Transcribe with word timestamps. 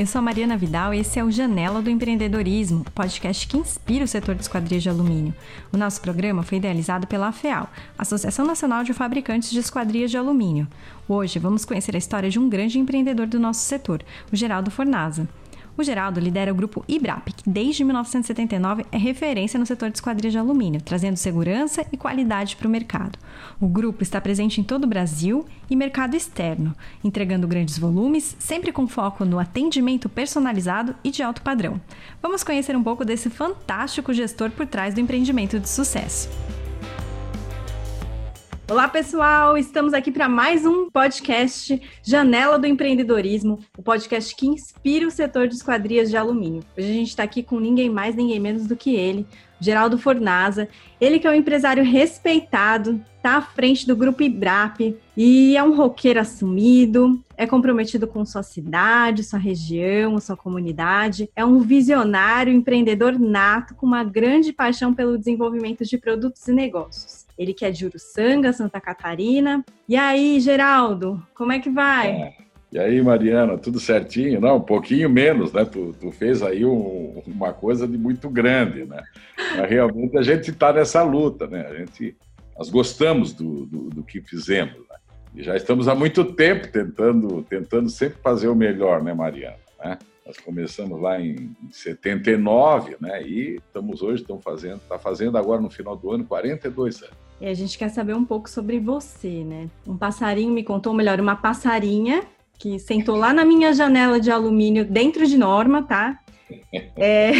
Eu 0.00 0.06
sou 0.06 0.18
a 0.18 0.22
Mariana 0.22 0.56
Vidal 0.56 0.94
e 0.94 1.00
esse 1.00 1.18
é 1.18 1.22
o 1.22 1.30
Janela 1.30 1.82
do 1.82 1.90
Empreendedorismo, 1.90 2.86
podcast 2.94 3.46
que 3.46 3.58
inspira 3.58 4.02
o 4.02 4.08
setor 4.08 4.34
de 4.34 4.40
esquadrias 4.40 4.82
de 4.82 4.88
alumínio. 4.88 5.34
O 5.70 5.76
nosso 5.76 6.00
programa 6.00 6.42
foi 6.42 6.56
idealizado 6.56 7.06
pela 7.06 7.28
AFEAL, 7.28 7.68
Associação 7.98 8.46
Nacional 8.46 8.82
de 8.82 8.94
Fabricantes 8.94 9.50
de 9.50 9.58
Esquadrias 9.58 10.10
de 10.10 10.16
Alumínio. 10.16 10.66
Hoje 11.06 11.38
vamos 11.38 11.66
conhecer 11.66 11.94
a 11.94 11.98
história 11.98 12.30
de 12.30 12.38
um 12.38 12.48
grande 12.48 12.78
empreendedor 12.78 13.26
do 13.26 13.38
nosso 13.38 13.60
setor, 13.60 14.02
o 14.32 14.36
Geraldo 14.36 14.70
Fornaza. 14.70 15.28
O 15.80 15.82
Geraldo 15.82 16.20
lidera 16.20 16.52
o 16.52 16.54
grupo 16.54 16.84
IBRAP, 16.86 17.32
que 17.32 17.48
desde 17.48 17.84
1979 17.84 18.84
é 18.92 18.98
referência 18.98 19.58
no 19.58 19.64
setor 19.64 19.88
de 19.88 19.96
esquadrias 19.96 20.30
de 20.30 20.38
alumínio, 20.38 20.82
trazendo 20.82 21.16
segurança 21.16 21.86
e 21.90 21.96
qualidade 21.96 22.54
para 22.54 22.68
o 22.68 22.70
mercado. 22.70 23.18
O 23.58 23.66
grupo 23.66 24.02
está 24.02 24.20
presente 24.20 24.60
em 24.60 24.62
todo 24.62 24.84
o 24.84 24.86
Brasil 24.86 25.46
e 25.70 25.74
mercado 25.74 26.14
externo, 26.14 26.76
entregando 27.02 27.48
grandes 27.48 27.78
volumes, 27.78 28.36
sempre 28.38 28.72
com 28.72 28.86
foco 28.86 29.24
no 29.24 29.38
atendimento 29.38 30.06
personalizado 30.06 30.94
e 31.02 31.10
de 31.10 31.22
alto 31.22 31.40
padrão. 31.40 31.80
Vamos 32.20 32.44
conhecer 32.44 32.76
um 32.76 32.82
pouco 32.82 33.02
desse 33.02 33.30
fantástico 33.30 34.12
gestor 34.12 34.50
por 34.50 34.66
trás 34.66 34.92
do 34.92 35.00
empreendimento 35.00 35.58
de 35.58 35.66
sucesso. 35.70 36.28
Olá, 38.70 38.86
pessoal! 38.86 39.58
Estamos 39.58 39.92
aqui 39.92 40.12
para 40.12 40.28
mais 40.28 40.64
um 40.64 40.88
podcast 40.88 41.82
Janela 42.04 42.56
do 42.56 42.68
Empreendedorismo, 42.68 43.58
o 43.76 43.82
podcast 43.82 44.32
que 44.36 44.46
inspira 44.46 45.08
o 45.08 45.10
setor 45.10 45.48
de 45.48 45.56
esquadrias 45.56 46.08
de 46.08 46.16
alumínio. 46.16 46.62
Hoje 46.78 46.88
a 46.88 46.94
gente 46.94 47.08
está 47.08 47.24
aqui 47.24 47.42
com 47.42 47.58
ninguém 47.58 47.90
mais, 47.90 48.14
ninguém 48.14 48.38
menos 48.38 48.68
do 48.68 48.76
que 48.76 48.94
ele, 48.94 49.26
Geraldo 49.58 49.98
Fornaza. 49.98 50.68
Ele 51.00 51.18
que 51.18 51.26
é 51.26 51.30
um 51.30 51.34
empresário 51.34 51.82
respeitado, 51.82 53.04
está 53.16 53.38
à 53.38 53.42
frente 53.42 53.88
do 53.88 53.96
grupo 53.96 54.22
Ibrap 54.22 54.96
e 55.16 55.56
é 55.56 55.62
um 55.64 55.74
roqueiro 55.74 56.20
assumido, 56.20 57.20
é 57.36 57.48
comprometido 57.48 58.06
com 58.06 58.24
sua 58.24 58.44
cidade, 58.44 59.24
sua 59.24 59.40
região, 59.40 60.20
sua 60.20 60.36
comunidade, 60.36 61.28
é 61.34 61.44
um 61.44 61.58
visionário, 61.58 62.52
empreendedor 62.52 63.18
nato 63.18 63.74
com 63.74 63.84
uma 63.84 64.04
grande 64.04 64.52
paixão 64.52 64.94
pelo 64.94 65.18
desenvolvimento 65.18 65.84
de 65.84 65.98
produtos 65.98 66.46
e 66.46 66.52
negócios. 66.52 67.19
Ele 67.38 67.54
que 67.54 67.64
é 67.64 67.70
de 67.70 67.86
Uruçanga, 67.86 68.52
Santa 68.52 68.80
Catarina. 68.80 69.64
E 69.88 69.96
aí, 69.96 70.40
Geraldo, 70.40 71.22
como 71.34 71.52
é 71.52 71.58
que 71.58 71.70
vai? 71.70 72.10
É. 72.10 72.50
E 72.72 72.78
aí, 72.78 73.02
Mariana, 73.02 73.58
tudo 73.58 73.80
certinho? 73.80 74.40
Não, 74.40 74.58
um 74.58 74.60
pouquinho 74.60 75.10
menos, 75.10 75.52
né? 75.52 75.64
Tu, 75.64 75.92
tu 75.98 76.12
fez 76.12 76.40
aí 76.40 76.64
um, 76.64 77.20
uma 77.26 77.52
coisa 77.52 77.86
de 77.86 77.98
muito 77.98 78.30
grande, 78.30 78.84
né? 78.84 79.02
Mas 79.56 79.68
realmente 79.68 80.16
a 80.16 80.22
gente 80.22 80.50
está 80.50 80.72
nessa 80.72 81.02
luta, 81.02 81.48
né? 81.48 81.66
A 81.66 81.74
gente, 81.74 82.16
nós 82.56 82.70
gostamos 82.70 83.32
do, 83.32 83.66
do, 83.66 83.90
do 83.90 84.02
que 84.04 84.20
fizemos, 84.20 84.78
né? 84.88 84.96
E 85.34 85.42
já 85.42 85.56
estamos 85.56 85.88
há 85.88 85.96
muito 85.96 86.24
tempo 86.24 86.68
tentando, 86.68 87.42
tentando 87.42 87.90
sempre 87.90 88.18
fazer 88.22 88.46
o 88.46 88.54
melhor, 88.54 89.02
né, 89.02 89.12
Mariana? 89.14 89.56
Né? 89.84 89.98
Nós 90.30 90.38
começamos 90.38 91.02
lá 91.02 91.20
em 91.20 91.56
79, 91.72 92.96
né? 93.00 93.20
E 93.20 93.56
estamos 93.56 94.00
hoje, 94.00 94.22
estamos 94.22 94.44
fazendo, 94.44 94.76
está 94.76 94.96
fazendo 94.96 95.36
agora 95.36 95.60
no 95.60 95.68
final 95.68 95.96
do 95.96 96.12
ano 96.12 96.24
42 96.24 97.02
anos. 97.02 97.16
E 97.40 97.46
a 97.46 97.52
gente 97.52 97.76
quer 97.76 97.88
saber 97.88 98.14
um 98.14 98.24
pouco 98.24 98.48
sobre 98.48 98.78
você, 98.78 99.42
né? 99.42 99.68
Um 99.84 99.96
passarinho 99.96 100.52
me 100.52 100.62
contou, 100.62 100.94
melhor, 100.94 101.18
uma 101.18 101.34
passarinha 101.34 102.22
que 102.60 102.78
sentou 102.78 103.16
lá 103.16 103.32
na 103.32 103.44
minha 103.44 103.72
janela 103.72 104.20
de 104.20 104.30
alumínio 104.30 104.84
dentro 104.84 105.26
de 105.26 105.36
norma, 105.36 105.82
tá? 105.82 106.20
É, 106.96 107.32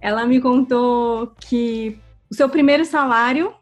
ela 0.00 0.24
me 0.24 0.40
contou 0.40 1.34
que 1.38 1.98
o 2.30 2.34
seu 2.34 2.48
primeiro 2.48 2.86
salário 2.86 3.52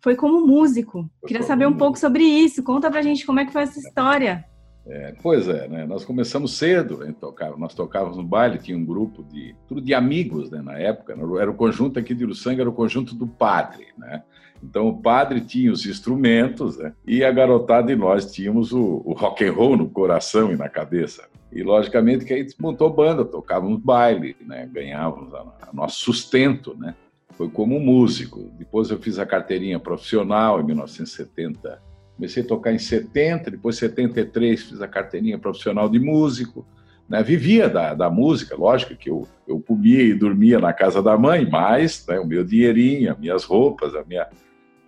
foi 0.00 0.16
como 0.16 0.46
músico. 0.46 1.10
Queria 1.26 1.42
saber 1.42 1.66
um 1.66 1.76
pouco 1.76 1.98
sobre 1.98 2.24
isso. 2.24 2.62
Conta 2.62 2.90
pra 2.90 3.02
gente 3.02 3.26
como 3.26 3.40
é 3.40 3.44
que 3.44 3.52
foi 3.52 3.62
essa 3.62 3.78
história. 3.78 4.46
É, 4.88 5.12
pois 5.20 5.48
é, 5.48 5.66
né? 5.66 5.84
Nós 5.84 6.04
começamos 6.04 6.56
cedo, 6.56 6.98
né? 6.98 7.12
Nós 7.58 7.74
tocávamos 7.74 8.16
no 8.16 8.22
baile, 8.22 8.58
tinha 8.58 8.76
um 8.78 8.84
grupo 8.84 9.24
de 9.24 9.54
tudo 9.66 9.80
de 9.80 9.92
amigos, 9.92 10.48
né? 10.48 10.62
Na 10.62 10.78
época, 10.78 11.16
era 11.40 11.50
o 11.50 11.54
conjunto 11.54 11.98
aqui 11.98 12.14
de 12.14 12.24
Uruçanga, 12.24 12.62
era 12.62 12.70
o 12.70 12.74
conjunto 12.74 13.14
do 13.14 13.26
padre, 13.26 13.86
né? 13.98 14.22
Então 14.62 14.88
o 14.88 15.02
padre 15.02 15.40
tinha 15.40 15.72
os 15.72 15.84
instrumentos, 15.84 16.78
né? 16.78 16.92
E 17.04 17.24
a 17.24 17.32
garotada 17.32 17.90
e 17.90 17.96
nós 17.96 18.30
tínhamos 18.30 18.72
o, 18.72 19.02
o 19.04 19.12
rock 19.12 19.44
and 19.44 19.52
roll 19.52 19.76
no 19.76 19.90
coração 19.90 20.52
e 20.52 20.56
na 20.56 20.68
cabeça. 20.68 21.28
E 21.52 21.62
logicamente 21.64 22.24
que 22.24 22.32
a 22.32 22.36
gente 22.36 22.54
montou 22.60 22.88
banda, 22.88 23.24
tocávamos 23.24 23.80
baile, 23.80 24.36
né? 24.40 24.68
Ganhávamos 24.72 25.34
a, 25.34 25.40
a 25.62 25.72
nosso 25.72 25.98
sustento, 26.04 26.76
né? 26.78 26.94
Foi 27.32 27.48
como 27.48 27.80
músico. 27.80 28.50
Depois 28.56 28.88
eu 28.90 28.98
fiz 28.98 29.18
a 29.18 29.26
carteirinha 29.26 29.80
profissional 29.80 30.60
em 30.60 30.64
1970 30.64 31.82
Comecei 32.16 32.42
a 32.42 32.46
tocar 32.46 32.72
em 32.72 32.78
70, 32.78 33.50
depois 33.50 33.76
73 33.76 34.62
fiz 34.62 34.80
a 34.80 34.88
carteirinha 34.88 35.38
profissional 35.38 35.88
de 35.88 35.98
músico. 35.98 36.66
Né? 37.06 37.22
Vivia 37.22 37.68
da, 37.68 37.92
da 37.92 38.10
música, 38.10 38.56
lógico 38.56 38.96
que 38.96 39.10
eu, 39.10 39.28
eu 39.46 39.60
comia 39.60 40.02
e 40.02 40.14
dormia 40.14 40.58
na 40.58 40.72
casa 40.72 41.02
da 41.02 41.16
mãe, 41.16 41.48
mas 41.48 42.04
né, 42.08 42.18
o 42.18 42.26
meu 42.26 42.42
dinheirinho, 42.42 43.12
as 43.12 43.18
minhas 43.18 43.44
roupas, 43.44 43.94
a 43.94 44.02
minha 44.02 44.26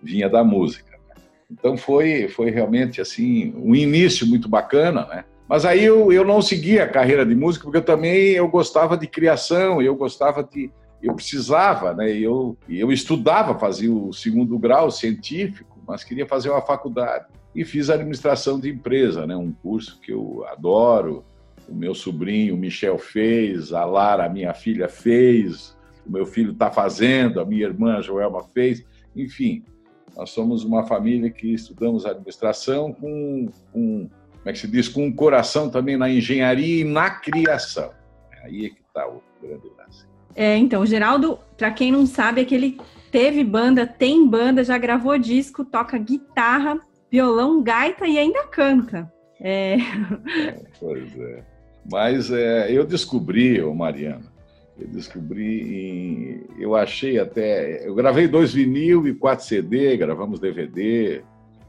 vinha 0.01 0.27
da 0.27 0.43
música. 0.43 0.97
Né? 1.07 1.21
Então 1.51 1.77
foi, 1.77 2.27
foi 2.27 2.49
realmente 2.49 2.99
assim 2.99 3.53
um 3.55 3.75
início 3.75 4.25
muito 4.25 4.49
bacana, 4.49 5.05
né? 5.05 5.23
Mas 5.47 5.65
aí 5.65 5.83
eu, 5.83 6.13
eu 6.13 6.23
não 6.23 6.43
segui 6.43 6.79
a 6.79 6.87
carreira 6.87 7.25
de 7.25 7.33
música 7.33 7.63
porque 7.63 7.77
eu 7.77 7.85
também 7.85 8.33
eu 8.33 8.47
gostava 8.47 8.95
de 8.95 9.07
criação, 9.07 9.81
eu 9.81 9.95
gostava 9.95 10.43
de 10.43 10.69
eu 11.01 11.15
precisava, 11.15 11.93
né? 11.93 12.11
Eu 12.11 12.55
eu 12.67 12.91
estudava, 12.91 13.57
fazia 13.57 13.91
o 13.91 14.13
segundo 14.13 14.59
grau 14.59 14.91
científico 14.91 15.78
mas 15.89 16.03
queria 16.03 16.27
fazer 16.27 16.51
uma 16.51 16.61
faculdade. 16.61 17.25
E 17.55 17.65
fiz 17.65 17.89
administração 17.89 18.59
de 18.59 18.69
empresa, 18.69 19.25
né? 19.25 19.35
um 19.35 19.51
curso 19.51 19.99
que 19.99 20.13
eu 20.13 20.45
adoro. 20.47 21.25
O 21.67 21.73
meu 21.73 21.95
sobrinho 21.95 22.55
Michel 22.55 22.99
fez, 22.99 23.73
a 23.73 23.83
Lara, 23.85 24.29
minha 24.29 24.53
filha, 24.53 24.87
fez, 24.87 25.75
o 26.05 26.11
meu 26.11 26.27
filho 26.27 26.51
está 26.51 26.69
fazendo, 26.69 27.39
a 27.39 27.45
minha 27.45 27.65
irmã 27.65 28.01
Joelma 28.03 28.43
fez. 28.53 28.85
Enfim, 29.15 29.63
nós 30.15 30.29
somos 30.29 30.63
uma 30.63 30.85
família 30.85 31.31
que 31.31 31.51
estudamos 31.51 32.05
administração 32.05 32.93
com, 32.93 33.49
com 33.73 34.07
como 34.37 34.45
é 34.49 34.53
que 34.53 34.59
se 34.59 34.67
diz, 34.67 34.87
com 34.87 35.07
um 35.07 35.11
coração 35.11 35.69
também 35.71 35.97
na 35.97 36.09
engenharia 36.09 36.81
e 36.81 36.83
na 36.83 37.09
criação. 37.09 37.91
Aí 38.43 38.67
é 38.67 38.69
que 38.69 38.81
está 38.87 39.07
o 39.07 39.23
grande 39.41 39.67
lance. 39.75 40.05
É, 40.35 40.55
então, 40.55 40.85
Geraldo, 40.85 41.39
para 41.57 41.71
quem 41.71 41.91
não 41.91 42.05
sabe, 42.05 42.41
é 42.41 42.43
aquele 42.43 42.77
teve 43.11 43.43
banda, 43.43 43.85
tem 43.85 44.27
banda, 44.27 44.63
já 44.63 44.77
gravou 44.77 45.17
disco, 45.17 45.65
toca 45.65 45.97
guitarra, 45.97 46.79
violão, 47.11 47.61
gaita 47.61 48.07
e 48.07 48.17
ainda 48.17 48.45
canta. 48.47 49.11
É... 49.39 49.75
é 49.75 50.55
pois 50.79 51.19
é. 51.19 51.43
Mas 51.91 52.31
é, 52.31 52.71
eu 52.71 52.85
descobri, 52.85 53.61
ô 53.61 53.73
Mariana, 53.73 54.31
eu 54.77 54.87
descobri, 54.87 55.61
em, 55.61 56.61
eu 56.61 56.75
achei 56.75 57.19
até, 57.19 57.87
eu 57.87 57.95
gravei 57.95 58.27
dois 58.27 58.53
vinil 58.53 59.07
e 59.07 59.13
quatro 59.13 59.45
CD, 59.45 59.97
gravamos 59.97 60.39
DVD, 60.39 61.23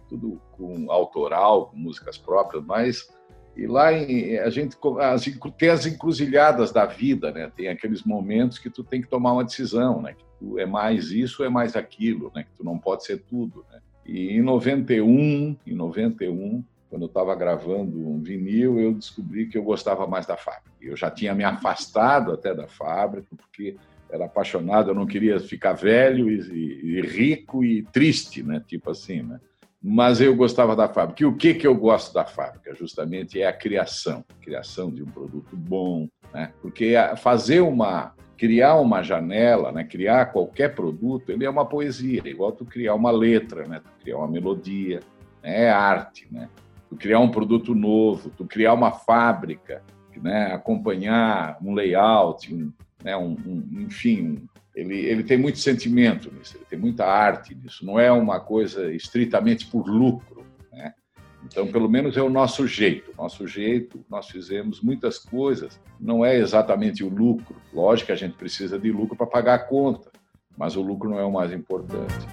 tudo 0.09 0.41
com 0.53 0.91
autoral, 0.91 1.67
com 1.67 1.77
músicas 1.77 2.19
próprias, 2.19 2.65
mas 2.65 3.09
e 3.56 3.67
lá 3.67 3.93
em, 3.93 4.39
a 4.39 4.49
gente 4.50 4.77
as, 5.00 5.25
tem 5.59 5.69
as 5.69 5.87
encruzilhadas 5.87 6.73
da 6.73 6.87
vida, 6.87 7.31
né? 7.33 7.50
Tem 7.55 7.69
aqueles 7.69 8.03
momentos 8.03 8.59
que 8.59 8.71
tu 8.71 8.84
tem 8.84 9.00
que 9.00 9.09
tomar 9.09 9.33
uma 9.33 9.45
decisão, 9.45 10.00
né? 10.00 10.15
Que 10.15 10.25
é 10.59 10.67
mais 10.67 11.11
isso, 11.11 11.45
é 11.45 11.49
mais 11.49 11.77
aquilo, 11.77 12.31
né? 12.34 12.45
Que 12.45 12.51
tu 12.56 12.65
não 12.65 12.78
pode 12.78 13.05
ser 13.05 13.19
tudo, 13.19 13.65
né? 13.71 13.81
E 14.06 14.31
em 14.31 14.43
91, 14.43 15.56
em 15.67 15.75
91, 15.75 16.65
quando 16.89 17.03
eu 17.03 17.06
estava 17.06 17.34
gravando 17.34 18.09
um 18.09 18.21
vinil, 18.21 18.81
eu 18.81 18.93
descobri 18.93 19.47
que 19.47 19.56
eu 19.56 19.62
gostava 19.62 20.06
mais 20.06 20.27
da 20.27 20.37
fábrica. 20.37 20.71
Eu 20.81 20.97
já 20.97 21.11
tinha 21.11 21.34
me 21.34 21.45
afastado 21.45 22.33
até 22.33 22.55
da 22.55 22.67
fábrica, 22.67 23.29
porque 23.37 23.77
era 24.11 24.25
apaixonado, 24.25 24.91
eu 24.91 24.95
não 24.95 25.06
queria 25.06 25.39
ficar 25.39 25.75
velho 25.75 26.29
e, 26.29 26.41
e, 26.41 26.99
e 26.99 27.00
rico 27.03 27.62
e 27.62 27.83
triste, 27.84 28.43
né? 28.43 28.62
Tipo 28.67 28.91
assim, 28.91 29.23
né? 29.23 29.39
mas 29.83 30.21
eu 30.21 30.37
gostava 30.37 30.77
da 30.77 30.89
fábrica. 30.89 31.23
E 31.23 31.26
o 31.26 31.35
que, 31.35 31.55
que 31.55 31.67
eu 31.67 31.75
gosto 31.75 32.12
da 32.12 32.25
fábrica? 32.25 32.75
Justamente 32.75 33.41
é 33.41 33.47
a 33.47 33.53
criação, 33.53 34.25
a 34.29 34.44
criação 34.44 34.91
de 34.91 35.03
um 35.03 35.06
produto 35.06 35.56
bom, 35.56 36.06
né? 36.35 36.53
Porque 36.61 36.94
fazer 37.17 37.61
uma, 37.61 38.14
criar 38.40 38.76
uma 38.76 39.02
janela, 39.02 39.70
né? 39.70 39.84
Criar 39.84 40.32
qualquer 40.32 40.75
produto, 40.75 41.31
ele 41.31 41.44
é 41.44 41.50
uma 41.50 41.66
poesia, 41.66 42.22
é 42.25 42.31
igual 42.31 42.50
tu 42.50 42.64
criar 42.64 42.94
uma 42.94 43.10
letra, 43.10 43.69
né? 43.69 43.82
Tu 43.84 43.90
criar 44.02 44.16
uma 44.16 44.28
melodia, 44.28 45.00
né? 45.42 45.64
é 45.64 45.70
arte, 45.70 46.26
né? 46.32 46.48
Tu 46.88 46.96
criar 46.96 47.19
um 47.19 47.28
produto 47.28 47.75
novo, 47.75 48.31
tu 48.31 48.46
criar 48.46 48.72
uma 48.72 48.92
fábrica, 48.92 49.82
né? 50.16 50.54
Acompanhar 50.54 51.58
um 51.62 51.75
layout, 51.75 52.54
um, 52.54 52.72
né? 53.04 53.14
um, 53.14 53.37
um 53.46 53.82
enfim, 53.82 54.48
ele, 54.75 54.96
ele 54.96 55.22
tem 55.22 55.37
muito 55.37 55.58
sentimento 55.58 56.32
nisso, 56.32 56.56
ele 56.56 56.64
tem 56.64 56.78
muita 56.78 57.04
arte 57.04 57.54
nisso, 57.54 57.84
não 57.84 58.00
é 58.00 58.10
uma 58.10 58.40
coisa 58.40 58.90
estritamente 58.90 59.66
por 59.66 59.87
lucro. 59.87 60.39
Né? 61.50 61.62
Então, 61.62 61.67
pelo 61.67 61.88
menos 61.88 62.17
é 62.17 62.23
o 62.23 62.31
nosso 62.31 62.67
jeito. 62.67 63.12
Nosso 63.19 63.47
jeito, 63.47 64.05
nós 64.08 64.29
fizemos 64.29 64.81
muitas 64.81 65.19
coisas, 65.19 65.81
não 66.00 66.25
é 66.25 66.37
exatamente 66.37 67.02
o 67.02 67.08
lucro. 67.08 67.56
Lógico 67.73 68.06
que 68.06 68.12
a 68.12 68.17
gente 68.17 68.37
precisa 68.37 68.79
de 68.79 68.91
lucro 68.91 69.17
para 69.17 69.26
pagar 69.26 69.55
a 69.55 69.58
conta, 69.58 70.11
mas 70.56 70.76
o 70.76 70.82
lucro 70.82 71.11
não 71.11 71.19
é 71.19 71.25
o 71.25 71.32
mais 71.32 71.52
importante. 71.52 72.26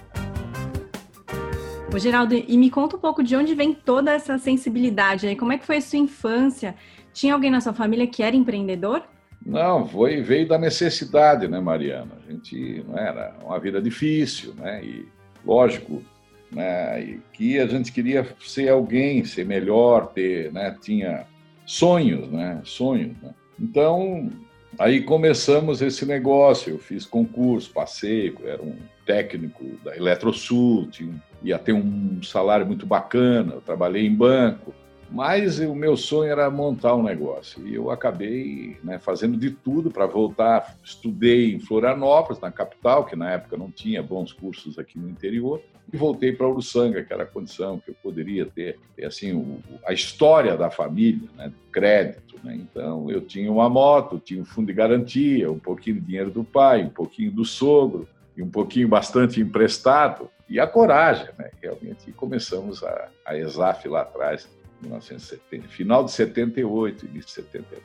Ô, 1.92 1.98
Geraldo, 1.98 2.34
e 2.34 2.56
me 2.58 2.70
conta 2.70 2.96
um 2.96 3.00
pouco 3.00 3.22
de 3.22 3.34
onde 3.34 3.54
vem 3.54 3.72
toda 3.72 4.12
essa 4.12 4.36
sensibilidade 4.36 5.26
aí. 5.26 5.34
Como 5.34 5.52
é 5.52 5.58
que 5.58 5.64
foi 5.64 5.78
a 5.78 5.80
sua 5.80 5.98
infância? 5.98 6.74
Tinha 7.14 7.32
alguém 7.32 7.50
na 7.50 7.60
sua 7.60 7.72
família 7.72 8.06
que 8.06 8.22
era 8.22 8.36
empreendedor? 8.36 9.02
Não, 9.44 9.88
foi 9.88 10.20
veio 10.20 10.46
da 10.46 10.58
necessidade, 10.58 11.48
né, 11.48 11.58
Mariana? 11.58 12.18
A 12.22 12.30
gente 12.30 12.84
não 12.86 12.98
era 12.98 13.34
uma 13.42 13.58
vida 13.58 13.80
difícil, 13.80 14.52
né? 14.54 14.84
E 14.84 15.08
lógico, 15.44 16.02
né, 16.50 17.18
que 17.32 17.58
a 17.58 17.66
gente 17.66 17.92
queria 17.92 18.26
ser 18.40 18.68
alguém, 18.68 19.24
ser 19.24 19.44
melhor, 19.44 20.08
ter, 20.08 20.52
né, 20.52 20.76
tinha 20.80 21.26
sonhos, 21.66 22.30
né, 22.30 22.60
sonhos. 22.64 23.16
Né? 23.22 23.34
Então, 23.60 24.30
aí 24.78 25.02
começamos 25.02 25.82
esse 25.82 26.06
negócio. 26.06 26.72
Eu 26.72 26.78
fiz 26.78 27.04
concurso, 27.04 27.72
passei, 27.72 28.34
era 28.44 28.62
um 28.62 28.76
técnico 29.04 29.64
da 29.84 29.96
Eletrosul, 29.96 30.88
tinha, 30.90 31.22
ia 31.42 31.58
ter 31.58 31.72
um 31.72 32.22
salário 32.22 32.66
muito 32.66 32.86
bacana. 32.86 33.54
Eu 33.54 33.60
trabalhei 33.60 34.06
em 34.06 34.14
banco. 34.14 34.74
Mas 35.10 35.58
o 35.58 35.74
meu 35.74 35.96
sonho 35.96 36.30
era 36.30 36.50
montar 36.50 36.94
um 36.94 37.02
negócio 37.02 37.66
e 37.66 37.74
eu 37.74 37.90
acabei 37.90 38.76
né, 38.84 38.98
fazendo 38.98 39.38
de 39.38 39.50
tudo 39.50 39.90
para 39.90 40.06
voltar. 40.06 40.76
Estudei 40.84 41.54
em 41.54 41.58
Florianópolis, 41.58 42.40
na 42.42 42.52
capital, 42.52 43.06
que 43.06 43.16
na 43.16 43.30
época 43.30 43.56
não 43.56 43.70
tinha 43.70 44.02
bons 44.02 44.34
cursos 44.34 44.78
aqui 44.78 44.98
no 44.98 45.08
interior, 45.08 45.62
e 45.92 45.96
voltei 45.96 46.32
para 46.32 46.48
Uruçanga, 46.48 47.02
que 47.02 47.12
era 47.12 47.22
a 47.22 47.26
condição 47.26 47.78
que 47.78 47.90
eu 47.90 47.94
poderia 48.02 48.46
ter, 48.46 48.78
ter 48.94 49.06
assim 49.06 49.32
o, 49.32 49.58
a 49.86 49.92
história 49.92 50.56
da 50.56 50.70
família, 50.70 51.28
né, 51.36 51.52
crédito. 51.72 52.38
Né? 52.44 52.56
Então 52.56 53.10
eu 53.10 53.20
tinha 53.20 53.50
uma 53.50 53.68
moto, 53.68 54.20
tinha 54.22 54.40
um 54.40 54.44
fundo 54.44 54.66
de 54.66 54.72
garantia, 54.72 55.50
um 55.50 55.58
pouquinho 55.58 55.96
de 56.00 56.06
dinheiro 56.06 56.30
do 56.30 56.44
pai, 56.44 56.82
um 56.82 56.90
pouquinho 56.90 57.32
do 57.32 57.44
sogro 57.44 58.06
e 58.36 58.42
um 58.42 58.50
pouquinho 58.50 58.88
bastante 58.88 59.40
emprestado 59.40 60.30
e 60.48 60.58
a 60.58 60.66
coragem, 60.66 61.28
né? 61.38 61.50
Realmente 61.60 62.10
começamos 62.12 62.82
a, 62.82 63.08
a 63.24 63.36
ESAF 63.36 63.86
lá 63.88 64.00
atrás 64.00 64.48
1970, 64.80 65.68
final 65.68 66.04
de 66.04 66.12
78, 66.12 67.06
início 67.06 67.26
de 67.26 67.30
79. 67.32 67.82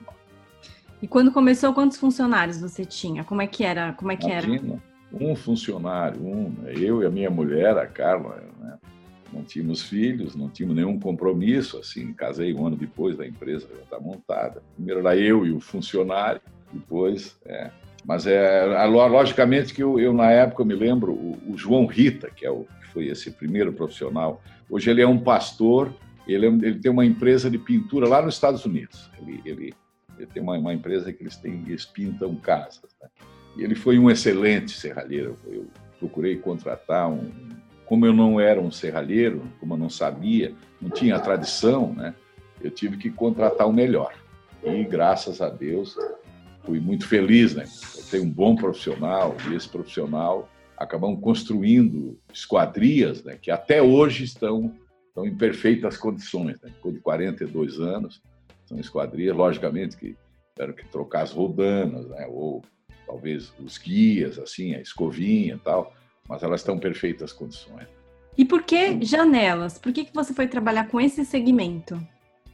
E 1.01 1.07
quando 1.07 1.31
começou, 1.31 1.73
quantos 1.73 1.97
funcionários 1.97 2.61
você 2.61 2.85
tinha? 2.85 3.23
Como 3.25 3.41
é 3.41 3.47
que 3.47 3.63
era? 3.63 3.91
Como 3.93 4.11
é 4.11 4.15
que 4.15 4.27
Imagina, 4.27 4.55
era? 4.55 4.92
Um 5.13 5.35
funcionário, 5.35 6.21
um, 6.21 6.49
né? 6.61 6.73
eu 6.75 7.03
e 7.03 7.05
a 7.05 7.09
minha 7.09 7.29
mulher, 7.29 7.77
a 7.77 7.85
Carla, 7.85 8.43
né? 8.59 8.77
não 9.31 9.43
tínhamos 9.43 9.83
filhos, 9.83 10.35
não 10.35 10.49
tínhamos 10.49 10.75
nenhum 10.75 10.99
compromisso, 10.99 11.77
assim, 11.77 12.13
casei 12.13 12.53
um 12.53 12.65
ano 12.65 12.75
depois 12.75 13.17
da 13.17 13.25
empresa 13.25 13.67
já 13.73 13.81
estar 13.81 13.99
montada. 13.99 14.61
Primeiro 14.75 15.01
era 15.01 15.15
eu 15.15 15.45
e 15.45 15.51
o 15.51 15.59
funcionário, 15.59 16.41
depois, 16.71 17.37
é. 17.45 17.69
Mas 18.05 18.27
é, 18.27 18.85
logicamente 18.85 19.73
que 19.73 19.81
eu, 19.81 19.97
eu 19.97 20.13
na 20.13 20.29
época, 20.29 20.65
me 20.65 20.75
lembro, 20.75 21.13
o, 21.13 21.37
o 21.47 21.57
João 21.57 21.85
Rita, 21.85 22.29
que, 22.29 22.45
é 22.45 22.51
o, 22.51 22.65
que 22.81 22.87
foi 22.87 23.05
esse 23.07 23.31
primeiro 23.31 23.71
profissional, 23.71 24.41
hoje 24.69 24.89
ele 24.89 25.01
é 25.01 25.07
um 25.07 25.19
pastor 25.19 25.93
ele, 26.27 26.45
é 26.45 26.49
ele, 26.49 26.79
tem 26.79 26.91
uma 26.91 27.05
empresa 27.05 27.49
de 27.49 27.57
pintura 27.57 28.07
lá 28.07 28.21
nos 28.21 28.35
Estados 28.35 28.65
Unidos. 28.65 29.09
Ele, 29.19 29.41
ele, 29.45 29.73
ele 30.17 30.27
tem 30.27 30.41
uma, 30.41 30.57
uma, 30.57 30.73
empresa 30.73 31.11
que 31.11 31.23
eles, 31.23 31.35
têm, 31.35 31.63
eles 31.67 31.85
pintam 31.85 32.35
casas. 32.35 32.89
Né? 33.01 33.09
E 33.55 33.63
ele 33.63 33.75
foi 33.75 33.97
um 33.99 34.09
excelente 34.09 34.71
serralheiro. 34.71 35.37
Eu 35.45 35.67
procurei 35.99 36.37
contratar 36.37 37.09
um. 37.09 37.31
Como 37.85 38.05
eu 38.05 38.13
não 38.13 38.39
era 38.39 38.59
um 38.59 38.71
serralheiro, 38.71 39.43
como 39.59 39.73
eu 39.73 39.77
não 39.77 39.89
sabia, 39.89 40.53
não 40.81 40.89
tinha 40.89 41.19
tradição, 41.19 41.93
né? 41.93 42.15
eu 42.61 42.71
tive 42.71 42.97
que 42.97 43.09
contratar 43.09 43.67
o 43.67 43.73
melhor. 43.73 44.13
E 44.63 44.83
graças 44.83 45.41
a 45.41 45.49
Deus 45.49 45.97
fui 46.63 46.79
muito 46.79 47.05
feliz, 47.05 47.53
né? 47.53 47.65
Eu 47.97 48.03
tenho 48.09 48.23
um 48.23 48.29
bom 48.29 48.55
profissional 48.55 49.35
e 49.49 49.55
esse 49.55 49.67
profissional 49.67 50.49
acabamos 50.77 51.19
construindo 51.19 52.17
esquadrias, 52.33 53.23
né? 53.23 53.37
Que 53.39 53.51
até 53.51 53.81
hoje 53.81 54.23
estão 54.23 54.73
estão 55.09 55.27
em 55.27 55.35
perfeitas 55.35 55.95
condições, 55.95 56.59
né? 56.59 56.71
de 56.83 56.99
42 56.99 57.79
anos, 57.79 58.19
são 58.65 58.79
esquadrias, 58.79 59.35
logicamente 59.35 59.95
que 59.95 60.15
tiveram 60.55 60.73
que 60.73 60.87
trocar 60.87 61.21
as 61.21 61.31
rodanas, 61.31 62.09
né? 62.09 62.25
ou 62.27 62.63
talvez 63.05 63.53
os 63.59 63.77
guias, 63.77 64.39
assim, 64.39 64.75
a 64.75 64.81
escovinha 64.81 65.55
e 65.55 65.59
tal, 65.59 65.93
mas 66.27 66.43
elas 66.43 66.61
estão 66.61 66.75
em 66.75 66.79
perfeitas 66.79 67.31
condições. 67.31 67.87
E 68.37 68.43
por 68.43 68.63
que 68.63 69.03
janelas? 69.03 69.77
Por 69.77 69.91
que, 69.91 70.05
que 70.05 70.13
você 70.13 70.33
foi 70.33 70.47
trabalhar 70.47 70.87
com 70.87 70.99
esse 70.99 71.23
segmento? 71.23 71.99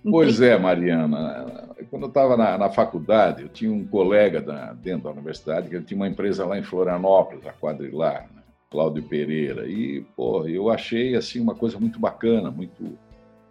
Pois 0.03 0.41
é, 0.41 0.57
Mariana. 0.57 1.69
Quando 1.89 2.03
eu 2.03 2.09
estava 2.09 2.37
na, 2.37 2.57
na, 2.57 2.69
faculdade, 2.69 3.43
eu 3.43 3.49
tinha 3.49 3.71
um 3.71 3.85
colega 3.85 4.41
da, 4.41 4.73
dentro 4.73 5.03
da 5.03 5.11
universidade 5.11 5.69
que 5.69 5.75
ele 5.75 5.85
tinha 5.85 5.97
uma 5.97 6.07
empresa 6.07 6.45
lá 6.45 6.57
em 6.57 6.63
Florianópolis, 6.63 7.45
a 7.47 7.53
Quadrilar. 7.53 8.29
Né? 8.33 8.41
Cláudio 8.69 9.03
Pereira. 9.03 9.67
E, 9.67 10.01
pô, 10.15 10.47
eu 10.47 10.69
achei 10.69 11.15
assim 11.15 11.39
uma 11.39 11.55
coisa 11.55 11.79
muito 11.79 11.99
bacana, 11.99 12.51
muito 12.51 12.97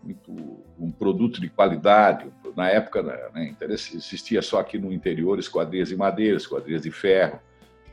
muito 0.01 0.31
um 0.79 0.91
produto 0.91 1.41
de 1.41 1.49
qualidade. 1.49 2.27
Na 2.59 2.69
época, 2.71 3.05
né, 3.05 3.55
existia 3.61 4.43
só 4.43 4.59
aqui 4.59 4.79
no 4.79 4.93
interior 4.93 5.39
esquadrias 5.39 5.91
de 5.91 5.97
madeira, 5.97 6.37
esquadrias 6.37 6.83
de 6.83 6.91
ferro. 6.91 7.39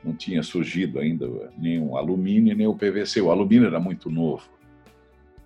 Não 0.04 0.12
tinha 0.12 0.42
surgido 0.42 0.98
ainda 0.98 1.30
o 1.30 1.96
alumínio 1.96 2.58
nem 2.58 2.66
o 2.66 2.74
PVC. 2.74 3.22
O 3.22 3.30
alumínio 3.30 3.68
era 3.68 3.80
muito 3.80 4.10
novo. 4.10 4.50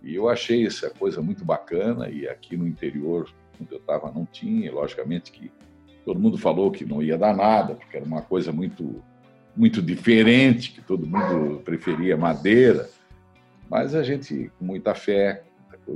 E 0.01 0.16
eu 0.16 0.30
achei 0.30 0.66
essa 0.66 0.89
coisa 0.89 1.21
muito 1.21 1.44
bacana. 1.44 2.07
E 2.07 2.30
aqui 2.30 2.56
no 2.56 2.66
interior, 2.66 3.30
onde 3.62 3.74
eu 3.74 3.80
estava, 3.80 4.10
não 4.10 4.25
tinha. 4.25 4.71
Logicamente 4.71 5.33
que 5.33 5.51
todo 6.06 6.18
mundo 6.18 6.38
falou 6.38 6.72
que 6.72 6.86
não 6.86 7.04
ia 7.04 7.18
dar 7.18 7.36
nada, 7.36 7.75
porque 7.75 7.98
era 7.98 8.06
uma 8.06 8.22
coisa 8.22 8.54
muito 8.54 9.04
muito 9.54 9.81
diferente, 9.81 10.72
que 10.72 10.81
todo 10.81 11.06
mundo 11.06 11.60
preferia 11.65 12.15
madeira, 12.15 12.89
mas 13.69 13.94
a 13.94 14.01
gente, 14.01 14.50
com 14.57 14.63
muita 14.63 14.95
fé, 14.95 15.44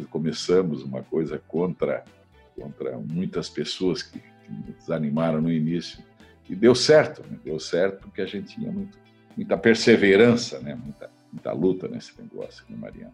começamos 0.10 0.84
uma 0.84 1.02
coisa 1.02 1.42
contra, 1.48 2.04
contra 2.56 2.98
muitas 2.98 3.50
pessoas 3.50 4.04
que, 4.04 4.20
que 4.20 4.74
desanimaram 4.80 5.42
no 5.42 5.52
início, 5.52 6.04
e 6.50 6.56
deu 6.56 6.76
certo, 6.76 7.24
né? 7.30 7.38
deu 7.44 7.60
certo 7.60 8.02
porque 8.02 8.22
a 8.22 8.26
gente 8.26 8.56
tinha 8.56 8.72
muito, 8.72 8.98
muita 9.36 9.58
perseverança, 9.58 10.60
né? 10.60 10.76
muita, 10.76 11.10
muita 11.32 11.52
luta 11.54 11.88
nesse 11.88 12.12
negócio, 12.22 12.64
né, 12.70 12.78
Mariana? 12.80 13.14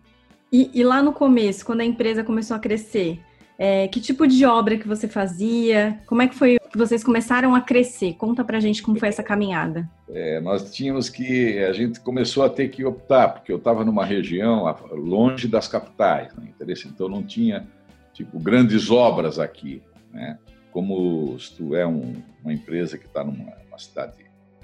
E, 0.52 0.72
e, 0.74 0.84
lá 0.84 1.04
no 1.04 1.14
começo, 1.14 1.64
quando 1.64 1.82
a 1.82 1.86
empresa 1.86 2.24
começou 2.24 2.58
a 2.58 2.60
crescer, 2.60 3.20
é, 3.58 3.88
que 3.88 4.02
tipo 4.02 4.26
de 4.26 4.44
obra 4.46 4.78
que 4.78 4.88
você 4.88 5.08
fazia? 5.08 6.02
Como 6.08 6.24
é 6.24 6.28
que 6.28 6.34
foi 6.34 6.58
que 6.72 6.78
vocês 6.78 7.04
começaram 7.04 7.54
a 7.54 7.62
crescer? 7.62 8.14
Conta 8.14 8.44
pra 8.44 8.60
gente 8.60 8.82
como 8.82 8.98
foi 8.98 9.10
essa 9.10 9.22
caminhada. 9.22 9.88
É, 10.10 10.40
nós 10.40 10.72
tínhamos 10.72 11.08
que, 11.10 11.60
a 11.60 11.74
gente 11.74 12.00
começou 12.00 12.44
a 12.44 12.50
ter 12.50 12.70
que 12.70 12.84
optar, 12.84 13.30
porque 13.30 13.52
eu 13.52 13.58
estava 13.58 13.86
numa 13.86 14.06
região 14.06 14.64
longe 14.92 15.48
das 15.48 15.68
capitais, 15.68 16.34
né? 16.36 16.50
então 16.86 17.08
não 17.08 17.22
tinha 17.22 17.68
tipo 18.20 18.38
grandes 18.38 18.92
obras 18.92 19.40
aqui, 19.40 19.82
né? 20.12 20.38
Como 20.72 21.40
se 21.40 21.56
tu 21.56 21.74
é 21.74 21.88
um, 21.88 22.22
uma 22.44 22.54
empresa 22.54 22.98
que 22.98 23.06
está 23.06 23.24
numa 23.24 23.54
cidade 23.78 24.14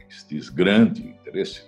que 0.08 0.14
se 0.14 0.28
diz 0.28 0.50
grande, 0.50 1.08
interesse, 1.08 1.64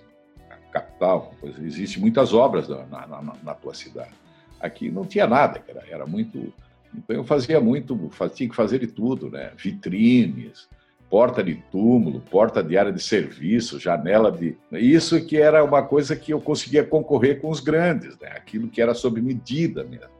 capital, 0.70 1.34
coisa, 1.40 1.64
existe 1.64 1.98
muitas 1.98 2.34
obras 2.34 2.68
na, 2.68 2.84
na, 2.84 3.34
na, 3.42 3.54
tua 3.54 3.72
cidade. 3.72 4.12
Aqui 4.60 4.90
não 4.90 5.06
tinha 5.06 5.26
nada, 5.26 5.62
era, 5.66 5.82
era 5.88 6.06
muito 6.06 6.52
então 6.94 7.16
eu 7.16 7.24
fazia 7.24 7.60
muito, 7.60 7.98
tinha 8.34 8.48
que 8.48 8.56
fazer 8.56 8.78
de 8.78 8.86
tudo, 8.86 9.30
né? 9.30 9.52
Vitrines, 9.56 10.68
porta 11.08 11.42
de 11.42 11.56
túmulo, 11.70 12.20
porta 12.20 12.62
de 12.62 12.76
área 12.76 12.92
de 12.92 13.02
serviço, 13.02 13.78
janela 13.78 14.30
de. 14.30 14.56
Isso 14.72 15.24
que 15.24 15.36
era 15.36 15.64
uma 15.64 15.82
coisa 15.82 16.14
que 16.16 16.32
eu 16.32 16.40
conseguia 16.40 16.84
concorrer 16.84 17.40
com 17.40 17.50
os 17.50 17.60
grandes, 17.60 18.18
né? 18.18 18.28
aquilo 18.28 18.68
que 18.68 18.80
era 18.80 18.94
sob 18.94 19.20
medida 19.20 19.84
mesmo. 19.84 20.17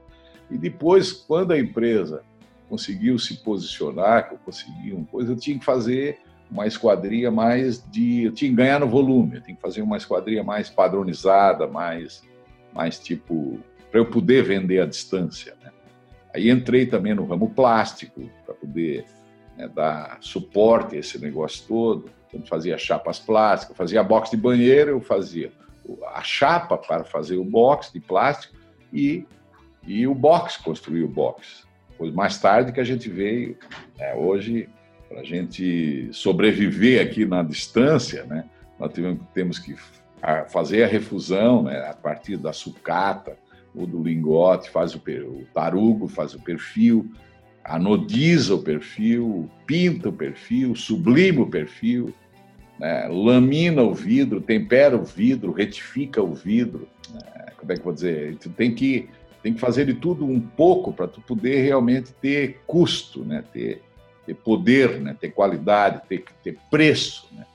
E 0.51 0.57
depois, 0.57 1.13
quando 1.13 1.53
a 1.53 1.59
empresa 1.59 2.23
conseguiu 2.69 3.19
se 3.19 3.43
posicionar, 3.43 4.29
que 4.29 4.35
eu 4.35 4.39
consegui 4.39 4.93
uma 4.93 5.05
coisa, 5.07 5.33
eu 5.33 5.37
tinha 5.37 5.59
que 5.59 5.65
fazer 5.65 6.19
uma 6.51 6.67
esquadria 6.67 7.31
mais 7.31 7.83
de. 7.91 8.25
Eu 8.25 8.33
tinha 8.33 8.51
que 8.51 8.57
ganhar 8.57 8.81
no 8.81 8.89
volume, 8.89 9.37
eu 9.37 9.43
tinha 9.43 9.57
que 9.57 9.63
fazer 9.63 9.83
uma 9.83 9.97
esquadria 9.97 10.43
mais 10.43 10.71
padronizada, 10.71 11.67
mais, 11.67 12.23
mais 12.73 12.99
tipo. 12.99 13.59
para 13.91 14.01
eu 14.01 14.07
poder 14.07 14.45
vender 14.45 14.81
à 14.81 14.87
distância. 14.87 15.55
Né? 15.63 15.71
Aí 16.35 16.51
entrei 16.51 16.87
também 16.87 17.15
no 17.15 17.27
ramo 17.27 17.51
plástico, 17.51 18.29
para 18.45 18.55
poder 18.55 19.05
né, 19.57 19.69
dar 19.69 20.19
suporte 20.21 20.97
a 20.97 20.99
esse 21.01 21.19
negócio 21.19 21.65
todo. 21.67 22.11
Então, 22.29 22.45
fazia 22.47 22.77
chapas 22.77 23.19
plásticas, 23.19 23.77
fazia 23.77 24.03
box 24.03 24.31
de 24.31 24.37
banheiro, 24.37 24.91
eu 24.91 25.01
fazia 25.01 25.51
a 26.15 26.23
chapa 26.23 26.77
para 26.77 27.05
fazer 27.05 27.37
o 27.37 27.45
box 27.45 27.91
de 27.93 28.01
plástico 28.01 28.55
e, 28.93 29.27
e 29.87 30.07
o 30.07 30.15
box, 30.15 30.57
construir 30.57 31.03
o 31.03 31.09
box. 31.09 31.67
Depois, 31.91 32.13
mais 32.13 32.39
tarde 32.39 32.73
que 32.73 32.81
a 32.81 32.85
gente 32.85 33.09
veio, 33.09 33.57
né, 33.99 34.15
hoje, 34.15 34.69
para 35.09 35.21
a 35.21 35.25
gente 35.25 36.09
sobreviver 36.13 37.05
aqui 37.05 37.25
na 37.25 37.43
distância, 37.43 38.25
né, 38.25 38.45
nós 38.79 38.93
temos 39.35 39.59
que 39.59 39.75
fazer 40.49 40.85
a 40.85 40.87
refusão 40.87 41.65
né, 41.65 41.89
a 41.89 41.95
partir 41.95 42.37
da 42.37 42.53
sucata, 42.53 43.37
o 43.75 43.87
do 43.87 44.03
lingote, 44.03 44.71
faz 44.71 44.95
o, 44.95 44.99
o 44.99 45.47
tarugo, 45.53 46.09
faz 46.09 46.35
o 46.35 46.41
perfil, 46.41 47.11
anodiza 47.65 48.55
o 48.55 48.63
perfil, 48.63 49.49
pinta 49.67 50.09
o 50.09 50.13
perfil, 50.13 50.75
sublima 50.75 51.43
o 51.43 51.51
perfil. 51.51 52.15
né? 52.79 53.07
lamina 53.09 53.83
o 53.83 53.95
vidro, 53.95 54.41
tempera 54.41 54.97
o 54.97 55.05
vidro, 55.05 55.53
retifica 55.53 56.23
o 56.23 56.35
vidro. 56.35 56.89
Né? 57.13 57.47
Como 57.57 57.71
é 57.71 57.75
que 57.75 57.81
eu 57.81 57.85
vou 57.85 57.93
dizer? 57.93 58.37
Tu 58.37 58.49
tem 58.51 58.75
que, 58.75 59.09
tem 59.43 59.55
que 59.55 59.61
fazer 59.61 59.87
de 59.87 59.95
tudo 59.95 60.25
um 60.25 60.41
pouco 60.41 60.93
para 60.93 61.09
tu 61.09 61.21
poder 61.21 61.63
realmente 61.63 62.13
ter 62.13 62.61
custo, 62.67 63.25
né? 63.25 63.45
ter, 63.53 63.83
ter 64.27 64.35
poder, 64.35 65.01
né? 65.01 65.17
ter 65.19 65.31
qualidade, 65.31 66.03
ter, 66.09 66.25
ter 66.43 66.59
preço. 66.71 67.29
Né? 67.33 67.47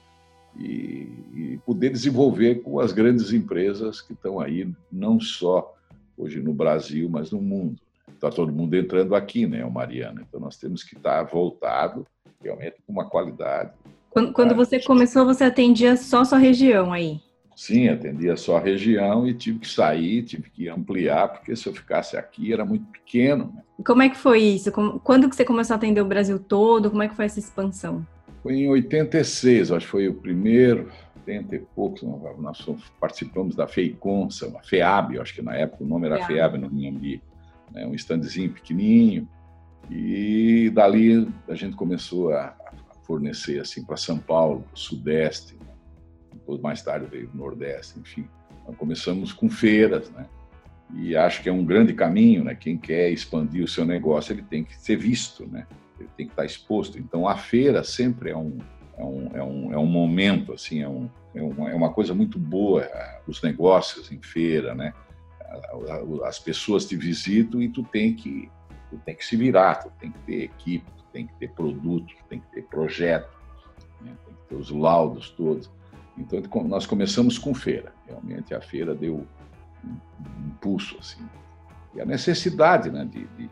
E, 0.58 1.10
e 1.34 1.60
poder 1.66 1.90
desenvolver 1.90 2.62
com 2.62 2.80
as 2.80 2.92
grandes 2.92 3.34
empresas 3.34 4.02
que 4.02 4.14
estão 4.14 4.40
aí, 4.40 4.70
não 4.92 5.20
só 5.20 5.74
hoje 6.18 6.40
no 6.42 6.54
Brasil, 6.54 7.10
mas 7.10 7.32
no 7.32 7.42
mundo. 7.42 7.82
Está 8.14 8.30
todo 8.30 8.54
mundo 8.54 8.76
entrando 8.76 9.16
aqui, 9.16 9.48
né, 9.48 9.66
o 9.66 9.72
Mariana? 9.72 10.24
Então 10.28 10.40
nós 10.40 10.56
temos 10.56 10.84
que 10.84 10.96
estar 10.96 11.24
voltado 11.24 12.06
realmente 12.42 12.76
com 12.86 12.94
uma 12.94 13.10
qualidade 13.10 13.72
quando, 14.14 14.32
quando 14.32 14.56
você 14.56 14.80
começou, 14.80 15.26
você 15.26 15.44
atendia 15.44 15.98
só 15.98 16.24
sua 16.24 16.38
região 16.38 16.94
aí? 16.94 17.20
Sim, 17.56 17.88
atendia 17.88 18.36
só 18.36 18.58
a 18.58 18.60
região 18.60 19.28
e 19.28 19.34
tive 19.34 19.60
que 19.60 19.70
sair, 19.70 20.24
tive 20.24 20.50
que 20.50 20.68
ampliar, 20.68 21.28
porque 21.28 21.56
se 21.56 21.68
eu 21.68 21.74
ficasse 21.74 22.18
aqui 22.18 22.52
era 22.52 22.66
muito 22.66 22.86
pequeno. 22.86 23.54
Né? 23.56 23.64
Como 23.86 24.02
é 24.02 24.10
que 24.10 24.18
foi 24.18 24.42
isso? 24.42 24.72
Quando 24.72 25.30
que 25.30 25.36
você 25.36 25.46
começou 25.46 25.74
a 25.74 25.78
atender 25.78 26.02
o 26.02 26.06
Brasil 26.06 26.40
todo? 26.40 26.90
Como 26.90 27.04
é 27.04 27.08
que 27.08 27.16
foi 27.16 27.26
essa 27.26 27.40
expansão? 27.40 28.06
Foi 28.42 28.54
em 28.56 28.70
86, 28.70 29.72
acho 29.72 29.86
que 29.86 29.92
foi 29.92 30.08
o 30.08 30.16
primeiro, 30.16 30.92
80 31.18 31.56
e 31.56 31.60
poucos, 31.60 32.04
nós 32.04 32.66
participamos 33.00 33.56
da 33.56 33.68
FEICONSA, 33.68 34.52
a 34.58 34.64
FEAB, 34.64 35.20
acho 35.20 35.34
que 35.34 35.42
na 35.42 35.56
época 35.56 35.84
o 35.84 35.88
nome 35.88 36.08
era 36.08 36.18
FEAB, 36.18 36.28
FEAB 36.28 36.58
no 36.58 36.70
Minhambi, 36.70 37.22
né? 37.72 37.86
um 37.86 37.94
standzinho 37.94 38.52
pequenininho, 38.52 39.28
e 39.90 40.70
dali 40.74 41.28
a 41.48 41.56
gente 41.56 41.76
começou 41.76 42.34
a 42.34 42.56
fornecer 43.04 43.60
assim 43.60 43.84
para 43.84 43.98
São 43.98 44.18
Paulo, 44.18 44.62
para 44.62 44.76
o 44.76 44.80
Sudeste, 44.80 45.56
né? 45.56 45.73
Depois 46.44 46.60
mais 46.60 46.82
tarde 46.82 47.06
veio 47.06 47.30
o 47.34 47.38
Nordeste, 47.38 48.00
enfim. 48.00 48.28
Nós 48.68 48.76
começamos 48.76 49.32
com 49.32 49.50
feiras, 49.50 50.10
né? 50.12 50.26
E 50.94 51.16
acho 51.16 51.42
que 51.42 51.50
é 51.50 51.52
um 51.52 51.66
grande 51.66 51.94
caminho, 51.94 52.44
né? 52.44 52.54
Quem 52.54 52.78
quer 52.78 53.10
expandir 53.10 53.64
o 53.64 53.68
seu 53.68 53.86
negócio, 53.86 54.34
ele 54.34 54.44
tem 54.44 54.64
que 54.64 54.76
ser 54.76 54.98
visto, 54.98 55.48
né? 55.48 55.66
Ele 55.98 56.10
tem 56.18 56.26
que 56.28 56.34
estar 56.34 56.46
exposto. 56.46 57.00
Então 57.00 57.28
a 57.28 57.38
feira 57.38 57.84
sempre 57.84 58.32
é 58.32 58.38
um 58.38 58.58
é 58.96 59.04
um, 59.04 59.30
é 59.34 59.44
um, 59.44 59.74
é 59.74 59.78
um 59.78 59.88
momento 59.88 60.54
assim, 60.54 60.84
é, 60.84 60.88
um, 60.88 61.10
é, 61.34 61.42
uma, 61.42 61.72
é 61.72 61.74
uma 61.74 61.92
coisa 61.92 62.14
muito 62.14 62.38
boa 62.38 62.88
os 63.28 63.42
negócios 63.42 64.12
em 64.12 64.22
feira, 64.22 64.76
né? 64.76 64.94
As 66.26 66.38
pessoas 66.38 66.86
te 66.86 66.96
visitam 66.96 67.62
e 67.62 67.70
tu 67.70 67.84
tem 67.84 68.14
que 68.14 68.52
tu 68.90 69.00
tem 69.04 69.16
que 69.16 69.26
se 69.26 69.36
virar, 69.36 69.76
tu 69.76 69.92
tem 70.00 70.12
que 70.12 70.20
ter 70.20 70.44
equipe, 70.44 70.86
tem 71.12 71.26
que 71.26 71.34
ter 71.36 71.52
produto, 71.52 72.14
tem 72.30 72.40
que 72.40 72.48
ter 72.52 72.64
projeto, 72.64 73.30
né? 74.02 74.16
tem 74.26 74.36
que 74.36 74.42
ter 74.50 74.56
os 74.56 74.70
laudos 74.70 75.30
todos. 75.32 75.72
Então, 76.18 76.42
nós 76.66 76.86
começamos 76.86 77.38
com 77.38 77.54
feira. 77.54 77.94
Realmente, 78.08 78.54
a 78.54 78.62
feira 78.62 78.94
deu 78.94 79.26
um 79.84 80.48
impulso, 80.48 80.98
assim. 81.00 81.24
E 81.96 82.02
a 82.02 82.06
necessidade, 82.06 82.90
né, 82.90 83.06
de, 83.06 83.26
de 83.38 83.50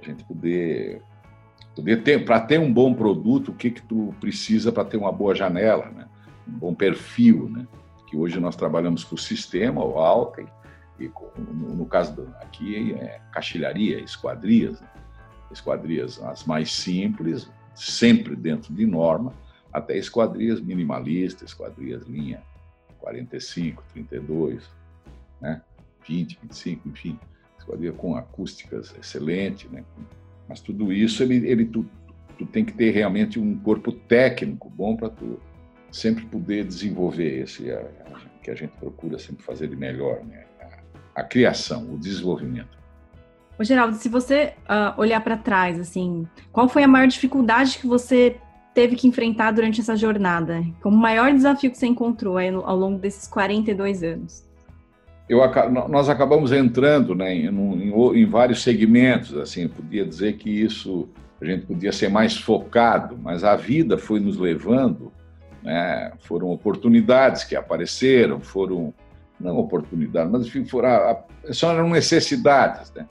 a 0.00 0.04
gente 0.04 0.24
poder, 0.24 1.02
poder 1.74 2.02
ter, 2.02 2.24
para 2.24 2.40
ter 2.40 2.58
um 2.58 2.72
bom 2.72 2.94
produto, 2.94 3.50
o 3.50 3.54
que 3.54 3.70
que 3.70 3.82
tu 3.82 4.14
precisa 4.20 4.72
para 4.72 4.84
ter 4.84 4.96
uma 4.96 5.12
boa 5.12 5.34
janela, 5.34 5.90
né? 5.90 6.06
Um 6.48 6.58
bom 6.58 6.74
perfil, 6.74 7.48
né? 7.48 7.66
Que 8.08 8.16
hoje 8.16 8.38
nós 8.38 8.54
trabalhamos 8.54 9.02
com 9.04 9.14
o 9.16 9.18
sistema, 9.18 9.84
o 9.84 9.98
Alten, 9.98 10.46
e 10.98 11.08
com, 11.08 11.28
no, 11.36 11.74
no, 11.74 11.86
caso 11.86 12.14
do, 12.14 12.28
aqui 12.40 12.94
é 12.94 13.20
caixilharia, 13.32 14.00
esquadrias, 14.00 14.80
né? 14.80 14.88
esquadrias 15.50 16.22
as 16.22 16.44
mais 16.44 16.72
simples, 16.72 17.50
sempre 17.74 18.34
dentro 18.34 18.72
de 18.72 18.86
norma, 18.86 19.32
até 19.76 19.98
esquadrias 19.98 20.58
minimalistas, 20.58 21.50
esquadrias 21.50 22.02
linha 22.06 22.42
45, 22.98 23.82
32, 23.92 24.66
né? 25.38 25.60
20, 26.08 26.38
25, 26.42 26.88
enfim, 26.88 27.18
esquadria 27.58 27.92
com 27.92 28.16
acústicas 28.16 28.94
excelentes, 28.98 29.70
né? 29.70 29.84
Mas 30.48 30.60
tudo 30.60 30.90
isso 30.92 31.22
ele, 31.22 31.46
ele 31.46 31.66
tu, 31.66 31.84
tu 32.38 32.46
tem 32.46 32.64
que 32.64 32.72
ter 32.72 32.90
realmente 32.90 33.38
um 33.38 33.58
corpo 33.58 33.92
técnico 33.92 34.70
bom 34.70 34.96
para 34.96 35.10
tu 35.10 35.38
sempre 35.92 36.24
poder 36.24 36.64
desenvolver 36.64 37.42
esse 37.42 37.70
a, 37.70 37.78
a, 37.78 38.20
que 38.42 38.50
a 38.50 38.54
gente 38.54 38.72
procura 38.78 39.18
sempre 39.18 39.44
fazer 39.44 39.68
de 39.68 39.76
melhor, 39.76 40.24
né? 40.24 40.46
A, 41.14 41.20
a 41.20 41.22
criação, 41.22 41.92
o 41.92 41.98
desenvolvimento. 41.98 42.78
Ô, 43.58 43.64
Geraldo, 43.64 43.96
se 43.96 44.08
você 44.08 44.54
uh, 44.62 44.98
olhar 44.98 45.20
para 45.22 45.36
trás, 45.36 45.78
assim, 45.78 46.26
qual 46.50 46.66
foi 46.66 46.82
a 46.82 46.88
maior 46.88 47.08
dificuldade 47.08 47.78
que 47.78 47.86
você 47.86 48.40
teve 48.76 48.94
que 48.94 49.08
enfrentar 49.08 49.52
durante 49.52 49.80
essa 49.80 49.96
jornada? 49.96 50.62
Como 50.82 50.94
maior 50.94 51.32
desafio 51.32 51.70
que 51.70 51.78
você 51.78 51.86
encontrou 51.86 52.36
ao 52.38 52.76
longo 52.76 52.98
desses 52.98 53.26
42 53.26 54.02
anos? 54.02 54.46
Eu, 55.26 55.40
nós 55.88 56.10
acabamos 56.10 56.52
entrando 56.52 57.14
né, 57.14 57.34
em, 57.34 57.46
em, 57.46 57.90
em 57.90 58.26
vários 58.26 58.62
segmentos, 58.62 59.34
assim, 59.34 59.66
podia 59.66 60.04
dizer 60.04 60.36
que 60.36 60.50
isso 60.50 61.08
a 61.40 61.44
gente 61.46 61.64
podia 61.64 61.90
ser 61.90 62.10
mais 62.10 62.36
focado, 62.36 63.18
mas 63.20 63.44
a 63.44 63.56
vida 63.56 63.96
foi 63.96 64.20
nos 64.20 64.36
levando, 64.36 65.10
né, 65.62 66.12
foram 66.20 66.50
oportunidades 66.50 67.44
que 67.44 67.56
apareceram, 67.56 68.40
foram 68.40 68.92
não 69.40 69.56
oportunidades, 69.56 70.30
mas 70.30 70.46
enfim, 70.46 70.66
foram, 70.66 70.88
eram 71.62 71.88
necessidades, 71.88 72.92
né? 72.94 73.06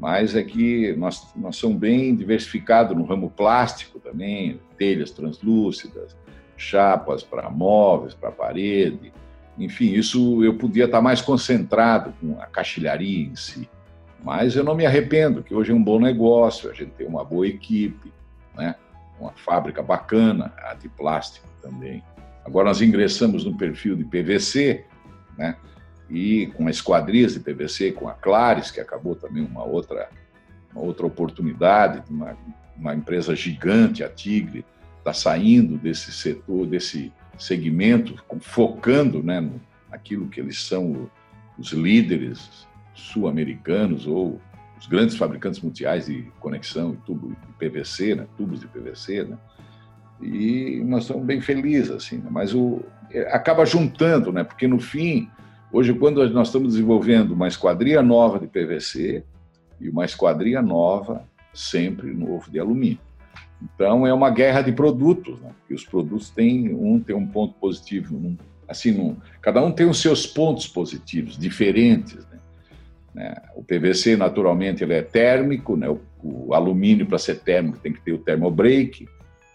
Mas 0.00 0.34
é 0.34 0.42
que 0.42 0.94
nós, 0.96 1.30
nós 1.36 1.56
somos 1.56 1.78
bem 1.78 2.16
diversificados 2.16 2.96
no 2.96 3.04
ramo 3.04 3.30
plástico 3.30 4.00
também, 4.00 4.58
telhas 4.78 5.10
translúcidas, 5.10 6.16
chapas 6.56 7.22
para 7.22 7.50
móveis, 7.50 8.14
para 8.14 8.30
parede, 8.30 9.12
enfim, 9.58 9.92
isso 9.92 10.42
eu 10.42 10.54
podia 10.54 10.86
estar 10.86 11.02
mais 11.02 11.20
concentrado 11.20 12.14
com 12.18 12.40
a 12.40 12.46
caixilharia 12.46 13.26
em 13.26 13.36
si. 13.36 13.68
Mas 14.24 14.56
eu 14.56 14.64
não 14.64 14.74
me 14.74 14.86
arrependo, 14.86 15.42
que 15.42 15.54
hoje 15.54 15.70
é 15.70 15.74
um 15.74 15.82
bom 15.82 16.00
negócio, 16.00 16.70
a 16.70 16.72
gente 16.72 16.92
tem 16.92 17.06
uma 17.06 17.22
boa 17.22 17.46
equipe, 17.46 18.10
né? 18.56 18.74
uma 19.20 19.32
fábrica 19.32 19.82
bacana, 19.82 20.50
a 20.64 20.72
de 20.72 20.88
plástico 20.88 21.46
também. 21.60 22.02
Agora 22.42 22.68
nós 22.68 22.80
ingressamos 22.80 23.44
no 23.44 23.54
perfil 23.54 23.96
de 23.96 24.04
PVC, 24.04 24.84
né? 25.36 25.56
E 26.10 26.48
com 26.48 26.66
a 26.66 26.70
esquadrias 26.70 27.34
de 27.34 27.40
PVC, 27.40 27.92
com 27.92 28.08
a 28.08 28.12
Clares, 28.12 28.70
que 28.70 28.80
acabou 28.80 29.14
também 29.14 29.44
uma 29.44 29.62
outra, 29.62 30.08
uma 30.74 30.82
outra 30.82 31.06
oportunidade, 31.06 32.02
uma, 32.10 32.36
uma 32.76 32.94
empresa 32.94 33.34
gigante, 33.36 34.02
a 34.02 34.08
Tigre, 34.08 34.64
está 34.98 35.12
saindo 35.12 35.78
desse 35.78 36.12
setor, 36.12 36.66
desse 36.66 37.12
segmento, 37.38 38.22
focando 38.40 39.22
né, 39.22 39.40
no, 39.40 39.60
naquilo 39.88 40.28
que 40.28 40.40
eles 40.40 40.60
são 40.62 41.08
os 41.56 41.72
líderes 41.72 42.66
sul-americanos 42.92 44.06
ou 44.06 44.40
os 44.78 44.86
grandes 44.86 45.16
fabricantes 45.16 45.60
mundiais 45.60 46.06
de 46.06 46.22
conexão 46.40 46.94
e 46.94 46.96
tubo 46.98 47.28
de 47.28 47.68
PVC, 47.68 48.14
né, 48.14 48.26
tubos 48.36 48.60
de 48.60 48.66
PVC, 48.66 49.24
né? 49.24 49.38
E 50.22 50.82
nós 50.84 51.04
estamos 51.04 51.24
bem 51.24 51.40
felizes 51.40 51.90
assim, 51.90 52.18
né? 52.18 52.28
mas 52.30 52.54
o 52.54 52.82
acaba 53.28 53.64
juntando, 53.64 54.30
né? 54.30 54.44
Porque 54.44 54.68
no 54.68 54.78
fim 54.78 55.30
Hoje, 55.72 55.94
quando 55.94 56.28
nós 56.30 56.48
estamos 56.48 56.72
desenvolvendo 56.72 57.30
uma 57.30 57.46
esquadria 57.46 58.02
nova 58.02 58.40
de 58.40 58.48
PVC 58.48 59.22
e 59.80 59.88
uma 59.88 60.04
esquadria 60.04 60.60
nova, 60.60 61.22
sempre 61.54 62.12
novo 62.12 62.50
de 62.50 62.58
alumínio. 62.58 62.98
Então, 63.62 64.04
é 64.04 64.12
uma 64.12 64.30
guerra 64.30 64.62
de 64.62 64.72
produtos, 64.72 65.38
né? 65.40 65.50
E 65.68 65.74
os 65.74 65.84
produtos 65.84 66.28
têm 66.30 66.74
um 66.74 66.98
tem 66.98 67.14
um 67.14 67.26
ponto 67.26 67.54
positivo, 67.54 68.16
um, 68.16 68.36
assim, 68.66 68.98
um, 68.98 69.16
cada 69.40 69.62
um 69.62 69.70
tem 69.70 69.88
os 69.88 70.00
seus 70.00 70.26
pontos 70.26 70.66
positivos, 70.66 71.38
diferentes. 71.38 72.16
Né? 72.16 72.38
né? 73.14 73.34
O 73.54 73.62
PVC, 73.62 74.16
naturalmente, 74.16 74.82
ele 74.82 74.94
é 74.94 75.02
térmico, 75.02 75.76
né? 75.76 75.88
o, 75.88 76.00
o 76.20 76.52
alumínio, 76.52 77.06
para 77.06 77.18
ser 77.18 77.40
térmico, 77.42 77.78
tem 77.78 77.92
que 77.92 78.00
ter 78.00 78.12
o 78.12 78.18
thermobreak, 78.18 79.08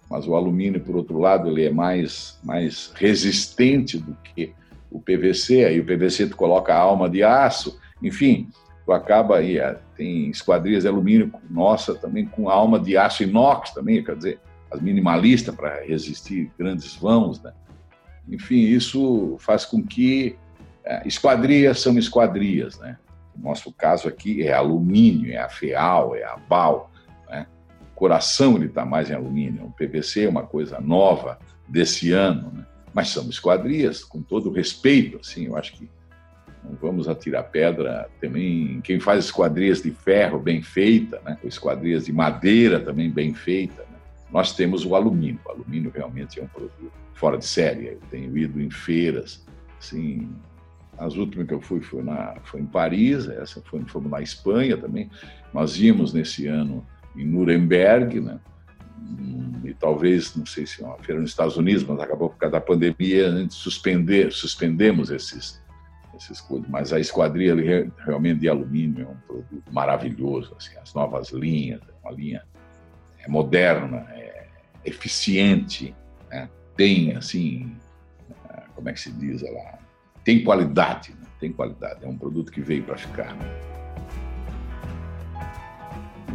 mas 0.10 0.26
o 0.26 0.36
alumínio, 0.36 0.80
por 0.80 0.96
outro 0.96 1.20
lado, 1.20 1.50
ele 1.50 1.66
é 1.66 1.72
mais, 1.72 2.40
mais 2.42 2.94
resistente 2.96 3.98
do 3.98 4.16
que 4.24 4.54
o 4.96 5.02
PVC, 5.02 5.66
aí 5.66 5.80
o 5.80 5.86
PVC 5.86 6.28
tu 6.28 6.38
coloca 6.38 6.74
a 6.74 6.80
alma 6.80 7.10
de 7.10 7.22
aço, 7.22 7.78
enfim, 8.02 8.50
tu 8.86 8.94
acaba 8.94 9.38
aí, 9.38 9.60
é, 9.60 9.78
tem 9.98 10.30
esquadrias 10.30 10.84
de 10.84 10.90
alumínio, 10.90 11.32
nossa, 11.50 11.94
também 11.94 12.26
com 12.26 12.50
alma 12.50 12.80
de 12.80 12.96
aço 12.96 13.24
inox 13.24 13.72
também, 13.72 14.02
quer 14.02 14.16
dizer, 14.16 14.40
as 14.72 14.82
minimalistas 14.82 15.54
para 15.54 15.84
resistir 15.84 16.50
grandes 16.58 16.96
vãos, 16.96 17.42
né? 17.42 17.52
Enfim, 18.28 18.62
isso 18.62 19.36
faz 19.40 19.66
com 19.66 19.84
que 19.84 20.38
é, 20.84 21.06
esquadrias 21.06 21.82
são 21.82 21.98
esquadrias, 21.98 22.80
né? 22.80 22.98
No 23.36 23.50
nosso 23.50 23.74
caso 23.74 24.08
aqui 24.08 24.48
é 24.48 24.54
alumínio, 24.54 25.34
é 25.34 25.38
a 25.38 25.50
FEAL, 25.50 26.16
é 26.16 26.24
a 26.24 26.38
BAL, 26.38 26.90
né? 27.30 27.48
O 27.82 27.96
coração 27.96 28.56
ele 28.56 28.68
está 28.68 28.86
mais 28.86 29.10
em 29.10 29.14
alumínio, 29.14 29.66
o 29.66 29.72
PVC 29.72 30.24
é 30.26 30.30
uma 30.30 30.44
coisa 30.44 30.80
nova 30.80 31.38
desse 31.68 32.14
ano, 32.14 32.52
né? 32.54 32.66
Mas 32.96 33.10
são 33.10 33.30
esquadrias, 33.30 34.06
com 34.06 34.22
todo 34.22 34.50
respeito, 34.50 35.20
assim, 35.20 35.48
eu 35.48 35.58
acho 35.58 35.74
que 35.74 35.90
não 36.64 36.78
vamos 36.82 37.10
atirar 37.10 37.44
pedra 37.44 38.10
também 38.22 38.80
quem 38.82 39.02
faz 39.02 39.26
esquadrias 39.26 39.84
de 39.84 39.92
ferro 39.92 40.40
bem 40.40 40.62
feita, 40.64 41.22
né? 41.26 41.38
ou 41.44 41.50
esquadrias 41.50 42.06
de 42.06 42.14
madeira 42.14 42.80
também 42.80 43.12
bem 43.12 43.34
feita, 43.34 43.82
né? 43.82 43.98
nós 44.32 44.56
temos 44.56 44.86
o 44.86 44.96
alumínio. 44.96 45.42
O 45.46 45.52
alumínio 45.52 45.92
realmente 45.94 46.40
é 46.40 46.44
um 46.44 46.48
produto 46.48 46.90
fora 47.14 47.38
de 47.38 47.46
série. 47.46 47.88
Eu 47.88 48.00
tenho 48.10 48.36
ido 48.38 48.62
em 48.62 48.72
feiras, 48.72 49.46
assim, 49.78 50.30
as 50.98 51.16
últimas 51.16 51.48
que 51.48 51.54
eu 51.54 51.62
fui 51.62 51.82
foi, 51.82 52.02
na, 52.02 52.38
foi 52.46 52.62
em 52.62 52.66
Paris, 52.66 53.28
essa 53.28 53.62
foi, 53.62 53.82
fomos 53.88 54.10
na 54.10 54.22
Espanha 54.22 54.78
também. 54.78 55.12
Nós 55.54 55.78
íamos 55.78 56.14
nesse 56.14 56.48
ano 56.48 56.86
em 57.14 57.26
Nuremberg, 57.26 58.22
né? 58.22 58.40
E 59.64 59.74
talvez, 59.74 60.36
não 60.36 60.46
sei 60.46 60.66
se 60.66 60.84
é 60.84 60.86
uma 60.86 60.98
feira 60.98 61.20
nos 61.20 61.32
Estados 61.32 61.58
Unidos, 61.58 61.84
mas 61.84 62.00
acabou 62.00 62.30
por 62.30 62.38
causa 62.38 62.54
da 62.54 62.62
pandemia, 62.62 63.48
suspender, 63.50 64.32
suspendemos 64.32 65.10
esses, 65.10 65.62
esses 66.16 66.40
coisas. 66.42 66.68
Mas 66.70 66.94
a 66.94 67.00
esquadrilha 67.00 67.56
realmente 68.06 68.42
de 68.42 68.50
alumínio 68.50 69.06
é 69.06 69.10
um 69.10 69.18
produto 69.28 69.74
maravilhoso, 69.74 70.56
assim, 70.58 70.78
as 70.78 70.94
novas 70.94 71.30
linhas, 71.30 71.82
é 71.82 72.08
uma 72.08 72.16
linha 72.16 72.44
é 73.20 73.28
moderna, 73.28 74.06
é 74.12 74.48
eficiente, 74.86 75.96
né? 76.30 76.48
tem, 76.78 77.16
assim, 77.16 77.76
como 78.76 78.90
é 78.90 78.94
que 78.94 79.00
se 79.00 79.12
diz, 79.12 79.42
ela 79.42 79.80
tem 80.24 80.44
qualidade, 80.44 81.12
né? 81.12 81.26
tem 81.40 81.52
qualidade, 81.52 82.06
é 82.06 82.08
um 82.08 82.18
produto 82.18 82.52
que 82.52 82.62
veio 82.62 82.84
para 82.84 82.98
ficar. 82.98 83.34
Né? 83.36 83.76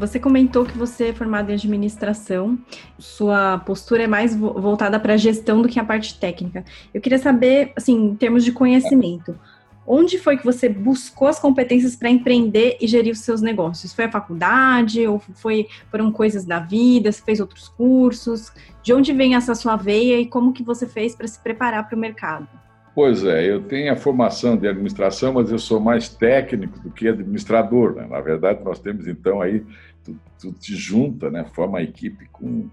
Você 0.00 0.18
comentou 0.18 0.64
que 0.64 0.78
você 0.78 1.08
é 1.08 1.12
formado 1.12 1.50
em 1.50 1.54
administração, 1.54 2.58
sua 2.98 3.58
postura 3.58 4.04
é 4.04 4.06
mais 4.06 4.34
voltada 4.34 4.98
para 4.98 5.12
a 5.12 5.16
gestão 5.18 5.60
do 5.60 5.68
que 5.68 5.78
a 5.78 5.84
parte 5.84 6.18
técnica. 6.18 6.64
Eu 6.94 7.02
queria 7.02 7.18
saber, 7.18 7.74
assim, 7.76 8.06
em 8.06 8.16
termos 8.16 8.42
de 8.42 8.50
conhecimento, 8.50 9.38
onde 9.86 10.18
foi 10.18 10.38
que 10.38 10.44
você 10.44 10.70
buscou 10.70 11.28
as 11.28 11.38
competências 11.38 11.94
para 11.94 12.08
empreender 12.08 12.78
e 12.80 12.86
gerir 12.86 13.12
os 13.12 13.20
seus 13.20 13.42
negócios? 13.42 13.92
Foi 13.92 14.06
a 14.06 14.10
faculdade 14.10 15.06
ou 15.06 15.18
foi 15.18 15.66
foram 15.90 16.10
coisas 16.10 16.46
da 16.46 16.60
vida? 16.60 17.12
Você 17.12 17.22
fez 17.22 17.38
outros 17.38 17.68
cursos? 17.68 18.50
De 18.82 18.94
onde 18.94 19.12
vem 19.12 19.34
essa 19.34 19.54
sua 19.54 19.76
veia 19.76 20.18
e 20.18 20.24
como 20.24 20.54
que 20.54 20.62
você 20.62 20.86
fez 20.86 21.14
para 21.14 21.28
se 21.28 21.38
preparar 21.38 21.86
para 21.86 21.94
o 21.94 22.00
mercado? 22.00 22.48
Pois 22.94 23.24
é, 23.24 23.48
eu 23.48 23.62
tenho 23.62 23.92
a 23.92 23.96
formação 23.96 24.56
de 24.56 24.66
administração, 24.66 25.32
mas 25.32 25.50
eu 25.50 25.58
sou 25.58 25.78
mais 25.78 26.08
técnico 26.08 26.78
do 26.80 26.90
que 26.90 27.08
administrador. 27.08 27.94
Né? 27.94 28.06
Na 28.10 28.20
verdade, 28.20 28.64
nós 28.64 28.80
temos 28.80 29.06
então 29.06 29.40
aí 29.40 29.64
tu, 30.04 30.18
tu 30.40 30.52
te 30.52 30.74
junta, 30.74 31.30
né? 31.30 31.44
Forma 31.44 31.78
a 31.78 31.82
equipe 31.82 32.26
com, 32.30 32.68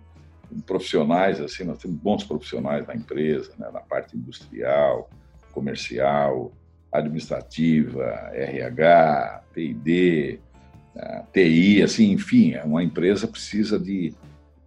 com, 0.50 0.60
profissionais 0.62 1.39
assim. 1.39 1.63
Nós 1.63 1.79
temos 1.79 1.98
bons 1.98 2.24
profissionais 2.24 2.86
na 2.88 2.96
empresa, 2.96 3.51
né? 3.57 3.69
Na 3.72 3.79
parte 3.79 4.15
industrial, 4.15 5.10
comercial, 5.51 6.51
administrativa, 6.91 8.03
RH, 8.34 9.43
P&D, 9.53 10.39
TI, 11.31 11.84
assim, 11.84 12.12
enfim, 12.12 12.53
é 12.53 12.63
uma 12.63 12.84
empresa 12.84 13.27
precisa 13.27 13.79
de, 13.79 14.13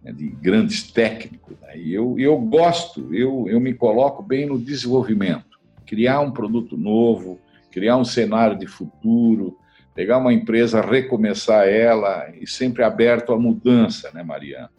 né, 0.01 0.11
de 0.11 0.27
grandes 0.27 0.91
técnicos. 0.91 1.55
Né? 1.61 1.77
E 1.77 1.93
eu, 1.93 2.17
eu 2.17 2.37
gosto, 2.37 3.13
eu, 3.13 3.47
eu 3.49 3.59
me 3.59 3.73
coloco 3.73 4.23
bem 4.23 4.45
no 4.45 4.57
desenvolvimento, 4.57 5.59
criar 5.85 6.21
um 6.21 6.31
produto 6.31 6.77
novo, 6.77 7.39
criar 7.69 7.97
um 7.97 8.05
cenário 8.05 8.57
de 8.57 8.67
futuro, 8.67 9.57
pegar 9.93 10.17
uma 10.17 10.33
empresa, 10.33 10.81
recomeçar 10.81 11.67
ela 11.67 12.29
e 12.39 12.47
sempre 12.47 12.83
aberto 12.83 13.33
à 13.33 13.39
mudança, 13.39 14.09
né, 14.13 14.23
Mariana? 14.23 14.69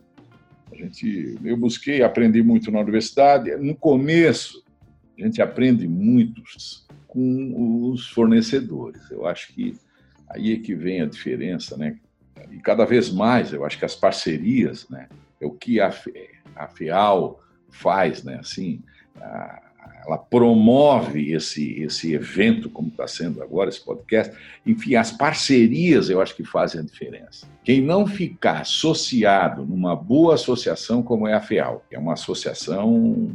A 0.73 0.77
gente, 0.77 1.39
eu 1.45 1.57
busquei, 1.57 2.03
aprendi 2.03 2.43
muito 2.43 2.71
na 2.71 2.81
universidade. 2.81 3.55
No 3.57 3.77
começo, 3.77 4.65
a 5.19 5.23
gente 5.23 5.43
aprende 5.43 5.87
muito 5.87 6.43
com 7.07 7.91
os 7.91 8.09
fornecedores. 8.09 9.11
Eu 9.11 9.27
acho 9.27 9.53
que 9.53 9.77
aí 10.31 10.55
é 10.55 10.57
que 10.57 10.75
vem 10.75 11.03
a 11.03 11.07
diferença, 11.07 11.77
né? 11.77 11.99
E 12.51 12.59
cada 12.59 12.87
vez 12.87 13.11
mais, 13.11 13.53
eu 13.53 13.65
acho 13.67 13.79
que 13.79 13.85
as 13.85 13.95
parcerias, 13.95 14.89
né, 14.89 15.09
é 15.41 15.47
o 15.47 15.51
que 15.51 15.79
a, 15.79 15.93
a 16.57 16.69
FEAL 16.69 17.41
faz, 17.71 18.25
né? 18.25 18.39
Assim, 18.41 18.83
a, 19.21 19.72
ela 20.05 20.19
promove 20.19 21.33
esse, 21.33 21.81
esse 21.81 22.13
evento, 22.13 22.69
como 22.69 22.89
está 22.89 23.07
sendo 23.07 23.43
agora, 23.43 23.69
esse 23.69 23.85
podcast. 23.85 24.37
Enfim, 24.67 24.97
as 24.97 25.13
parcerias 25.13 26.11
eu 26.11 26.21
acho 26.21 26.35
que 26.35 26.45
fazem 26.45 26.81
a 26.81 26.85
diferença. 26.85 27.47
Quem 27.65 27.81
não 27.81 28.07
ficar 28.07 28.63
associado 28.63 29.65
numa 29.65 29.95
boa 29.95 30.35
associação 30.35 31.03
como 31.03 31.29
é 31.29 31.35
a 31.35 31.41
FEAL, 31.41 31.85
que 31.89 31.95
é 31.95 31.99
uma 31.99 32.15
associação, 32.15 33.31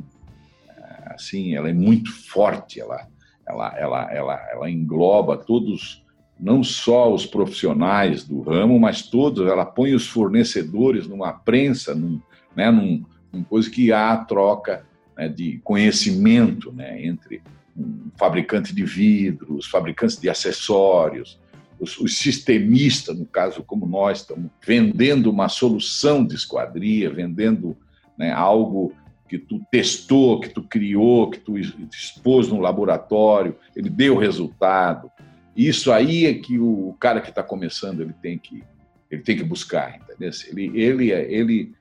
eh, 0.67 1.13
assim, 1.13 1.55
ela 1.55 1.69
é 1.69 1.73
muito 1.73 2.11
forte, 2.11 2.81
ela, 2.81 3.07
ela, 3.47 3.77
ela, 3.77 4.13
ela, 4.13 4.47
ela 4.51 4.69
engloba 4.69 5.37
todos, 5.37 6.03
não 6.37 6.65
só 6.65 7.13
os 7.13 7.25
profissionais 7.25 8.25
do 8.25 8.41
ramo, 8.41 8.77
mas 8.77 9.03
todos, 9.03 9.47
ela 9.47 9.65
põe 9.65 9.93
os 9.93 10.05
fornecedores 10.05 11.07
numa 11.07 11.31
prensa, 11.31 11.95
num, 11.95 12.19
né, 12.53 12.69
num, 12.69 13.05
num 13.31 13.41
coisa 13.41 13.69
que 13.69 13.93
há 13.93 14.17
troca 14.17 14.85
né, 15.17 15.27
de 15.27 15.59
conhecimento 15.63 16.71
né, 16.71 17.03
entre 17.03 17.41
um 17.75 18.09
fabricante 18.15 18.73
de 18.73 18.83
vidros, 18.83 19.65
fabricantes 19.65 20.19
de 20.19 20.29
acessórios, 20.29 21.39
os, 21.79 21.97
os, 21.99 22.17
sistemistas, 22.17 23.17
no 23.17 23.25
caso 23.25 23.63
como 23.63 23.85
nós 23.85 24.21
estamos 24.21 24.49
vendendo 24.65 25.29
uma 25.29 25.49
solução 25.49 26.25
de 26.25 26.35
esquadria, 26.35 27.09
vendendo 27.09 27.77
né, 28.17 28.31
algo 28.31 28.93
que 29.27 29.37
tu 29.37 29.61
testou, 29.69 30.39
que 30.39 30.49
tu 30.49 30.63
criou, 30.63 31.29
que 31.29 31.39
tu 31.39 31.57
expôs 31.57 32.47
no 32.47 32.59
laboratório, 32.59 33.55
ele 33.75 33.89
deu 33.89 34.17
resultado. 34.17 35.11
Isso 35.55 35.91
aí 35.91 36.25
é 36.25 36.33
que 36.33 36.57
o 36.57 36.95
cara 36.99 37.19
que 37.19 37.29
está 37.29 37.43
começando 37.43 38.01
ele 38.01 38.13
tem 38.21 38.37
que 38.37 38.63
ele 39.09 39.21
tem 39.21 39.37
que 39.37 39.43
buscar, 39.43 39.97
entendeu? 39.97 40.31
Ele 40.49 40.81
ele 40.81 41.11
ele 41.11 41.75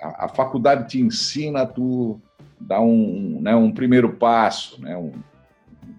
a, 0.00 0.26
a 0.26 0.28
faculdade 0.28 0.88
te 0.88 1.00
ensina 1.00 1.62
a 1.62 1.66
tu 1.66 2.20
dar 2.60 2.80
um, 2.80 3.40
né, 3.40 3.54
um 3.54 3.72
primeiro 3.72 4.12
passo, 4.14 4.80
né, 4.80 4.96
um, 4.96 5.12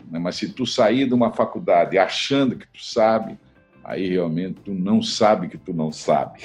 né, 0.10 0.20
mas 0.20 0.36
se 0.36 0.54
tu 0.54 0.66
sair 0.66 1.08
de 1.08 1.14
uma 1.14 1.32
faculdade 1.32 1.98
achando 1.98 2.56
que 2.58 2.68
tu 2.68 2.84
sabe, 2.84 3.38
aí 3.84 4.10
realmente 4.10 4.62
tu 4.64 4.74
não 4.74 5.02
sabe 5.02 5.48
que 5.48 5.58
tu 5.58 5.74
não 5.74 5.92
sabe. 5.92 6.44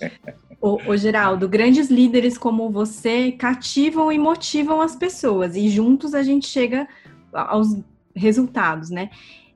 Ô, 0.60 0.96
Geraldo, 0.96 1.48
grandes 1.48 1.90
líderes 1.90 2.36
como 2.36 2.70
você 2.70 3.30
cativam 3.30 4.10
e 4.10 4.18
motivam 4.18 4.80
as 4.80 4.96
pessoas 4.96 5.54
e 5.54 5.68
juntos 5.68 6.14
a 6.14 6.22
gente 6.22 6.46
chega 6.46 6.88
aos 7.32 7.78
resultados, 8.14 8.90
né? 8.90 9.10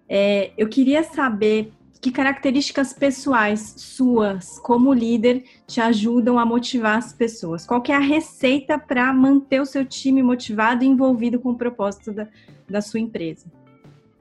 É, 0.09 0.53
eu 0.59 0.69
queria 0.69 1.03
saber 1.03 1.73
que 2.01 2.11
características 2.11 2.95
pessoais 2.95 3.75
suas, 3.77 4.59
como 4.61 4.93
líder, 4.93 5.45
te 5.67 5.81
ajudam 5.81 6.39
a 6.39 6.47
motivar 6.47 6.97
as 6.97 7.13
pessoas? 7.13 7.67
Qual 7.67 7.83
é 7.89 7.93
a 7.93 7.99
receita 7.99 8.79
para 8.79 9.13
manter 9.13 9.61
o 9.61 9.67
seu 9.67 9.85
time 9.85 10.23
motivado 10.23 10.83
e 10.83 10.87
envolvido 10.87 11.39
com 11.39 11.51
o 11.51 11.59
propósito 11.59 12.13
da, 12.13 12.27
da 12.69 12.81
sua 12.81 13.01
empresa? 13.01 13.47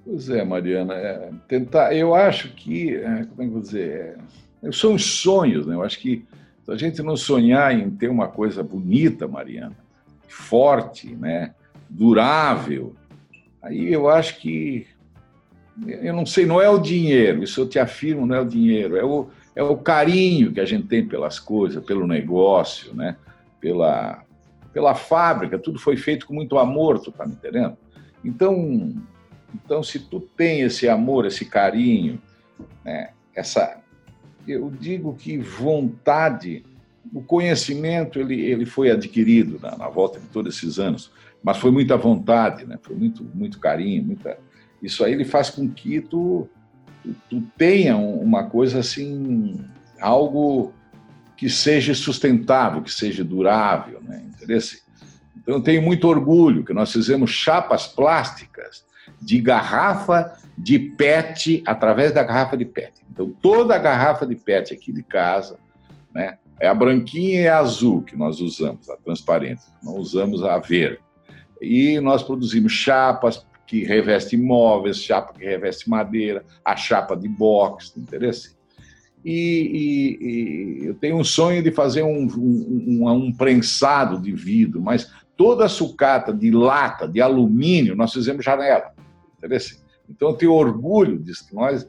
Pois 0.04 0.30
é, 0.30 0.44
Mariana, 0.44 0.94
é, 0.94 1.32
tentar. 1.48 1.96
Eu 1.96 2.14
acho 2.14 2.54
que, 2.54 2.96
é, 2.96 3.26
como 3.26 3.42
é 3.42 3.46
que 3.46 3.52
vou 3.52 3.62
dizer, 3.62 4.18
é, 4.62 4.72
são 4.72 4.96
os 4.96 5.06
sonhos, 5.06 5.66
né? 5.66 5.76
Eu 5.76 5.84
acho 5.84 6.00
que 6.00 6.26
se 6.66 6.72
a 6.72 6.76
gente 6.76 7.02
não 7.02 7.16
sonhar 7.16 7.74
em 7.74 7.90
ter 7.90 8.10
uma 8.10 8.28
coisa 8.28 8.62
bonita, 8.62 9.28
Mariana, 9.28 9.78
forte, 10.28 11.16
né, 11.16 11.54
durável, 11.90 12.96
aí 13.62 13.92
eu 13.92 14.10
acho 14.10 14.40
que 14.40 14.86
eu 15.88 16.14
não 16.14 16.26
sei, 16.26 16.46
não 16.46 16.62
é 16.62 16.70
o 16.70 16.80
dinheiro, 16.80 17.44
isso 17.44 17.62
eu 17.62 17.68
te 17.68 17.80
afirmo, 17.80 18.26
não 18.26 18.36
é 18.36 18.42
o 18.42 18.46
dinheiro, 18.46 18.98
é 18.98 19.04
o, 19.04 19.30
é 19.56 19.64
o 19.64 19.78
carinho 19.78 20.52
que 20.52 20.60
a 20.60 20.66
gente 20.66 20.88
tem 20.88 21.06
pelas 21.06 21.40
coisas, 21.40 21.84
pelo 21.84 22.08
negócio, 22.08 22.94
né? 22.94 23.16
pela, 23.60 24.24
pela 24.74 24.96
fábrica, 24.96 25.60
tudo 25.60 25.80
foi 25.80 25.98
feito 25.98 26.26
com 26.26 26.34
muito 26.34 26.58
amor, 26.58 27.00
tu 27.00 27.12
tá 27.12 27.26
me 27.26 27.34
entendendo? 27.34 27.78
Então, 28.24 28.94
então 29.54 29.84
se 29.84 30.00
tu 30.00 30.20
tem 30.20 30.62
esse 30.62 30.88
amor, 30.88 31.26
esse 31.26 31.46
carinho, 31.46 32.22
né? 32.84 33.12
essa, 33.34 33.82
eu 34.48 34.70
digo 34.70 35.16
que 35.16 35.38
vontade, 35.38 36.64
o 37.14 37.22
conhecimento 37.22 38.20
ele, 38.20 38.42
ele 38.42 38.66
foi 38.66 38.92
adquirido 38.92 39.60
na, 39.62 39.78
na 39.78 39.90
volta 39.90 40.20
de 40.20 40.28
todos 40.28 40.56
esses 40.56 40.80
anos, 40.80 41.12
mas 41.42 41.58
foi 41.58 41.72
muita 41.72 41.96
vontade, 41.98 42.66
né? 42.66 42.78
foi 42.82 42.96
muito, 42.96 43.24
muito 43.34 43.60
carinho, 43.60 44.04
muita 44.04 44.38
isso 44.82 45.04
aí 45.04 45.14
ele 45.14 45.26
faz 45.26 45.50
com 45.50 45.70
que 45.70 46.02
tu, 46.02 46.48
tu, 47.04 47.16
tu 47.30 47.42
tenha 47.58 47.98
uma 47.98 48.46
coisa 48.46 48.80
assim, 48.80 49.60
algo 50.00 50.74
que 51.36 51.50
seja 51.50 51.94
sustentável, 51.94 52.82
que 52.82 52.92
seja 52.92 53.24
durável, 53.24 54.02
né? 54.02 54.24
Entendeu? 54.28 54.60
Então 55.38 55.56
eu 55.56 55.62
tenho 55.62 55.82
muito 55.82 56.08
orgulho 56.08 56.64
que 56.64 56.74
nós 56.74 56.92
fizemos 56.92 57.32
chapas 57.32 57.88
plásticas 57.88 58.86
de 59.22 59.40
garrafa 59.40 60.38
de 60.58 60.78
PET 60.78 61.64
através 61.66 62.12
da 62.12 62.24
garrafa 62.24 62.58
de 62.58 62.66
PET. 62.66 63.02
Então 63.10 63.30
toda 63.42 63.76
a 63.76 63.80
garrafa 63.80 64.26
de 64.26 64.36
PET 64.36 64.74
aqui 64.74 64.92
de 64.92 65.04
casa, 65.04 65.58
né? 66.14 66.38
É 66.60 66.68
a 66.68 66.74
branquinha 66.74 67.42
e 67.42 67.48
a 67.48 67.60
azul 67.60 68.02
que 68.02 68.18
nós 68.18 68.42
usamos, 68.42 68.90
a 68.90 68.98
transparente. 68.98 69.62
Não 69.82 69.96
usamos 69.96 70.44
a 70.44 70.58
verde. 70.58 71.00
E 71.62 72.00
nós 72.02 72.22
produzimos 72.22 72.74
chapas, 72.74 73.46
que 73.70 73.84
reveste 73.84 74.36
móveis, 74.36 74.98
chapa 74.98 75.32
que 75.32 75.46
reveste 75.46 75.88
madeira, 75.88 76.44
a 76.66 76.76
chapa 76.76 77.16
de 77.16 77.30
box, 77.30 77.94
interesse. 77.96 78.58
e, 79.24 79.32
e, 79.32 80.82
e, 80.82 80.86
eu 80.88 80.96
tenho 80.96 81.18
um 81.18 81.24
sonho 81.24 81.62
de 81.62 81.70
fazer 81.70 82.02
um, 82.02 82.26
um, 82.36 83.06
um, 83.06 83.10
um, 83.12 83.32
prensado 83.32 84.20
de 84.20 84.32
vidro, 84.32 84.82
mas 84.82 85.14
toda 85.38 85.66
a 85.66 85.70
sucata 85.70 86.34
de 86.34 86.50
lata, 86.50 87.08
de 87.08 87.22
alumínio, 87.22 87.96
nós 87.96 88.12
fizemos 88.12 88.44
janela. 88.44 88.92
Então 90.10 90.30
eu 90.30 90.36
tenho 90.36 90.54
orgulho 90.54 91.20
disso, 91.20 91.48
que 91.48 91.54
nós 91.54 91.88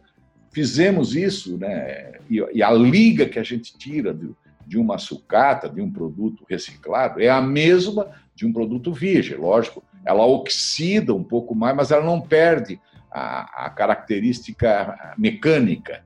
fizemos 0.52 1.16
isso, 1.16 1.56
né? 1.56 2.12
E, 2.28 2.44
e, 2.52 2.62
a 2.62 2.70
liga 2.72 3.24
que 3.24 3.38
a 3.38 3.42
gente 3.42 3.78
tira 3.78 4.12
de, 4.12 4.28
de 4.66 4.76
uma 4.76 4.98
sucata, 4.98 5.66
de 5.66 5.80
um 5.80 5.90
produto 5.90 6.44
reciclado, 6.46 7.22
é 7.22 7.30
a 7.30 7.40
mesma 7.40 8.10
de 8.34 8.44
um 8.44 8.52
produto 8.52 8.92
virgem. 8.92 9.38
Lógico, 9.38 9.82
ela 10.04 10.24
oxida 10.24 11.14
um 11.14 11.24
pouco 11.24 11.54
mais, 11.54 11.76
mas 11.76 11.90
ela 11.90 12.04
não 12.04 12.20
perde 12.20 12.80
a, 13.10 13.66
a 13.66 13.70
característica 13.70 15.14
mecânica 15.18 16.02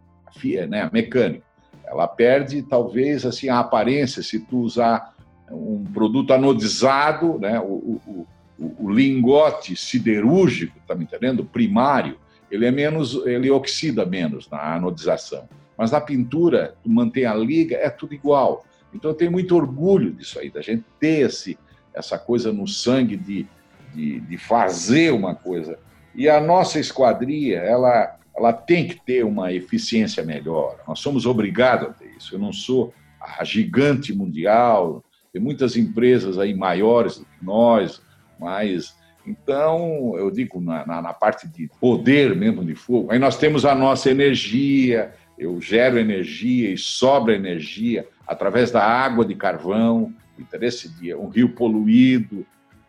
né, 0.69 0.89
mecânica. 0.93 1.45
Ela 1.87 2.09
perde, 2.09 2.63
talvez, 2.63 3.25
assim, 3.25 3.49
a 3.49 3.59
aparência 3.61 4.23
se 4.23 4.41
tu 4.41 4.59
usar 4.59 5.15
um 5.51 5.85
produto 5.85 6.33
anodizado, 6.33 7.39
né, 7.39 7.61
o, 7.61 8.01
o, 8.07 8.27
o, 8.59 8.87
o 8.87 8.91
lingote 8.91 9.77
siderúrgico, 9.77 10.79
tá 10.87 10.95
me 10.95 11.05
entendendo? 11.05 11.45
Primário, 11.45 12.19
ele 12.51 12.67
é 12.67 12.71
menos, 12.71 13.15
ele 13.27 13.51
oxida 13.51 14.07
menos 14.07 14.49
na 14.49 14.75
anodização. 14.75 15.49
Mas 15.77 15.91
na 15.91 16.01
pintura, 16.01 16.75
tu 16.83 16.91
mantém 16.91 17.27
a 17.27 17.35
liga, 17.35 17.77
é 17.77 17.91
tudo 17.91 18.15
igual. 18.15 18.65
Então 18.93 19.11
eu 19.11 19.15
tenho 19.15 19.33
muito 19.33 19.55
orgulho 19.55 20.13
disso 20.13 20.39
aí, 20.39 20.51
da 20.51 20.63
gente 20.63 20.85
ter 20.99 21.27
esse, 21.27 21.59
essa 21.93 22.19
coisa 22.19 22.53
no 22.53 22.67
sangue 22.67 23.17
de, 23.17 23.47
de, 23.95 24.21
de 24.21 24.37
fazer 24.37 25.13
uma 25.13 25.35
coisa. 25.35 25.79
E 26.15 26.29
a 26.29 26.41
nossa 26.41 26.79
esquadria, 26.79 27.59
ela 27.59 28.19
ela 28.37 28.53
tem 28.53 28.89
que 28.89 29.01
ter 29.01 29.25
uma 29.25 29.53
eficiência 29.53 30.25
melhor. 30.25 30.81
Nós 30.89 30.99
somos 30.99 31.25
obrigados 31.25 31.89
a 31.89 31.93
ter 31.93 32.11
isso. 32.19 32.35
Eu 32.35 32.39
não 32.41 32.53
sou 32.53 32.93
a 33.21 33.45
gigante 33.45 34.13
mundial, 34.13 35.05
tem 35.33 35.41
muitas 35.41 35.77
empresas 35.77 36.39
aí 36.39 36.55
maiores 36.55 37.19
do 37.19 37.25
que 37.25 37.45
nós, 37.45 38.03
mas 38.39 38.95
então 39.27 40.15
eu 40.17 40.31
digo 40.31 40.61
na, 40.61 40.87
na, 40.87 41.01
na 41.01 41.13
parte 41.13 41.49
de 41.49 41.69
poder 41.81 42.37
mesmo 42.37 42.65
de 42.65 42.75
fogo. 42.75 43.11
Aí 43.11 43.19
nós 43.19 43.39
temos 43.39 43.65
a 43.65 43.75
nossa 43.75 44.11
energia, 44.11 45.15
eu 45.39 45.61
gero 45.61 45.99
energia 45.99 46.71
e 46.71 46.77
sobra 46.77 47.35
energia 47.35 48.07
através 48.27 48.71
da 48.71 48.85
água 48.85 49.25
de 49.25 49.35
carvão, 49.35 50.13
interesse 50.39 50.89
de 50.89 51.15
um 51.15 51.29
rio 51.29 51.49
poluído. 51.51 52.47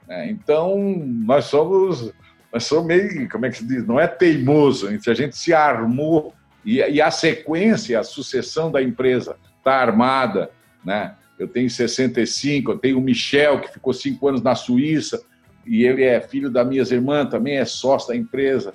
Né? 0.08 0.30
Então 0.30 0.78
nós 1.26 1.46
somos 1.46 2.14
mas 2.56 2.64
sou 2.64 2.86
meio, 2.86 3.28
como 3.28 3.46
é 3.46 3.50
que 3.50 3.58
se 3.58 3.68
diz? 3.68 3.86
Não 3.86 4.00
é 4.00 4.08
teimoso, 4.08 4.88
a 4.88 5.14
gente 5.14 5.36
se 5.36 5.54
armou 5.54 6.34
e, 6.64 6.78
e 6.78 7.02
a 7.02 7.12
sequência, 7.12 8.00
a 8.00 8.04
sucessão 8.04 8.72
da 8.72 8.82
empresa 8.82 9.36
está 9.58 9.74
armada, 9.74 10.50
né? 10.84 11.16
Eu 11.38 11.50
tenho 11.50 11.70
65, 11.70 12.72
eu 12.72 12.78
tenho 12.78 12.98
o 12.98 13.02
Michel, 13.02 13.60
que 13.60 13.74
ficou 13.74 13.92
cinco 13.92 14.30
anos 14.30 14.42
na 14.42 14.56
Suíça, 14.56 15.22
e 15.66 15.84
ele 15.84 16.04
é 16.04 16.22
filho 16.22 16.50
das 16.50 16.66
minhas 16.66 16.92
irmãs, 16.92 17.30
também 17.30 17.58
é 17.58 17.66
sócio 17.66 18.08
da 18.08 18.16
empresa. 18.16 18.74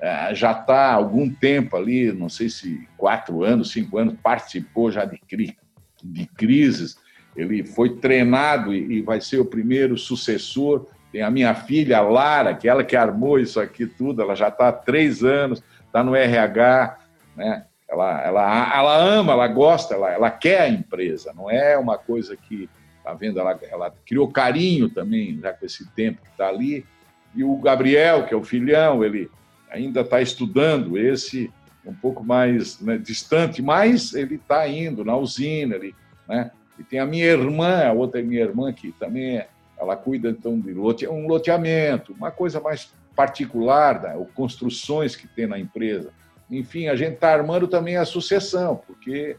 É, 0.00 0.34
já 0.34 0.50
está 0.50 0.88
há 0.88 0.94
algum 0.94 1.30
tempo 1.32 1.76
ali, 1.76 2.10
não 2.12 2.28
sei 2.28 2.48
se 2.48 2.88
quatro 2.96 3.44
anos, 3.44 3.70
cinco 3.70 3.96
anos, 3.96 4.16
participou 4.20 4.90
já 4.90 5.04
de, 5.04 5.20
cri 5.20 5.56
de 6.02 6.26
crises. 6.26 6.96
Ele 7.36 7.64
foi 7.64 7.96
treinado 7.96 8.74
e, 8.74 9.02
vai 9.02 9.20
ser 9.20 9.38
o 9.38 9.44
primeiro 9.44 9.96
sucessor 9.96 10.86
tem 11.12 11.22
a 11.22 11.30
minha 11.30 11.54
filha, 11.54 12.00
Lara, 12.00 12.54
que 12.54 12.68
ela 12.68 12.84
que 12.84 12.94
armou 12.94 13.38
isso 13.38 13.60
aqui 13.60 13.84
tudo, 13.84 14.22
ela 14.22 14.34
já 14.36 14.48
está 14.48 14.68
há 14.68 14.72
três 14.72 15.24
anos, 15.24 15.62
está 15.84 16.04
no 16.04 16.14
RH, 16.14 16.98
né? 17.36 17.64
Ela, 17.88 18.22
ela, 18.22 18.76
ela 18.76 18.96
ama, 18.96 19.32
ela 19.32 19.48
gosta, 19.48 19.94
ela, 19.94 20.12
ela 20.12 20.30
quer 20.30 20.60
a 20.60 20.68
empresa, 20.68 21.32
não 21.34 21.50
é 21.50 21.76
uma 21.76 21.98
coisa 21.98 22.36
que, 22.36 22.70
tá 23.02 23.12
vendo, 23.12 23.40
ela, 23.40 23.58
ela 23.68 23.92
criou 24.06 24.30
carinho 24.30 24.88
também, 24.88 25.40
já 25.40 25.52
com 25.52 25.66
esse 25.66 25.90
tempo 25.90 26.22
que 26.22 26.28
está 26.28 26.46
ali. 26.46 26.86
E 27.34 27.42
o 27.42 27.56
Gabriel, 27.56 28.26
que 28.26 28.32
é 28.32 28.36
o 28.36 28.44
filhão, 28.44 29.02
ele 29.02 29.28
ainda 29.68 30.02
está 30.02 30.20
estudando, 30.22 30.96
esse 30.96 31.52
um 31.84 31.94
pouco 31.94 32.22
mais 32.22 32.80
né, 32.80 32.96
distante, 32.96 33.60
mas 33.60 34.14
ele 34.14 34.36
está 34.36 34.68
indo 34.68 35.04
na 35.04 35.16
usina, 35.16 35.74
ele, 35.74 35.94
né? 36.28 36.52
E 36.80 36.84
tem 36.84 36.98
a 36.98 37.06
minha 37.06 37.26
irmã, 37.26 37.84
a 37.84 37.92
outra 37.92 38.20
é 38.20 38.22
minha 38.22 38.40
irmã, 38.40 38.72
que 38.72 38.90
também 38.92 39.38
é 39.38 39.48
ela 39.78 39.96
cuida 39.96 40.28
então 40.28 40.60
de 40.60 40.74
lote, 40.74 41.08
um 41.08 41.26
loteamento, 41.26 42.12
uma 42.12 42.30
coisa 42.30 42.60
mais 42.60 42.92
particular, 43.16 44.02
né? 44.02 44.26
construções 44.34 45.16
que 45.16 45.26
tem 45.26 45.46
na 45.46 45.58
empresa. 45.58 46.12
Enfim, 46.50 46.88
a 46.88 46.96
gente 46.96 47.14
está 47.14 47.32
armando 47.32 47.66
também 47.66 47.96
a 47.96 48.04
sucessão, 48.04 48.80
porque 48.86 49.36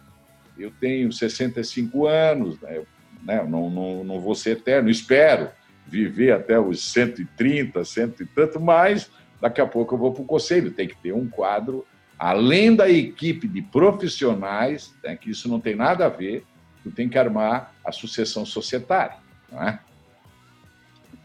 eu 0.58 0.72
tenho 0.80 1.12
65 1.12 2.08
anos, 2.08 2.60
né? 2.60 2.82
né? 3.24 3.44
Não, 3.48 3.70
não, 3.70 4.04
não 4.04 4.20
vou 4.20 4.34
ser 4.34 4.52
eterno, 4.52 4.90
espero 4.90 5.50
viver 5.86 6.32
até 6.32 6.60
os 6.60 6.92
130, 6.92 7.84
cento 7.84 8.24
e 8.24 8.26
tanto, 8.26 8.60
mas 8.60 9.12
daqui 9.42 9.60
a 9.62 9.68
pouco 9.68 9.94
eu 9.94 10.00
vou 10.00 10.14
para 10.14 10.24
o 10.24 10.26
conselho. 10.26 10.72
Tem 10.72 10.88
que 10.88 10.96
ter 10.96 11.12
um 11.12 11.28
quadro, 11.30 11.86
além 12.18 12.76
da 12.76 12.90
equipe 12.90 13.48
de 13.48 13.62
profissionais, 13.62 14.96
né? 15.04 15.16
que 15.16 15.30
isso 15.30 15.50
não 15.50 15.60
tem 15.60 15.76
nada 15.76 16.06
a 16.06 16.10
ver, 16.10 16.46
tu 16.84 16.92
tem 16.92 17.10
que 17.10 17.18
armar 17.18 17.74
a 17.84 17.92
sucessão 17.92 18.46
societária. 18.46 19.18
Não 19.52 19.62
é? 19.62 19.80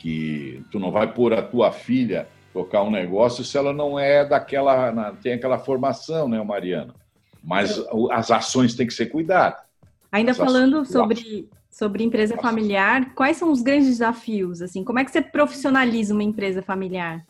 que 0.07 0.63
tu 0.71 0.79
não 0.79 0.93
vai 0.93 1.13
pôr 1.13 1.35
a 1.35 1.43
tua 1.43 1.73
filha 1.73 2.29
tocar 2.53 2.83
um 2.85 2.91
negócio 2.91 3.45
se 3.45 3.59
ela 3.59 3.73
não 3.73 3.99
é 3.99 4.25
daquela, 4.25 5.13
tem 5.21 5.33
aquela 5.33 5.59
formação, 5.59 6.29
né, 6.29 6.41
Mariana? 6.43 6.95
Mas 7.43 7.83
as 8.13 8.31
ações 8.31 8.75
têm 8.75 8.87
que 8.87 8.95
ser 8.95 9.07
cuidadas. 9.07 9.61
Ainda 10.11 10.31
as 10.31 10.37
falando 10.37 10.85
sobre, 10.85 11.49
sobre 11.69 12.05
empresa 12.05 12.37
familiar, 12.37 13.15
quais 13.15 13.37
são 13.37 13.51
os 13.51 13.63
grandes 13.63 13.89
desafios? 13.89 14.63
Assim, 14.63 14.85
como 14.85 15.01
é 15.01 15.05
que 15.05 15.11
você 15.11 15.21
profissionaliza 15.21 16.15
uma 16.15 16.23
empresa 16.23 16.63
familiar? 16.63 17.25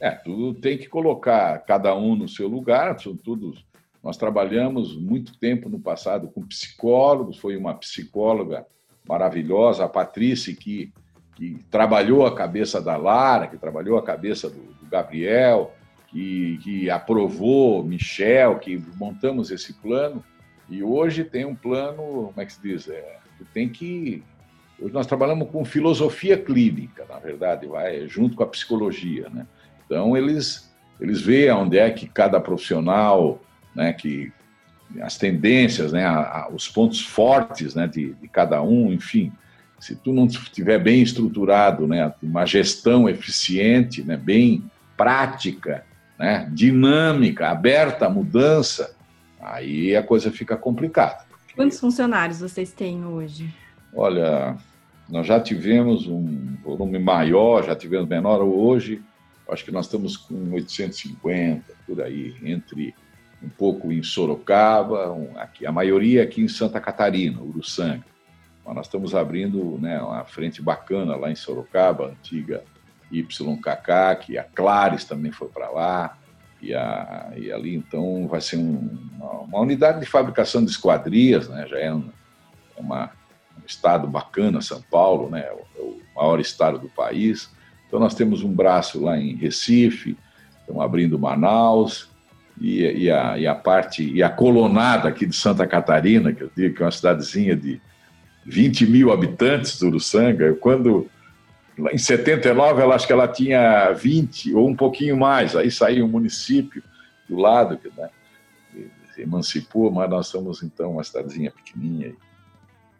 É, 0.00 0.10
tu 0.10 0.54
tem 0.54 0.76
que 0.76 0.88
colocar 0.88 1.58
cada 1.60 1.94
um 1.94 2.16
no 2.16 2.28
seu 2.28 2.48
lugar, 2.48 2.98
são 2.98 3.14
todos. 3.14 3.64
Nós 4.02 4.16
trabalhamos 4.16 4.96
muito 4.96 5.38
tempo 5.38 5.68
no 5.68 5.78
passado 5.78 6.28
com 6.28 6.46
psicólogos, 6.46 7.38
foi 7.38 7.56
uma 7.56 7.74
psicóloga 7.74 8.66
maravilhosa, 9.08 9.84
a 9.84 9.88
Patrícia, 9.88 10.54
que 10.54 10.92
que 11.34 11.58
trabalhou 11.70 12.26
a 12.26 12.34
cabeça 12.34 12.80
da 12.80 12.96
Lara, 12.96 13.46
que 13.46 13.56
trabalhou 13.56 13.98
a 13.98 14.02
cabeça 14.02 14.48
do, 14.48 14.60
do 14.60 14.86
Gabriel, 14.90 15.74
que, 16.08 16.58
que, 16.62 16.90
aprovou 16.90 17.82
Michel, 17.82 18.58
que 18.58 18.82
montamos 18.96 19.50
esse 19.50 19.72
plano. 19.72 20.22
E 20.68 20.82
hoje 20.82 21.24
tem 21.24 21.44
um 21.44 21.54
plano, 21.54 22.26
como 22.26 22.34
é 22.36 22.44
que 22.44 22.52
se 22.52 22.62
diz? 22.62 22.88
É, 22.88 23.18
tem 23.52 23.68
que. 23.68 24.22
Hoje 24.78 24.92
nós 24.92 25.06
trabalhamos 25.06 25.48
com 25.50 25.64
filosofia 25.64 26.36
clínica, 26.36 27.04
na 27.08 27.18
verdade, 27.18 27.66
vai 27.66 28.06
junto 28.08 28.36
com 28.36 28.42
a 28.42 28.46
psicologia, 28.46 29.28
né? 29.30 29.46
Então 29.84 30.16
eles 30.16 30.72
eles 31.00 31.20
veem 31.20 31.50
onde 31.50 31.78
é 31.78 31.90
que 31.90 32.06
cada 32.06 32.40
profissional, 32.40 33.40
né, 33.74 33.92
que 33.92 34.32
as 35.00 35.16
tendências, 35.16 35.92
né, 35.92 36.04
a, 36.04 36.20
a, 36.20 36.48
os 36.50 36.68
pontos 36.68 37.00
fortes, 37.00 37.74
né, 37.74 37.86
de, 37.86 38.14
de 38.14 38.28
cada 38.28 38.62
um, 38.62 38.92
enfim 38.92 39.32
se 39.82 39.96
tu 39.96 40.12
não 40.12 40.26
estiver 40.26 40.78
bem 40.78 41.02
estruturado, 41.02 41.88
né, 41.88 42.14
uma 42.22 42.46
gestão 42.46 43.08
eficiente, 43.08 44.00
né, 44.04 44.16
bem 44.16 44.62
prática, 44.96 45.84
né, 46.16 46.48
dinâmica, 46.52 47.48
aberta 47.48 48.06
à 48.06 48.08
mudança, 48.08 48.94
aí 49.40 49.96
a 49.96 50.02
coisa 50.02 50.30
fica 50.30 50.56
complicada. 50.56 51.24
Quantos 51.56 51.80
funcionários 51.80 52.38
vocês 52.38 52.72
têm 52.72 53.04
hoje? 53.04 53.52
Olha, 53.92 54.56
nós 55.08 55.26
já 55.26 55.40
tivemos 55.40 56.06
um 56.06 56.54
volume 56.62 57.00
maior, 57.00 57.64
já 57.64 57.74
tivemos 57.74 58.08
menor 58.08 58.40
hoje. 58.40 59.02
Acho 59.50 59.64
que 59.64 59.72
nós 59.72 59.86
estamos 59.86 60.16
com 60.16 60.52
850 60.52 61.74
por 61.84 62.00
aí, 62.00 62.36
entre 62.44 62.94
um 63.42 63.48
pouco 63.48 63.90
em 63.92 64.02
Sorocaba, 64.02 65.12
um, 65.12 65.36
aqui, 65.36 65.66
a 65.66 65.72
maioria 65.72 66.22
aqui 66.22 66.40
em 66.40 66.48
Santa 66.48 66.80
Catarina, 66.80 67.40
Uruçanga. 67.40 68.04
Nós 68.64 68.86
estamos 68.86 69.14
abrindo 69.14 69.78
né, 69.80 70.00
uma 70.00 70.24
frente 70.24 70.62
bacana 70.62 71.16
lá 71.16 71.30
em 71.30 71.34
Sorocaba, 71.34 72.06
antiga 72.06 72.62
YKK, 73.10 74.16
que 74.20 74.38
a 74.38 74.44
Clares 74.44 75.04
também 75.04 75.32
foi 75.32 75.48
para 75.48 75.68
lá, 75.68 76.16
e, 76.60 76.72
a, 76.72 77.32
e, 77.36 77.50
ali 77.50 77.74
então 77.74 78.28
vai 78.28 78.40
ser 78.40 78.56
um, 78.56 78.96
uma, 79.16 79.32
uma, 79.40 79.60
unidade 79.60 79.98
de 79.98 80.06
fabricação 80.06 80.64
de 80.64 80.70
esquadrias, 80.70 81.48
né, 81.48 81.66
já 81.68 81.78
é 81.78 81.92
um, 81.92 82.08
uma, 82.78 83.10
um 83.60 83.66
estado 83.66 84.06
bacana, 84.06 84.62
São 84.62 84.80
Paulo, 84.80 85.28
né, 85.28 85.50
o 85.76 86.00
maior 86.14 86.38
estado 86.38 86.78
do 86.78 86.88
país. 86.88 87.50
Então 87.88 87.98
nós 87.98 88.14
temos 88.14 88.42
um 88.42 88.52
braço 88.52 89.02
lá 89.02 89.18
em 89.18 89.34
Recife, 89.34 90.16
estamos 90.60 90.82
abrindo 90.82 91.18
Manaus, 91.18 92.11
e, 92.60 93.04
e, 93.04 93.10
a, 93.10 93.38
e 93.38 93.46
a 93.46 93.54
parte, 93.54 94.02
e 94.02 94.22
a 94.22 94.28
colonada 94.28 95.08
aqui 95.08 95.26
de 95.26 95.34
Santa 95.34 95.66
Catarina, 95.66 96.32
que 96.32 96.42
eu 96.42 96.50
digo 96.54 96.76
que 96.76 96.82
é 96.82 96.86
uma 96.86 96.92
cidadezinha 96.92 97.56
de 97.56 97.80
20 98.44 98.86
mil 98.86 99.12
habitantes 99.12 99.78
do 99.78 99.88
Uruçanga. 99.88 100.54
Quando, 100.54 101.08
em 101.92 101.98
79, 101.98 102.82
ela 102.82 102.94
acho 102.94 103.06
que 103.06 103.12
ela 103.12 103.28
tinha 103.28 103.92
20 103.92 104.54
ou 104.54 104.68
um 104.68 104.76
pouquinho 104.76 105.16
mais. 105.16 105.56
Aí 105.56 105.70
saiu 105.70 106.04
um 106.04 106.08
município 106.08 106.82
do 107.28 107.36
lado, 107.36 107.78
né? 107.96 108.10
se 109.14 109.22
emancipou, 109.22 109.90
mas 109.90 110.08
nós 110.08 110.26
somos 110.26 110.62
então 110.62 110.92
uma 110.92 111.04
cidadezinha 111.04 111.50
pequenininha. 111.50 112.14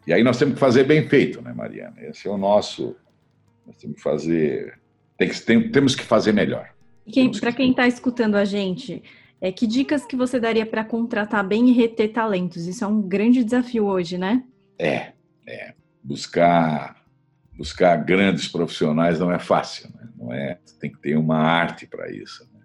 E 0.06 0.12
aí 0.12 0.22
nós 0.22 0.38
temos 0.38 0.54
que 0.54 0.60
fazer 0.60 0.84
bem 0.84 1.08
feito, 1.08 1.40
né, 1.40 1.52
Mariana? 1.52 1.94
Esse 1.98 2.26
é 2.28 2.30
o 2.30 2.36
nosso. 2.36 2.96
Nós 3.66 3.76
temos 3.76 3.96
que 3.96 4.02
fazer. 4.02 4.78
Tem 5.16 5.28
que, 5.28 5.40
tem, 5.40 5.70
temos 5.70 5.94
que 5.94 6.02
fazer 6.02 6.32
melhor. 6.32 6.68
Para 7.40 7.52
quem 7.52 7.70
está 7.70 7.86
escutando 7.86 8.36
a 8.36 8.44
gente, 8.44 9.02
é, 9.42 9.50
que 9.50 9.66
dicas 9.66 10.07
que 10.07 10.14
você 10.14 10.38
daria 10.38 10.64
para 10.64 10.85
contratar 10.85 11.44
bem 11.44 11.68
e 11.68 11.72
reter 11.72 12.12
talentos? 12.12 12.68
Isso 12.68 12.85
é 12.85 12.87
um 12.87 13.02
grande 13.02 13.42
desafio 13.42 13.87
hoje, 13.87 14.16
né? 14.16 14.44
É, 14.78 15.14
é. 15.44 15.74
Buscar, 16.00 17.05
buscar 17.59 17.96
grandes 17.96 18.46
profissionais 18.46 19.18
não 19.18 19.33
é 19.33 19.40
fácil, 19.40 19.90
né? 19.96 20.09
Não 20.16 20.33
é. 20.33 20.61
Tem 20.78 20.92
que 20.92 20.98
ter 21.00 21.16
uma 21.16 21.38
arte 21.38 21.88
para 21.88 22.09
isso. 22.09 22.48
Né? 22.55 22.61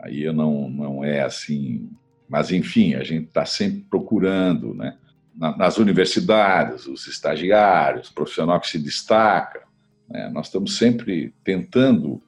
Aí 0.00 0.24
eu 0.24 0.32
não, 0.32 0.68
não 0.68 1.04
é 1.04 1.22
assim. 1.22 1.88
Mas 2.28 2.50
enfim, 2.50 2.96
a 2.96 3.04
gente 3.04 3.28
está 3.28 3.46
sempre 3.46 3.86
procurando, 3.88 4.74
né? 4.74 4.96
Nas 5.36 5.78
universidades, 5.78 6.86
os 6.86 7.06
estagiários, 7.06 8.08
o 8.08 8.14
profissional 8.14 8.60
que 8.60 8.68
se 8.68 8.80
destaca, 8.80 9.62
né? 10.08 10.28
nós 10.28 10.46
estamos 10.46 10.76
sempre 10.76 11.32
tentando 11.44 12.20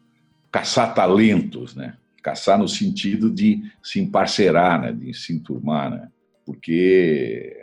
caçar 0.53 0.95
talentos, 0.95 1.75
né? 1.75 1.97
Caçar 2.23 2.59
no 2.59 2.69
sentido 2.69 3.31
de 3.31 3.63
se 3.83 4.01
emparcerar, 4.01 4.81
né? 4.81 4.93
De 4.93 5.13
se 5.13 5.35
enturmar, 5.35 5.91
né? 5.91 6.09
Porque 6.47 7.57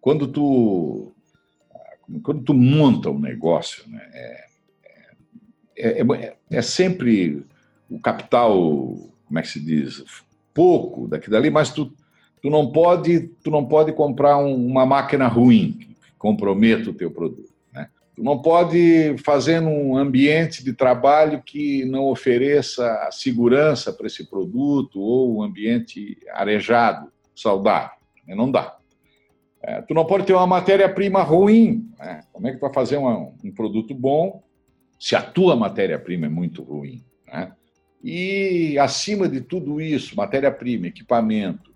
quando 0.00 0.26
tu 0.28 1.12
quando 2.22 2.42
tu 2.42 2.54
monta 2.54 3.10
um 3.10 3.18
negócio, 3.18 3.88
né? 3.88 4.00
É, 4.12 4.48
é, 5.78 6.00
é, 6.00 6.36
é 6.50 6.62
sempre 6.62 7.44
o 7.88 8.00
capital, 8.00 8.54
como 9.26 9.38
é 9.38 9.42
que 9.42 9.48
se 9.48 9.60
diz, 9.60 10.04
pouco 10.52 11.06
daqui 11.06 11.30
dali, 11.30 11.50
mas 11.50 11.70
tu, 11.70 11.92
tu 12.42 12.50
não 12.50 12.72
pode 12.72 13.28
tu 13.42 13.50
não 13.50 13.64
pode 13.64 13.92
comprar 13.92 14.38
um, 14.38 14.66
uma 14.66 14.84
máquina 14.84 15.28
ruim 15.28 15.72
que 15.72 15.96
comprometa 16.18 16.90
o 16.90 16.94
teu 16.94 17.10
produto. 17.10 17.47
Tu 18.18 18.24
não 18.24 18.42
pode 18.42 19.16
fazer 19.18 19.60
num 19.60 19.96
ambiente 19.96 20.64
de 20.64 20.72
trabalho 20.72 21.40
que 21.40 21.84
não 21.84 22.06
ofereça 22.06 23.08
segurança 23.12 23.92
para 23.92 24.08
esse 24.08 24.28
produto 24.28 25.00
ou 25.00 25.36
um 25.36 25.42
ambiente 25.44 26.18
arejado, 26.32 27.12
saudável. 27.32 27.96
Não 28.26 28.50
dá. 28.50 28.76
É, 29.62 29.82
tu 29.82 29.94
não 29.94 30.04
pode 30.04 30.26
ter 30.26 30.32
uma 30.32 30.48
matéria-prima 30.48 31.22
ruim. 31.22 31.88
Né? 31.96 32.24
Como 32.32 32.48
é 32.48 32.50
que 32.50 32.58
tu 32.58 32.62
vai 32.62 32.74
fazer 32.74 32.96
uma, 32.96 33.32
um 33.44 33.52
produto 33.52 33.94
bom 33.94 34.42
se 34.98 35.14
a 35.14 35.22
tua 35.22 35.54
matéria-prima 35.54 36.26
é 36.26 36.28
muito 36.28 36.64
ruim? 36.64 37.04
Né? 37.24 37.52
E, 38.02 38.76
acima 38.80 39.28
de 39.28 39.42
tudo 39.42 39.80
isso, 39.80 40.16
matéria-prima, 40.16 40.88
equipamento, 40.88 41.72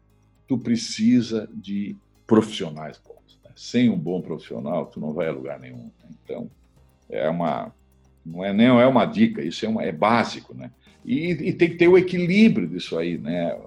tu 0.49 0.59
precisa 0.59 1.49
de 1.55 1.97
profissionais 2.27 2.99
bons 2.99 3.22
sem 3.55 3.91
um 3.91 3.99
bom 3.99 4.21
profissional, 4.21 4.87
tu 4.87 5.01
não 5.01 5.13
vai 5.13 5.29
a 5.29 5.33
lugar 5.33 5.59
nenhum. 5.59 5.85
Né? 5.85 6.11
Então, 6.25 6.51
é 7.11 7.29
uma 7.29 7.73
não 8.25 8.45
é 8.45 8.53
nem 8.53 8.67
é 8.67 8.87
uma 8.87 9.05
dica, 9.05 9.43
isso 9.43 9.67
é, 9.67 9.69
uma, 9.69 9.83
é 9.83 9.91
básico, 9.91 10.55
né? 10.55 10.71
E, 11.05 11.31
e, 11.49 11.53
tem 11.53 11.71
que 11.71 11.77
ter 11.77 11.89
o 11.89 11.99
equilíbrio 11.99 12.69
disso 12.69 12.97
aí, 12.97 13.19
né, 13.19 13.59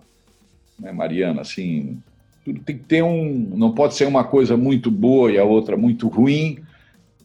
né 0.79 0.93
Mariana? 0.93 1.41
Assim, 1.41 2.01
tudo 2.45 2.61
tem 2.61 2.77
que 2.77 2.85
ter 2.85 3.03
um, 3.03 3.51
não 3.55 3.73
pode 3.73 3.95
ser 3.95 4.05
uma 4.05 4.23
coisa 4.23 4.55
muito 4.55 4.89
boa 4.89 5.29
e 5.29 5.37
a 5.37 5.43
outra 5.43 5.75
muito 5.75 6.07
ruim, 6.07 6.59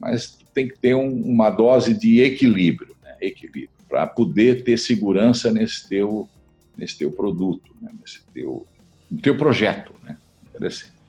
mas 0.00 0.36
tem 0.52 0.66
que 0.66 0.76
ter 0.78 0.96
um, 0.96 1.22
uma 1.22 1.50
dose 1.50 1.94
de 1.94 2.20
equilíbrio, 2.20 2.96
né? 3.02 3.14
Equilíbrio 3.20 3.70
para 3.88 4.06
poder 4.06 4.64
ter 4.64 4.76
segurança 4.76 5.52
nesse 5.52 5.88
teu 5.88 6.28
nesse 6.76 6.98
teu 6.98 7.12
produto, 7.12 7.74
né? 7.80 7.90
nesse 8.00 8.22
teu 8.32 8.66
no 9.10 9.20
teu 9.20 9.36
projeto, 9.36 9.92
né? 10.02 10.16
Interessante. 10.48 10.99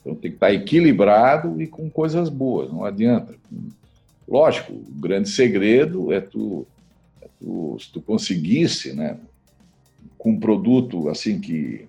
Então 0.00 0.14
tem 0.14 0.30
que 0.30 0.36
estar 0.36 0.52
equilibrado 0.52 1.60
e 1.60 1.66
com 1.66 1.90
coisas 1.90 2.28
boas, 2.28 2.72
não 2.72 2.84
adianta. 2.84 3.34
Lógico, 4.26 4.72
o 4.72 5.00
grande 5.00 5.28
segredo 5.28 6.12
é 6.12 6.20
tu, 6.20 6.66
é 7.20 7.28
tu 7.38 7.76
se 7.78 7.92
tu 7.92 8.00
conseguisse, 8.00 8.92
né, 8.94 9.18
com 10.16 10.32
um 10.32 10.40
produto 10.40 11.08
assim 11.08 11.40
que 11.40 11.86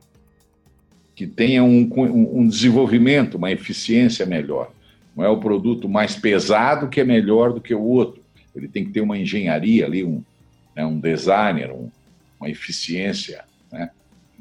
que 1.13 1.27
tenha 1.27 1.63
um, 1.63 1.87
um 1.93 2.47
desenvolvimento, 2.47 3.35
uma 3.35 3.51
eficiência 3.51 4.25
melhor. 4.25 4.71
Não 5.15 5.23
é 5.23 5.29
o 5.29 5.39
produto 5.39 5.87
mais 5.87 6.15
pesado 6.15 6.89
que 6.89 6.99
é 6.99 7.03
melhor 7.03 7.53
do 7.53 7.61
que 7.61 7.75
o 7.75 7.83
outro. 7.83 8.23
Ele 8.55 8.67
tem 8.67 8.83
que 8.83 8.91
ter 8.91 9.01
uma 9.01 9.17
engenharia 9.17 9.85
ali, 9.85 10.03
um, 10.03 10.23
né, 10.75 10.83
um 10.83 10.99
designer, 10.99 11.71
um, 11.71 11.91
uma 12.39 12.49
eficiência. 12.49 13.43
Né? 13.71 13.91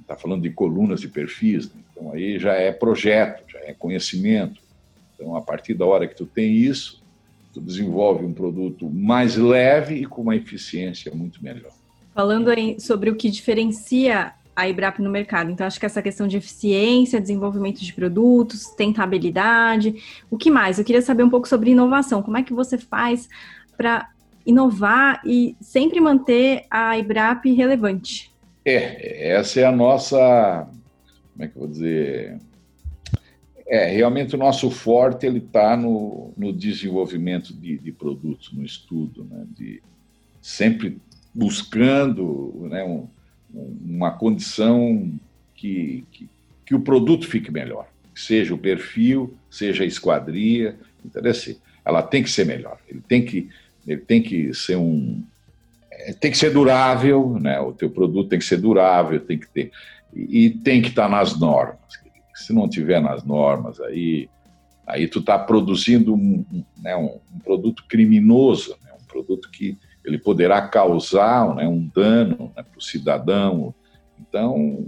Está 0.01 0.17
falando 0.17 0.43
de 0.43 0.51
colunas 0.51 1.03
e 1.03 1.09
perfis. 1.09 1.67
Né? 1.75 1.81
Então 2.01 2.13
aí 2.15 2.39
já 2.39 2.55
é 2.55 2.73
projeto, 2.73 3.45
já 3.47 3.59
é 3.61 3.75
conhecimento. 3.75 4.61
Então 5.15 5.37
a 5.37 5.43
partir 5.43 5.75
da 5.75 5.85
hora 5.85 6.09
que 6.09 6.17
tu 6.17 6.25
tem 6.25 6.55
isso, 6.55 7.03
tu 7.53 7.61
desenvolve 7.61 8.25
um 8.25 8.33
produto 8.33 8.89
mais 8.89 9.37
leve 9.37 9.97
e 9.97 10.07
com 10.07 10.23
uma 10.23 10.35
eficiência 10.35 11.13
muito 11.15 11.45
melhor. 11.45 11.73
Falando 12.15 12.51
sobre 12.81 13.11
o 13.11 13.17
que 13.17 13.31
diferencia 13.31 14.33
a 14.57 14.69
IBRAP 14.69 14.99
no 14.99 15.11
mercado. 15.11 15.51
Então, 15.51 15.67
acho 15.67 15.79
que 15.79 15.87
essa 15.87 16.03
questão 16.03 16.27
de 16.27 16.37
eficiência, 16.37 17.21
desenvolvimento 17.21 17.81
de 17.81 17.93
produtos, 17.93 18.67
tentabilidade. 18.67 19.95
O 20.31 20.37
que 20.37 20.51
mais? 20.51 20.79
Eu 20.79 20.85
queria 20.85 21.01
saber 21.01 21.23
um 21.23 21.31
pouco 21.31 21.49
sobre 21.49 21.71
inovação. 21.71 22.23
Como 22.23 22.37
é 22.37 22.43
que 22.43 22.53
você 22.53 22.77
faz 22.77 23.29
para 23.77 24.11
inovar 24.45 25.23
e 25.25 25.57
sempre 25.61 26.01
manter 26.01 26.65
a 26.71 26.99
IBRAP 26.99 27.47
relevante? 27.55 28.31
É, 28.65 29.33
essa 29.33 29.61
é 29.61 29.65
a 29.65 29.73
nossa 29.73 30.69
como 31.41 31.45
é 31.45 31.49
que 31.49 31.57
eu 31.57 31.61
vou 31.61 31.71
dizer? 31.71 32.39
É, 33.67 33.87
realmente 33.87 34.35
o 34.35 34.39
nosso 34.39 34.71
forte 34.71 35.25
ele 35.25 35.39
está 35.39 35.75
no, 35.75 36.35
no 36.37 36.53
desenvolvimento 36.53 37.55
de, 37.55 37.79
de, 37.79 37.93
produtos, 37.93 38.53
no 38.53 38.63
estudo, 38.63 39.25
né? 39.25 39.47
de 39.57 39.83
sempre 40.43 40.99
buscando 41.33 42.67
né, 42.69 42.85
um, 42.85 43.09
uma 43.55 44.11
condição 44.11 45.11
que, 45.55 46.05
que, 46.11 46.29
que, 46.67 46.75
o 46.75 46.81
produto 46.81 47.27
fique 47.27 47.51
melhor, 47.51 47.89
seja 48.15 48.55
o 48.55 48.59
perfil, 48.59 49.35
seja 49.51 49.85
a 49.85 49.87
esquadria, 49.87 50.77
interesse. 51.05 51.59
Ela 51.85 52.03
tem 52.03 52.23
que 52.23 52.31
ser 52.31 52.45
melhor, 52.45 52.79
ele 52.87 53.03
tem 53.09 53.25
que, 53.25 53.49
ele 53.87 54.01
tem 54.01 54.21
que 54.21 54.53
ser 54.53 54.77
um, 54.77 55.23
tem 56.21 56.31
que 56.31 56.39
ser 56.39 56.53
durável, 56.53 57.39
né? 57.41 57.61
O 57.61 57.73
teu 57.73 57.91
produto 57.91 58.29
tem 58.29 58.39
que 58.39 58.45
ser 58.45 58.59
durável, 58.59 59.21
tem 59.21 59.39
que 59.39 59.49
ter 59.49 59.71
e 60.13 60.51
tem 60.51 60.83
que 60.83 60.89
estar 60.89 61.05
tá 61.05 61.09
nas 61.09 61.39
normas. 61.39 61.79
Se 62.35 62.53
não 62.53 62.69
tiver 62.69 63.01
nas 63.01 63.23
normas, 63.23 63.81
aí, 63.81 64.29
aí 64.87 65.07
tu 65.07 65.21
está 65.21 65.39
produzindo 65.39 66.15
um, 66.15 66.45
né, 66.83 66.97
um, 66.97 67.19
um, 67.35 67.39
produto 67.39 67.85
criminoso, 67.89 68.77
né, 68.83 68.91
um 69.01 69.05
produto 69.05 69.51
que 69.51 69.79
ele 70.05 70.19
poderá 70.19 70.67
causar 70.67 71.55
né, 71.55 71.69
um 71.69 71.89
dano 71.95 72.53
né, 72.57 72.63
para 72.63 72.79
o 72.79 72.83
cidadão. 72.83 73.75
Então, 74.19 74.87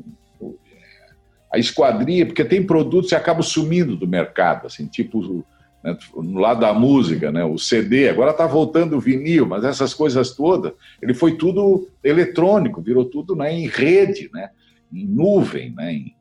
a 1.53 1.59
esquadria, 1.59 2.25
porque 2.25 2.45
tem 2.45 2.65
produtos 2.65 3.11
que 3.11 3.15
acabam 3.15 3.43
sumindo 3.43 3.97
do 3.97 4.09
mercado, 4.09 4.67
assim, 4.67 4.87
tipo 4.87 5.45
né, 5.83 5.97
no 6.15 6.39
lado 6.39 6.61
da 6.61 6.73
música, 6.73 7.33
né, 7.33 7.45
o 7.45 7.59
CD, 7.59 8.09
agora 8.09 8.31
está 8.31 8.47
voltando 8.47 8.97
o 8.97 9.01
vinil, 9.01 9.47
mas 9.47 9.65
essas 9.65 9.93
coisas 9.93 10.35
todas, 10.35 10.73
ele 11.01 11.15
foi 11.15 11.37
tudo 11.37 11.89
eletrônico, 12.03 12.81
virou 12.81 13.05
tudo 13.05 13.35
né, 13.35 13.53
em 13.53 13.67
rede, 13.67 14.31
né? 14.33 14.51
em 14.93 15.07
nuvem, 15.07 15.73
né? 15.73 15.95
e, 15.95 16.15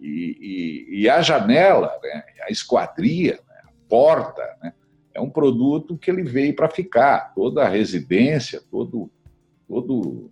e, 0.00 0.86
e, 1.00 1.08
a 1.08 1.22
janela, 1.22 1.90
né? 2.02 2.22
a 2.46 2.50
esquadria, 2.50 3.40
né? 3.48 3.56
a 3.64 3.70
porta, 3.88 4.42
né? 4.62 4.72
é 5.14 5.20
um 5.20 5.30
produto 5.30 5.96
que 5.96 6.10
ele 6.10 6.22
veio 6.22 6.54
para 6.54 6.68
ficar. 6.68 7.32
Toda 7.34 7.62
a 7.62 7.68
residência, 7.68 8.60
todo, 8.70 9.10
todo, 9.66 10.30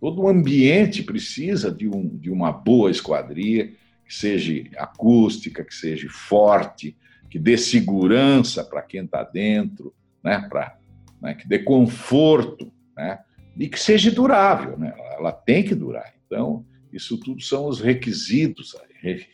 todo 0.00 0.22
o 0.22 0.28
ambiente 0.28 1.02
precisa 1.02 1.72
de, 1.72 1.88
um, 1.88 2.08
de 2.16 2.30
uma 2.30 2.52
boa 2.52 2.90
esquadria, 2.90 3.72
que 4.06 4.14
seja 4.14 4.64
acústica, 4.78 5.64
que 5.64 5.74
seja 5.74 6.08
forte, 6.08 6.96
que 7.36 7.38
dê 7.38 7.58
segurança 7.58 8.64
para 8.64 8.80
quem 8.80 9.04
está 9.04 9.22
dentro, 9.22 9.94
né? 10.24 10.46
Pra, 10.48 10.78
né? 11.20 11.34
que 11.34 11.46
dê 11.46 11.58
conforto, 11.58 12.72
né? 12.96 13.18
e 13.58 13.68
que 13.68 13.78
seja 13.78 14.10
durável. 14.10 14.78
Né? 14.78 14.94
Ela 15.18 15.32
tem 15.32 15.62
que 15.62 15.74
durar. 15.74 16.14
Então, 16.26 16.64
isso 16.90 17.20
tudo 17.20 17.42
são 17.42 17.66
os 17.66 17.78
requisitos, 17.78 18.74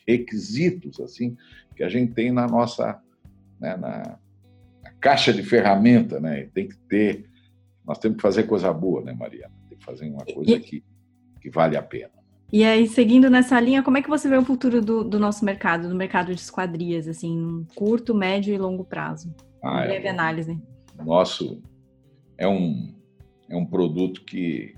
requisitos 0.04 0.98
assim 0.98 1.36
que 1.76 1.84
a 1.84 1.88
gente 1.88 2.12
tem 2.12 2.32
na 2.32 2.48
nossa 2.48 3.00
né, 3.60 3.76
na, 3.76 4.18
na, 4.82 4.90
caixa 5.00 5.32
de 5.32 5.44
ferramenta, 5.44 6.18
né? 6.18 6.48
Tem 6.52 6.66
que 6.66 6.76
ter, 6.88 7.24
nós 7.86 8.00
temos 8.00 8.16
que 8.16 8.22
fazer 8.22 8.42
coisa 8.44 8.72
boa, 8.72 9.00
né, 9.00 9.12
Mariana? 9.12 9.54
Tem 9.68 9.78
que 9.78 9.84
fazer 9.84 10.10
uma 10.10 10.24
coisa 10.24 10.58
que, 10.58 10.82
que 11.40 11.50
vale 11.50 11.76
a 11.76 11.82
pena. 11.82 12.10
E 12.52 12.64
aí, 12.64 12.86
seguindo 12.86 13.30
nessa 13.30 13.58
linha, 13.58 13.82
como 13.82 13.96
é 13.96 14.02
que 14.02 14.10
você 14.10 14.28
vê 14.28 14.36
o 14.36 14.44
futuro 14.44 14.82
do, 14.82 15.02
do 15.02 15.18
nosso 15.18 15.42
mercado, 15.42 15.88
do 15.88 15.94
mercado 15.94 16.34
de 16.34 16.40
esquadrias, 16.40 17.08
assim, 17.08 17.66
curto, 17.74 18.14
médio 18.14 18.52
e 18.52 18.58
longo 18.58 18.84
prazo? 18.84 19.34
Ah, 19.62 19.86
breve 19.86 20.06
é, 20.06 20.10
análise. 20.10 20.60
Nosso 21.02 21.62
é 22.36 22.46
um 22.46 22.92
é 23.48 23.56
um 23.56 23.66
produto 23.66 24.22
que 24.24 24.74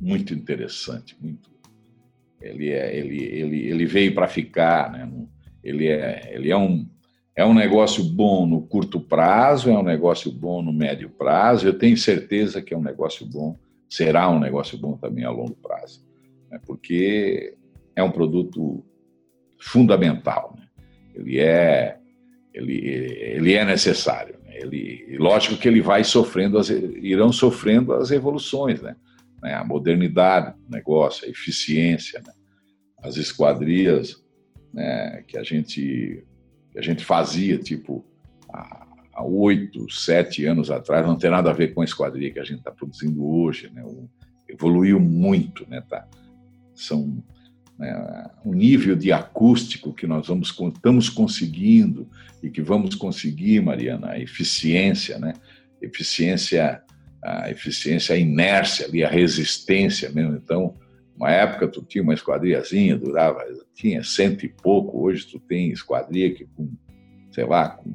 muito 0.00 0.34
interessante, 0.34 1.16
muito 1.20 1.50
ele, 2.40 2.70
é, 2.70 2.96
ele, 2.96 3.22
ele, 3.24 3.68
ele 3.68 3.86
veio 3.86 4.14
para 4.14 4.26
ficar, 4.26 4.90
né? 4.90 5.10
ele, 5.62 5.88
é, 5.88 6.32
ele 6.34 6.50
é, 6.50 6.56
um, 6.56 6.86
é 7.36 7.44
um 7.44 7.54
negócio 7.54 8.02
bom 8.02 8.46
no 8.46 8.62
curto 8.62 9.00
prazo, 9.00 9.70
é 9.70 9.78
um 9.78 9.82
negócio 9.82 10.30
bom 10.30 10.60
no 10.60 10.72
médio 10.72 11.08
prazo, 11.08 11.66
eu 11.66 11.78
tenho 11.78 11.96
certeza 11.96 12.60
que 12.60 12.74
é 12.74 12.76
um 12.76 12.82
negócio 12.82 13.24
bom, 13.24 13.56
será 13.88 14.28
um 14.28 14.40
negócio 14.40 14.76
bom 14.76 14.96
também 14.96 15.24
a 15.24 15.30
longo 15.30 15.54
prazo, 15.54 16.04
né? 16.52 16.60
porque 16.66 17.56
é 17.96 18.02
um 18.02 18.10
produto 18.10 18.84
fundamental, 19.58 20.54
né? 20.58 20.66
ele, 21.14 21.40
é, 21.40 21.98
ele, 22.52 22.78
ele 22.78 23.54
é 23.54 23.64
necessário, 23.64 24.38
né? 24.44 24.58
ele, 24.58 25.16
lógico 25.18 25.56
que 25.56 25.66
ele 25.66 25.80
vai 25.80 26.04
sofrendo, 26.04 26.58
as, 26.58 26.68
irão 26.68 27.32
sofrendo 27.32 27.94
as 27.94 28.10
evoluções, 28.10 28.82
né? 28.82 28.94
né, 29.42 29.54
a 29.54 29.64
modernidade 29.64 30.54
do 30.58 30.70
negócio, 30.70 31.26
a 31.26 31.30
eficiência, 31.30 32.20
né, 32.24 32.32
as 33.02 33.16
esquadrias 33.16 34.22
né, 34.72 35.24
que 35.26 35.36
a 35.36 35.42
gente 35.42 36.24
que 36.70 36.78
a 36.78 36.82
gente 36.82 37.04
fazia 37.04 37.58
tipo 37.58 38.04
há 38.48 39.22
oito, 39.22 39.90
sete 39.92 40.46
anos 40.46 40.70
atrás 40.70 41.06
não 41.06 41.16
tem 41.16 41.30
nada 41.30 41.50
a 41.50 41.52
ver 41.52 41.74
com 41.74 41.82
a 41.82 41.84
esquadria 41.84 42.32
que 42.32 42.38
a 42.38 42.44
gente 42.44 42.58
está 42.58 42.70
produzindo 42.70 43.26
hoje, 43.26 43.70
né, 43.70 43.84
evoluiu 44.48 45.00
muito, 45.00 45.68
né, 45.68 45.82
tá, 45.82 46.06
são 46.74 47.22
né, 47.78 48.30
um 48.44 48.52
nível 48.52 48.96
de 48.96 49.12
acústico 49.12 49.92
que 49.92 50.06
nós 50.06 50.26
vamos 50.26 50.50
estamos 50.50 51.08
conseguindo 51.08 52.08
e 52.42 52.50
que 52.50 52.62
vamos 52.62 52.94
conseguir, 52.94 53.60
Mariana, 53.60 54.10
a 54.10 54.20
eficiência, 54.20 55.18
né, 55.18 55.32
eficiência 55.80 56.82
a 57.22 57.50
eficiência, 57.50 58.16
a 58.16 58.18
inércia 58.18 58.86
ali, 58.86 59.04
a 59.04 59.08
resistência 59.08 60.10
mesmo. 60.10 60.34
Então, 60.34 60.74
uma 61.16 61.30
época 61.30 61.68
tu 61.68 61.82
tinha 61.82 62.02
uma 62.02 62.14
esquadriazinha, 62.14 62.98
durava, 62.98 63.40
tinha 63.74 64.02
cento 64.02 64.44
e 64.44 64.48
pouco, 64.48 65.04
hoje 65.04 65.26
tu 65.26 65.38
tem 65.38 65.70
esquadria 65.70 66.34
que 66.34 66.46
com, 66.46 66.68
sei 67.30 67.44
lá, 67.46 67.68
com 67.68 67.92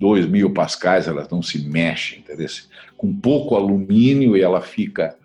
dois 0.00 0.26
mil 0.26 0.52
pascais 0.52 1.06
elas 1.06 1.28
não 1.28 1.40
se 1.42 1.58
mexem, 1.68 2.18
entendeu? 2.18 2.48
Com 2.96 3.14
pouco 3.14 3.54
alumínio 3.54 4.36
e 4.36 4.42
ela 4.42 4.60
fica, 4.60 5.16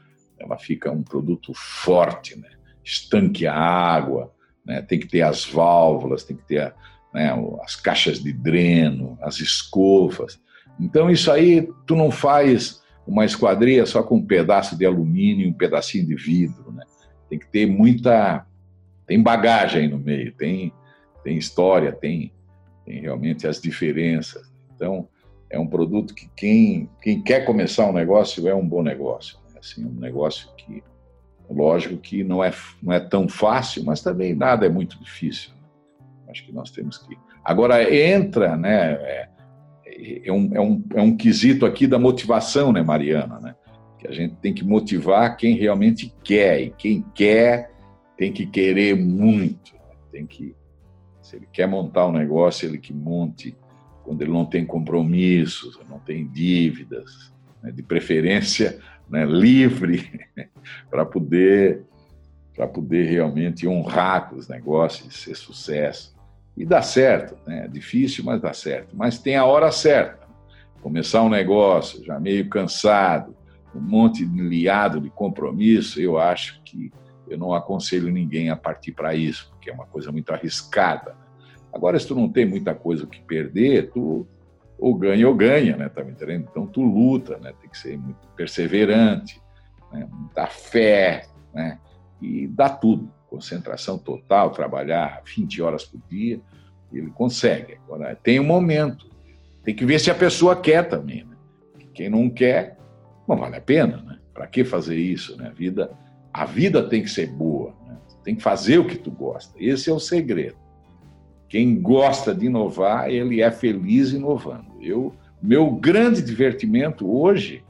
ela 0.43 0.57
fica 0.57 0.91
um 0.91 1.03
produto 1.03 1.53
forte, 1.55 2.37
né? 2.37 2.49
Estanque 2.83 3.47
a 3.47 3.55
água, 3.55 4.33
né? 4.65 4.81
Tem 4.81 4.99
que 4.99 5.07
ter 5.07 5.21
as 5.21 5.45
válvulas, 5.45 6.23
tem 6.23 6.35
que 6.35 6.43
ter 6.43 6.73
né, 7.13 7.33
as 7.63 7.75
caixas 7.75 8.21
de 8.21 8.33
dreno, 8.33 9.17
as 9.21 9.39
escovas. 9.39 10.39
Então 10.79 11.09
isso 11.09 11.31
aí 11.31 11.69
tu 11.85 11.95
não 11.95 12.11
faz 12.11 12.81
uma 13.05 13.25
esquadria 13.25 13.85
só 13.85 14.01
com 14.01 14.15
um 14.15 14.25
pedaço 14.25 14.77
de 14.77 14.85
alumínio, 14.85 15.49
um 15.49 15.53
pedacinho 15.53 16.05
de 16.05 16.15
vidro, 16.15 16.71
né? 16.71 16.83
Tem 17.29 17.39
que 17.39 17.47
ter 17.47 17.65
muita, 17.65 18.45
tem 19.05 19.21
bagagem 19.21 19.89
no 19.89 19.99
meio, 19.99 20.33
tem, 20.33 20.73
tem 21.23 21.37
história, 21.37 21.91
tem, 21.91 22.33
tem 22.85 23.01
realmente 23.01 23.47
as 23.47 23.61
diferenças. 23.61 24.51
Então, 24.75 25.07
é 25.49 25.59
um 25.59 25.67
produto 25.67 26.15
que 26.15 26.29
quem, 26.35 26.89
quem 27.01 27.21
quer 27.21 27.45
começar 27.45 27.87
um 27.87 27.93
negócio 27.93 28.47
é 28.47 28.55
um 28.55 28.67
bom 28.67 28.81
negócio. 28.81 29.37
Assim, 29.63 29.85
um 29.85 29.93
negócio 29.93 30.49
que, 30.57 30.83
lógico 31.49 31.95
que 31.95 32.21
não 32.21 32.43
é, 32.43 32.51
não 32.81 32.91
é 32.91 32.99
tão 32.99 33.29
fácil, 33.29 33.85
mas 33.85 34.01
também 34.01 34.35
nada 34.35 34.65
é 34.65 34.69
muito 34.69 34.99
difícil. 34.99 35.51
Né? 35.51 36.01
Acho 36.29 36.45
que 36.45 36.51
nós 36.51 36.69
temos 36.69 36.97
que. 36.97 37.17
Agora, 37.45 37.81
entra, 37.93 38.57
né? 38.57 38.91
É, 38.93 39.29
é 40.25 40.31
um, 40.33 40.49
é, 40.53 40.59
um, 40.59 40.83
é 40.95 41.01
um 41.01 41.15
quesito 41.15 41.65
aqui 41.65 41.87
da 41.87 41.97
motivação, 41.97 42.73
né, 42.73 42.83
Mariana? 42.83 43.39
Né? 43.39 43.55
Que 43.97 44.07
a 44.07 44.11
gente 44.11 44.35
tem 44.35 44.53
que 44.53 44.65
motivar 44.65 45.37
quem 45.37 45.55
realmente 45.55 46.13
quer, 46.23 46.61
e 46.61 46.69
quem 46.71 47.01
quer 47.15 47.71
tem 48.17 48.33
que 48.33 48.45
querer 48.45 48.97
muito. 48.97 49.73
Né? 49.73 49.95
Tem 50.11 50.25
que, 50.25 50.53
se 51.21 51.37
ele 51.37 51.47
quer 51.51 51.67
montar 51.67 52.07
um 52.07 52.11
negócio, 52.11 52.67
ele 52.67 52.77
que 52.77 52.93
monte 52.93 53.55
quando 54.03 54.21
ele 54.21 54.31
não 54.31 54.45
tem 54.45 54.65
compromissos, 54.65 55.79
não 55.89 55.99
tem 55.99 56.27
dívidas, 56.27 57.31
né? 57.61 57.71
de 57.71 57.81
preferência 57.81 58.77
né? 59.09 59.25
livre, 59.25 60.21
para 60.89 61.05
poder 61.05 61.83
para 62.55 62.67
poder 62.67 63.09
realmente 63.09 63.67
honrar 63.67 64.31
os 64.33 64.47
negócios 64.47 65.15
ser 65.15 65.35
sucesso. 65.35 66.15
E 66.55 66.63
dá 66.63 66.83
certo, 66.83 67.35
né? 67.47 67.65
É 67.65 67.67
difícil, 67.67 68.23
mas 68.23 68.39
dá 68.39 68.53
certo. 68.53 68.95
Mas 68.95 69.17
tem 69.17 69.35
a 69.35 69.45
hora 69.45 69.71
certa. 69.71 70.27
Começar 70.79 71.23
um 71.23 71.29
negócio 71.29 72.03
já 72.03 72.19
meio 72.19 72.47
cansado, 72.49 73.35
um 73.75 73.81
monte 73.81 74.23
de 74.23 74.39
liado 74.39 75.01
de 75.01 75.09
compromisso, 75.09 75.99
eu 75.99 76.19
acho 76.19 76.61
que 76.63 76.91
eu 77.27 77.37
não 77.37 77.53
aconselho 77.53 78.11
ninguém 78.11 78.49
a 78.51 78.55
partir 78.55 78.91
para 78.91 79.15
isso, 79.15 79.49
porque 79.49 79.71
é 79.71 79.73
uma 79.73 79.87
coisa 79.87 80.11
muito 80.11 80.31
arriscada. 80.31 81.15
Agora, 81.71 81.99
se 81.99 82.07
tu 82.07 82.13
não 82.13 82.29
tem 82.29 82.45
muita 82.45 82.75
coisa 82.75 83.07
que 83.07 83.19
perder, 83.21 83.89
tu 83.89 84.27
ou 84.83 84.93
ganha 84.93 85.25
ou 85.29 85.33
ganha, 85.33 85.77
né? 85.77 85.87
Tá 85.87 86.03
me 86.03 86.11
entendendo? 86.11 86.45
Então 86.51 86.67
tu 86.67 86.81
luta, 86.81 87.37
né? 87.37 87.53
Tem 87.61 87.69
que 87.69 87.77
ser 87.77 87.97
muito 87.97 88.27
perseverante, 88.35 89.41
né? 89.93 90.05
muita 90.11 90.45
fé, 90.45 91.25
né? 91.53 91.79
E 92.21 92.47
dá 92.47 92.67
tudo 92.67 93.09
concentração 93.29 93.97
total, 93.97 94.51
trabalhar 94.51 95.21
20 95.25 95.61
horas 95.61 95.85
por 95.85 96.01
dia, 96.09 96.41
ele 96.91 97.09
consegue. 97.11 97.79
Agora, 97.85 98.13
tem 98.13 98.41
um 98.41 98.43
momento, 98.43 99.09
tem 99.63 99.73
que 99.73 99.85
ver 99.85 99.99
se 99.99 100.11
a 100.11 100.15
pessoa 100.15 100.53
quer 100.53 100.89
também. 100.89 101.23
Né? 101.23 101.35
Quem 101.93 102.09
não 102.09 102.29
quer, 102.29 102.77
não 103.25 103.37
vale 103.37 103.55
a 103.55 103.61
pena, 103.61 104.01
né? 104.01 104.19
Para 104.33 104.47
que 104.47 104.65
fazer 104.65 104.97
isso, 104.97 105.37
né? 105.37 105.47
A 105.47 105.53
vida, 105.53 105.91
a 106.33 106.43
vida 106.43 106.83
tem 106.89 107.01
que 107.01 107.09
ser 107.09 107.27
boa, 107.27 107.73
né? 107.87 107.97
tem 108.21 108.35
que 108.35 108.43
fazer 108.43 108.79
o 108.79 108.85
que 108.85 108.97
tu 108.97 109.11
gosta. 109.11 109.53
Esse 109.57 109.89
é 109.89 109.93
o 109.93 109.99
segredo. 109.99 110.57
Quem 111.53 111.79
gosta 111.79 112.33
de 112.33 112.47
inovar, 112.47 113.11
ele 113.11 113.39
é 113.39 113.51
feliz 113.51 114.11
inovando. 114.11 114.65
Eu, 114.81 115.13
meu 115.39 115.69
grande 115.69 116.19
divertimento 116.19 117.07
hoje, 117.15 117.63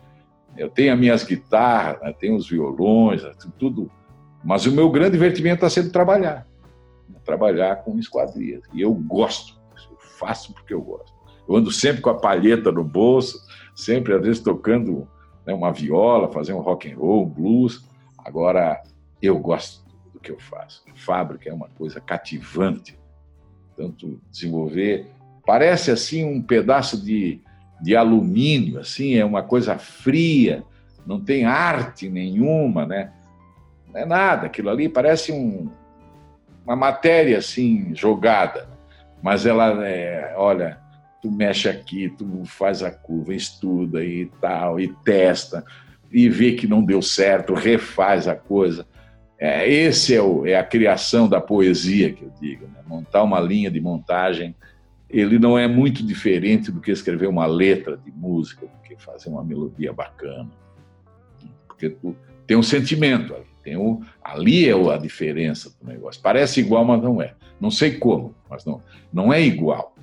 eu 0.55 0.69
tenho 0.69 0.93
as 0.93 0.97
minhas 0.97 1.25
guitarras, 1.25 1.99
né? 2.01 2.15
tenho 2.17 2.37
os 2.37 2.47
violões, 2.47 3.23
tudo 3.59 3.91
mas 4.41 4.65
o 4.65 4.71
meu 4.71 4.89
grande 4.89 5.11
divertimento 5.11 5.55
está 5.55 5.69
sendo 5.69 5.91
trabalhar. 5.91 6.47
Trabalhar 7.25 7.83
com 7.83 7.99
esquadrias. 7.99 8.63
E 8.73 8.79
eu 8.79 8.93
gosto. 8.93 9.61
Eu 9.75 9.97
faço 10.17 10.53
porque 10.53 10.73
eu 10.73 10.81
gosto. 10.81 11.13
Eu 11.45 11.57
ando 11.57 11.69
sempre 11.69 12.01
com 12.01 12.09
a 12.09 12.17
palheta 12.17 12.71
no 12.71 12.85
bolso, 12.85 13.37
sempre, 13.75 14.13
às 14.13 14.21
vezes, 14.21 14.41
tocando 14.41 15.05
né, 15.45 15.53
uma 15.53 15.73
viola, 15.73 16.31
fazendo 16.31 16.59
um 16.59 16.61
rock 16.61 16.89
and 16.89 16.95
roll, 16.95 17.25
blues. 17.25 17.85
Agora, 18.17 18.81
eu 19.21 19.37
gosto 19.37 19.83
do 20.13 20.21
que 20.21 20.31
eu 20.31 20.39
faço. 20.39 20.85
Fábrica 20.95 21.49
é 21.49 21.53
uma 21.53 21.67
coisa 21.67 21.99
cativante. 21.99 23.02
Tanto 23.75 24.19
desenvolver... 24.31 25.07
Parece, 25.45 25.91
assim, 25.91 26.23
um 26.23 26.41
pedaço 26.41 27.03
de, 27.03 27.41
de 27.81 27.97
alumínio, 27.97 28.79
assim, 28.79 29.15
é 29.15 29.25
uma 29.25 29.43
coisa 29.43 29.77
fria, 29.77 30.63
não 31.05 31.19
tem 31.19 31.43
arte 31.43 32.09
nenhuma, 32.09 32.85
né? 32.85 33.11
Não 33.93 33.99
é 33.99 34.05
nada, 34.05 34.45
aquilo 34.45 34.69
ali 34.69 34.87
parece 34.87 35.33
um, 35.33 35.69
uma 36.65 36.77
matéria 36.77 37.37
assim 37.39 37.93
jogada, 37.93 38.69
mas 39.21 39.45
ela 39.45 39.85
é, 39.85 40.33
olha, 40.37 40.79
tu 41.21 41.29
mexe 41.29 41.67
aqui, 41.67 42.09
tu 42.17 42.43
faz 42.45 42.81
a 42.81 42.89
curva, 42.89 43.33
estuda 43.33 44.01
e 44.01 44.27
tal, 44.39 44.79
e 44.79 44.87
testa, 45.03 45.65
e 46.09 46.29
vê 46.29 46.53
que 46.53 46.67
não 46.67 46.85
deu 46.85 47.01
certo, 47.01 47.53
refaz 47.53 48.29
a 48.29 48.35
coisa. 48.35 48.87
É, 49.45 49.69
esse 49.69 50.15
é, 50.15 50.21
o, 50.21 50.45
é 50.45 50.55
a 50.55 50.63
criação 50.63 51.27
da 51.27 51.41
poesia 51.41 52.13
que 52.13 52.23
eu 52.23 52.31
digo, 52.39 52.65
né? 52.65 52.79
montar 52.87 53.23
uma 53.23 53.41
linha 53.41 53.69
de 53.69 53.81
montagem, 53.81 54.55
ele 55.09 55.37
não 55.37 55.59
é 55.59 55.67
muito 55.67 56.01
diferente 56.01 56.71
do 56.71 56.79
que 56.79 56.89
escrever 56.89 57.27
uma 57.27 57.45
letra 57.45 57.97
de 57.97 58.09
música, 58.09 58.65
do 58.65 58.87
que 58.87 58.95
fazer 58.95 59.27
uma 59.27 59.43
melodia 59.43 59.91
bacana, 59.91 60.49
porque 61.67 61.89
tu 61.89 62.15
tem 62.47 62.55
um 62.55 62.63
sentimento 62.63 63.35
ali. 63.35 63.43
Tem 63.61 63.75
o, 63.75 64.01
ali 64.23 64.69
é 64.69 64.93
a 64.93 64.97
diferença 64.97 65.75
do 65.77 65.91
negócio. 65.91 66.21
Parece 66.21 66.61
igual, 66.61 66.85
mas 66.85 67.03
não 67.03 67.21
é. 67.21 67.33
Não 67.59 67.69
sei 67.69 67.97
como, 67.97 68.33
mas 68.49 68.63
não, 68.63 68.81
não 69.11 69.33
é 69.33 69.41
igual. 69.41 69.93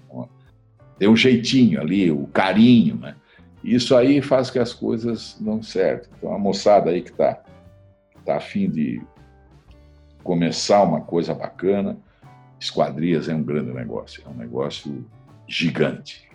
Tem 0.98 1.08
um 1.08 1.16
jeitinho 1.16 1.80
ali, 1.80 2.10
o 2.10 2.26
carinho, 2.26 2.96
né? 2.96 3.16
Isso 3.64 3.96
aí 3.96 4.20
faz 4.20 4.50
que 4.50 4.58
as 4.58 4.74
coisas 4.74 5.38
dão 5.40 5.62
certo. 5.62 6.10
Então, 6.18 6.34
a 6.34 6.38
moçada 6.38 6.90
aí 6.90 7.00
que 7.00 7.10
está 7.10 7.42
tá 8.22 8.36
afim 8.36 8.68
de 8.68 9.00
começar 10.22 10.82
uma 10.82 11.00
coisa 11.00 11.34
bacana, 11.34 11.98
esquadrias 12.58 13.28
é 13.28 13.34
um 13.34 13.42
grande 13.42 13.72
negócio, 13.72 14.22
é 14.26 14.28
um 14.28 14.36
negócio 14.36 15.04
gigante. 15.48 16.28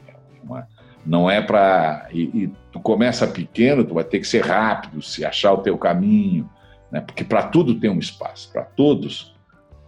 Uma, 0.44 0.68
não 1.06 1.30
é 1.30 1.42
para. 1.42 2.08
E, 2.12 2.24
e, 2.24 2.52
tu 2.72 2.80
começa 2.80 3.28
pequeno, 3.28 3.84
tu 3.84 3.94
vai 3.94 4.04
ter 4.04 4.20
que 4.20 4.28
ser 4.28 4.44
rápido, 4.44 5.02
se 5.02 5.24
achar 5.24 5.54
o 5.54 5.62
teu 5.62 5.78
caminho, 5.78 6.50
né? 6.92 7.00
porque 7.00 7.24
para 7.24 7.44
tudo 7.44 7.80
tem 7.80 7.90
um 7.90 8.00
espaço, 8.00 8.52
para 8.52 8.64
todos. 8.64 9.36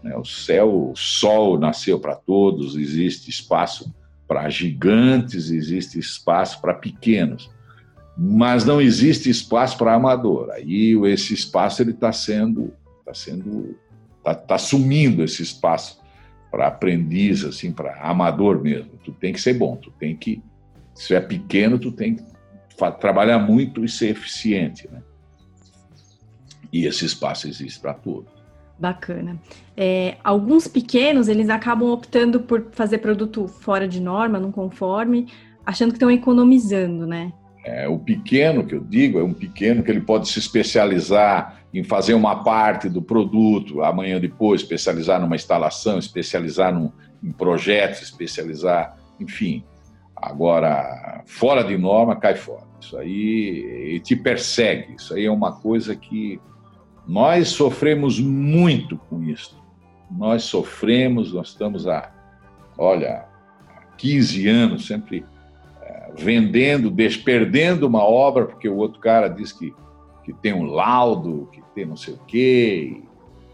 Né? 0.03 0.15
O 0.15 0.23
céu, 0.23 0.91
o 0.91 0.95
sol 0.95 1.59
nasceu 1.59 1.99
para 1.99 2.15
todos, 2.15 2.75
existe 2.75 3.29
espaço 3.29 3.93
para 4.27 4.49
gigantes, 4.49 5.49
existe 5.49 5.97
espaço 5.97 6.61
para 6.61 6.73
pequenos, 6.73 7.49
mas 8.17 8.65
não 8.65 8.81
existe 8.81 9.29
espaço 9.29 9.77
para 9.77 9.93
amador. 9.93 10.51
Aí 10.51 10.93
esse 11.05 11.33
espaço 11.33 11.81
ele 11.81 11.91
está 11.91 12.11
sendo, 12.11 12.73
tá 13.05 13.13
sendo 13.13 13.75
tá, 14.27 14.35
tá 14.35 14.57
sumindo 14.57 15.23
esse 15.23 15.41
espaço 15.41 16.01
para 16.51 16.67
aprendiz, 16.67 17.45
assim, 17.45 17.71
para 17.71 17.95
amador 18.01 18.61
mesmo. 18.61 18.91
Tu 19.03 19.11
tem 19.13 19.31
que 19.31 19.39
ser 19.39 19.53
bom, 19.53 19.77
tu 19.77 19.91
tem 19.91 20.15
que, 20.15 20.41
se 20.93 21.13
é 21.15 21.21
pequeno, 21.21 21.79
tu 21.79 21.91
tem 21.91 22.15
que 22.15 22.23
trabalhar 22.99 23.39
muito 23.39 23.85
e 23.85 23.89
ser 23.89 24.09
eficiente, 24.09 24.87
né? 24.91 25.01
E 26.71 26.85
esse 26.85 27.05
espaço 27.05 27.47
existe 27.47 27.79
para 27.79 27.93
todos. 27.93 28.29
Bacana. 28.77 29.39
É, 29.75 30.17
alguns 30.23 30.67
pequenos, 30.67 31.27
eles 31.27 31.49
acabam 31.49 31.89
optando 31.89 32.41
por 32.41 32.67
fazer 32.71 32.99
produto 32.99 33.47
fora 33.47 33.87
de 33.87 34.01
norma, 34.01 34.39
não 34.39 34.51
conforme, 34.51 35.27
achando 35.65 35.89
que 35.89 35.95
estão 35.95 36.11
economizando, 36.11 37.07
né? 37.07 37.31
É, 37.65 37.87
o 37.87 37.97
pequeno 37.97 38.65
que 38.65 38.75
eu 38.75 38.83
digo 38.83 39.19
é 39.19 39.23
um 39.23 39.33
pequeno 39.33 39.83
que 39.83 39.89
ele 39.89 40.01
pode 40.01 40.27
se 40.27 40.37
especializar 40.37 41.56
em 41.73 41.83
fazer 41.83 42.13
uma 42.13 42.43
parte 42.43 42.89
do 42.89 43.01
produto, 43.01 43.83
amanhã 43.83 44.19
depois 44.19 44.61
especializar 44.61 45.19
numa 45.19 45.35
instalação, 45.35 45.99
especializar 45.99 46.73
num, 46.73 46.91
em 47.23 47.31
projetos, 47.31 48.01
especializar, 48.01 48.97
enfim. 49.19 49.63
Agora, 50.15 51.23
fora 51.25 51.63
de 51.63 51.77
norma, 51.77 52.15
cai 52.15 52.35
fora. 52.35 52.65
Isso 52.79 52.97
aí 52.97 53.99
te 54.03 54.15
persegue. 54.15 54.95
Isso 54.95 55.13
aí 55.13 55.25
é 55.25 55.31
uma 55.31 55.51
coisa 55.51 55.95
que 55.95 56.39
nós 57.07 57.49
sofremos 57.49 58.19
muito 58.19 58.97
com 59.09 59.23
isso. 59.23 59.57
Nós 60.09 60.43
sofremos, 60.43 61.33
nós 61.33 61.49
estamos 61.49 61.87
há, 61.87 62.11
olha, 62.77 63.25
15 63.97 64.47
anos 64.47 64.87
sempre 64.87 65.25
é, 65.81 66.11
vendendo, 66.15 66.89
desperdendo 66.89 67.87
uma 67.87 68.03
obra, 68.03 68.45
porque 68.45 68.69
o 68.69 68.75
outro 68.75 68.99
cara 68.99 69.27
diz 69.27 69.51
que, 69.51 69.73
que 70.27 70.33
tem 70.33 70.51
um 70.51 70.65
laudo, 70.65 71.47
que 71.53 71.63
tem 71.73 71.85
não 71.85 71.95
sei 71.95 72.15
o 72.15 72.19
quê, 72.27 73.01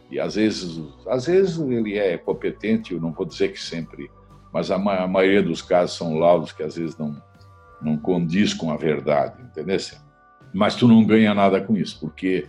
e, 0.09 0.19
às 0.19 0.33
vezes, 0.33 0.81
às 1.07 1.27
vezes 1.27 1.59
ele 1.59 1.99
é 1.99 2.17
competente, 2.17 2.93
eu 2.93 2.99
não 2.99 3.11
vou 3.11 3.27
dizer 3.27 3.51
que 3.51 3.59
sempre, 3.59 4.09
mas 4.51 4.71
a, 4.71 4.75
a 4.75 5.07
maioria 5.07 5.43
dos 5.43 5.61
casos 5.61 5.95
são 5.95 6.17
laudos 6.17 6.51
que 6.51 6.63
às 6.63 6.75
vezes 6.75 6.97
não, 6.97 7.21
não 7.79 7.95
condiz 7.95 8.55
com 8.55 8.71
a 8.71 8.75
verdade, 8.75 9.39
entendeu? 9.43 9.77
Mas 10.51 10.73
tu 10.73 10.87
não 10.87 11.05
ganha 11.05 11.31
nada 11.35 11.61
com 11.61 11.77
isso, 11.77 11.99
porque 11.99 12.47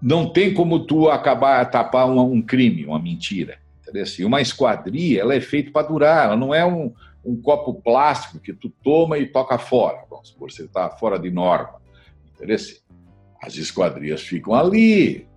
não 0.00 0.30
tem 0.30 0.52
como 0.52 0.80
tu 0.86 1.08
acabar 1.08 1.64
tapar 1.70 2.06
um, 2.06 2.20
um 2.20 2.42
crime, 2.42 2.84
uma 2.84 2.98
mentira. 2.98 3.58
Entendeu? 3.80 4.04
E 4.18 4.24
uma 4.26 4.42
esquadria, 4.42 5.22
ela 5.22 5.34
é 5.34 5.40
feita 5.40 5.70
para 5.70 5.88
durar, 5.88 6.26
ela 6.26 6.36
não 6.36 6.54
é 6.54 6.66
um, 6.66 6.92
um, 7.24 7.34
copo 7.40 7.80
plástico 7.80 8.40
que 8.40 8.52
tu 8.52 8.68
toma 8.82 9.16
e 9.16 9.26
toca 9.26 9.56
fora. 9.56 10.04
Vamos 10.10 10.28
supor, 10.28 10.52
você 10.52 10.64
está 10.64 10.90
fora 10.90 11.18
de 11.18 11.30
norma. 11.30 11.80
Entendeu? 12.34 12.58
As 13.44 13.56
esquadrias 13.56 14.22
ficam 14.22 14.54
ali, 14.54 15.28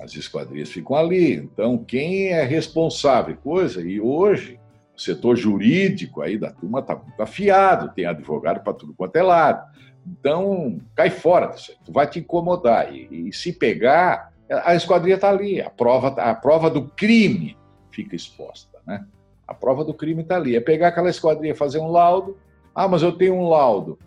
as 0.00 0.14
esquadrias 0.14 0.70
ficam 0.70 0.94
ali. 0.94 1.34
Então, 1.34 1.76
quem 1.76 2.28
é 2.28 2.44
responsável, 2.44 3.36
coisa, 3.36 3.82
e 3.82 4.00
hoje 4.00 4.60
o 4.96 5.00
setor 5.00 5.34
jurídico 5.34 6.22
aí 6.22 6.38
da 6.38 6.52
turma 6.52 6.78
está 6.78 6.94
muito 6.94 7.20
afiado, 7.20 7.92
tem 7.92 8.06
advogado 8.06 8.62
para 8.62 8.72
tudo 8.72 8.94
quanto 8.94 9.16
é 9.16 9.22
lado. 9.24 9.68
Então, 10.06 10.80
cai 10.94 11.10
fora 11.10 11.48
disso. 11.48 11.76
Tu 11.84 11.92
vai 11.92 12.06
te 12.06 12.20
incomodar. 12.20 12.94
E, 12.94 13.28
e 13.28 13.32
se 13.32 13.52
pegar, 13.52 14.32
a 14.48 14.76
esquadria 14.76 15.16
está 15.16 15.28
ali. 15.28 15.60
A 15.60 15.70
prova, 15.70 16.08
a 16.08 16.34
prova 16.36 16.70
do 16.70 16.88
crime 16.90 17.56
fica 17.90 18.14
exposta. 18.14 18.78
Né? 18.86 19.04
A 19.48 19.54
prova 19.54 19.84
do 19.84 19.92
crime 19.92 20.22
está 20.22 20.36
ali. 20.36 20.54
É 20.54 20.60
pegar 20.60 20.88
aquela 20.88 21.10
esquadria, 21.10 21.56
fazer 21.56 21.80
um 21.80 21.90
laudo. 21.90 22.36
Ah, 22.72 22.86
mas 22.86 23.02
eu 23.02 23.10
tenho 23.10 23.34
um 23.34 23.48
laudo. 23.48 23.98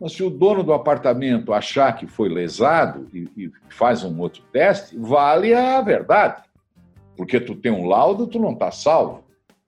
Mas 0.00 0.12
se 0.12 0.22
o 0.22 0.30
dono 0.30 0.62
do 0.62 0.72
apartamento 0.72 1.52
achar 1.52 1.96
que 1.96 2.06
foi 2.06 2.28
lesado 2.28 3.08
e, 3.12 3.28
e 3.36 3.52
faz 3.68 4.04
um 4.04 4.20
outro 4.20 4.42
teste, 4.52 4.96
vale 4.96 5.52
a 5.52 5.80
verdade. 5.80 6.42
Porque 7.16 7.40
tu 7.40 7.56
tem 7.56 7.72
um 7.72 7.86
laudo, 7.86 8.26
tu 8.26 8.38
não 8.38 8.52
está 8.52 8.70
salvo. 8.70 9.24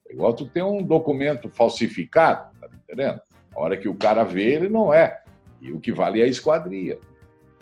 É 0.08 0.12
igual 0.12 0.32
tu 0.32 0.46
tem 0.46 0.62
um 0.62 0.82
documento 0.82 1.48
falsificado, 1.48 2.48
tá 2.60 2.68
entendendo? 2.84 3.20
A 3.54 3.60
hora 3.60 3.76
que 3.76 3.88
o 3.88 3.94
cara 3.94 4.22
vê, 4.22 4.54
ele 4.54 4.68
não 4.68 4.94
é. 4.94 5.20
E 5.60 5.72
o 5.72 5.80
que 5.80 5.92
vale 5.92 6.20
é 6.20 6.24
a 6.24 6.28
esquadria. 6.28 6.98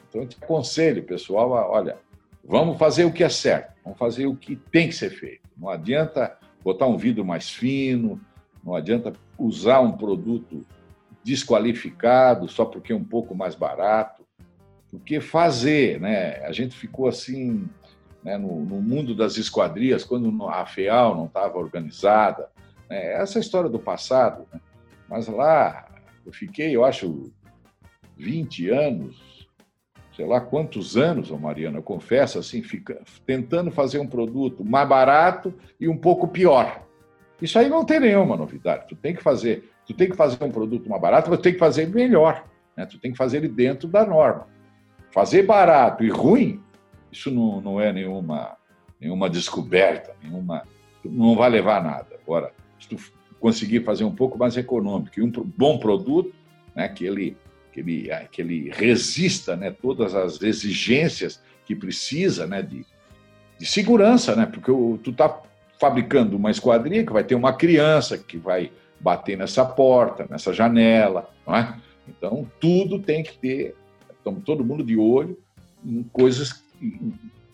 Então, 0.08 0.22
eu 0.22 0.28
te 0.28 0.36
aconselho, 0.40 1.02
pessoal, 1.02 1.54
a, 1.54 1.68
olha, 1.68 1.96
vamos 2.44 2.78
fazer 2.78 3.04
o 3.04 3.12
que 3.12 3.24
é 3.24 3.28
certo, 3.28 3.74
vamos 3.82 3.98
fazer 3.98 4.26
o 4.26 4.36
que 4.36 4.56
tem 4.56 4.88
que 4.88 4.94
ser 4.94 5.10
feito. 5.10 5.48
Não 5.56 5.68
adianta 5.68 6.36
botar 6.62 6.86
um 6.86 6.96
vidro 6.96 7.24
mais 7.24 7.50
fino, 7.50 8.20
não 8.62 8.74
adianta 8.74 9.12
usar 9.38 9.80
um 9.80 9.92
produto 9.92 10.66
desqualificado 11.29 12.49
só 12.49 12.64
porque 12.64 12.93
é 12.93 12.97
um 12.97 13.05
pouco 13.05 13.35
mais 13.35 13.55
barato. 13.55 14.26
Porque 14.91 15.20
fazer, 15.20 16.01
né? 16.01 16.43
A 16.47 16.53
gente 16.53 16.74
ficou 16.74 17.07
assim 17.07 17.68
né, 18.24 18.39
no, 18.39 18.64
no, 18.64 18.81
mundo 18.81 19.14
das 19.14 19.37
esquadrias, 19.37 20.05
quando 20.05 20.49
a 20.49 20.64
FEAL 20.64 21.14
não 21.14 21.26
estava 21.26 21.59
organizada. 21.59 22.49
Né, 22.89 23.12
essa 23.12 23.39
é 23.39 23.41
história 23.41 23.68
do 23.68 23.79
passado. 23.79 24.47
Né? 24.51 24.59
Mas 25.07 25.29
lá 25.29 25.87
eu 26.24 26.33
fiquei, 26.33 26.74
eu 26.74 26.85
acho, 26.85 27.31
20 28.16 28.70
anos, 28.70 29.47
sei 30.16 30.26
lá 30.26 30.41
quantos 30.41 30.97
anos, 30.97 31.31
Mariana, 31.31 31.83
confessa 31.83 32.39
assim, 32.39 32.62
fica 32.62 33.03
tentando 33.26 33.70
fazer 33.70 33.99
um 33.99 34.07
produto 34.07 34.64
mais 34.64 34.89
barato 34.89 35.53
e 35.79 35.87
um 35.87 35.97
pouco 35.97 36.26
pior. 36.26 36.83
Isso 37.41 37.59
aí 37.59 37.68
não 37.68 37.85
tem 37.85 38.01
nenhuma 38.01 38.37
novidade. 38.37 38.89
Tu 38.89 38.97
tem 38.97 39.14
que 39.14 39.22
fazer, 39.22 39.70
tu 39.89 39.95
tem 39.95 40.11
que 40.11 40.16
fazer 40.16 40.45
um 40.45 40.51
produto 40.51 40.89
mais 40.89 41.01
barato, 41.01 41.30
mas 41.30 41.39
tu 41.39 41.43
tem 41.43 41.55
que 41.55 41.59
fazer 41.59 41.89
melhor. 41.89 42.45
Né? 42.76 42.84
Tu 42.84 42.99
tem 42.99 43.11
que 43.11 43.16
fazer 43.16 43.39
ele 43.39 43.49
dentro 43.49 43.89
da 43.89 44.05
norma. 44.05 44.47
Fazer 45.11 45.43
barato 45.45 46.05
e 46.05 46.11
ruim, 46.11 46.61
isso 47.11 47.30
não, 47.30 47.59
não 47.62 47.80
é 47.80 47.91
nenhuma, 47.91 48.55
nenhuma 49.01 49.30
descoberta, 49.30 50.14
nenhuma, 50.22 50.62
não 51.03 51.34
vai 51.34 51.49
levar 51.49 51.78
a 51.78 51.82
nada. 51.82 52.20
Agora, 52.22 52.53
se 52.78 52.86
tu 52.86 52.97
conseguir 53.41 53.82
fazer 53.82 54.05
um 54.05 54.14
pouco 54.14 54.36
mais 54.36 54.59
econômico 54.59 55.18
e 55.18 55.22
um 55.22 55.32
bom 55.57 55.78
produto, 55.78 56.34
né, 56.76 56.86
que 56.89 57.07
ele 57.07 57.34
que 57.72 57.80
ele, 57.80 58.11
ah, 58.11 58.24
que 58.30 58.43
ele 58.43 58.70
resista 58.74 59.55
né, 59.55 59.70
todas 59.70 60.14
as 60.14 60.43
exigências 60.43 61.41
que 61.64 61.76
precisa 61.76 62.47
né, 62.47 62.61
de, 62.61 62.84
de 63.59 63.66
segurança, 63.66 64.34
né, 64.34 64.47
porque 64.47 64.72
tu 65.03 65.11
está 65.11 65.41
fabricando 65.78 66.36
uma 66.36 66.51
esquadria 66.51 67.05
que 67.05 67.12
vai 67.12 67.22
ter 67.22 67.34
uma 67.34 67.53
criança 67.53 68.18
que 68.18 68.36
vai 68.36 68.72
bater 69.01 69.36
nessa 69.36 69.64
porta, 69.64 70.26
nessa 70.28 70.53
janela, 70.53 71.30
não 71.46 71.57
é? 71.57 71.76
Então, 72.09 72.51
tudo 72.59 72.99
tem 72.99 73.22
que 73.22 73.36
ter, 73.36 73.76
estamos 74.11 74.42
todo 74.44 74.64
mundo 74.64 74.82
de 74.82 74.96
olho 74.96 75.38
em 75.84 76.03
coisas. 76.05 76.64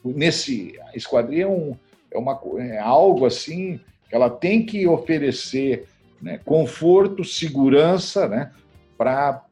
Nesse, 0.05 0.79
a 0.93 0.97
esquadria 0.97 1.45
é, 1.45 1.49
um, 1.49 1.77
é, 2.11 2.19
uma, 2.19 2.41
é 2.59 2.79
algo 2.79 3.27
assim 3.27 3.81
que 4.09 4.15
ela 4.15 4.31
tem 4.31 4.65
que 4.65 4.87
oferecer 4.87 5.89
né, 6.21 6.39
conforto, 6.45 7.25
segurança 7.25 8.29
né, 8.29 8.53
para 8.97 9.45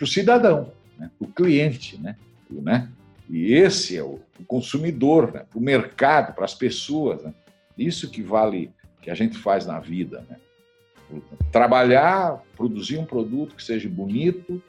o 0.00 0.06
cidadão, 0.06 0.72
né? 0.98 1.10
para 1.18 1.28
o 1.28 1.32
cliente. 1.32 1.98
Né? 1.98 2.16
né? 2.50 2.88
E 3.28 3.54
esse 3.54 3.96
é 3.96 4.02
o, 4.02 4.20
o 4.38 4.44
consumidor, 4.46 5.32
né? 5.32 5.44
para 5.48 5.58
o 5.58 5.62
mercado, 5.62 6.34
para 6.34 6.44
as 6.44 6.54
pessoas. 6.54 7.22
Né? 7.22 7.32
Isso 7.78 8.10
que 8.10 8.22
vale, 8.22 8.70
que 9.00 9.10
a 9.10 9.14
gente 9.14 9.38
faz 9.38 9.66
na 9.66 9.78
vida. 9.78 10.24
Né? 10.28 10.36
Trabalhar, 11.50 12.42
produzir 12.56 12.98
um 12.98 13.04
produto 13.04 13.54
que 13.54 13.62
seja 13.62 13.88
bonito, 13.88 14.62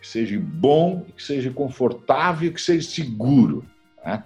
que 0.00 0.06
seja 0.06 0.38
bom, 0.40 1.04
que 1.16 1.22
seja 1.22 1.50
confortável, 1.50 2.52
que 2.52 2.60
seja 2.60 2.88
seguro. 2.88 3.64
Né? 4.04 4.22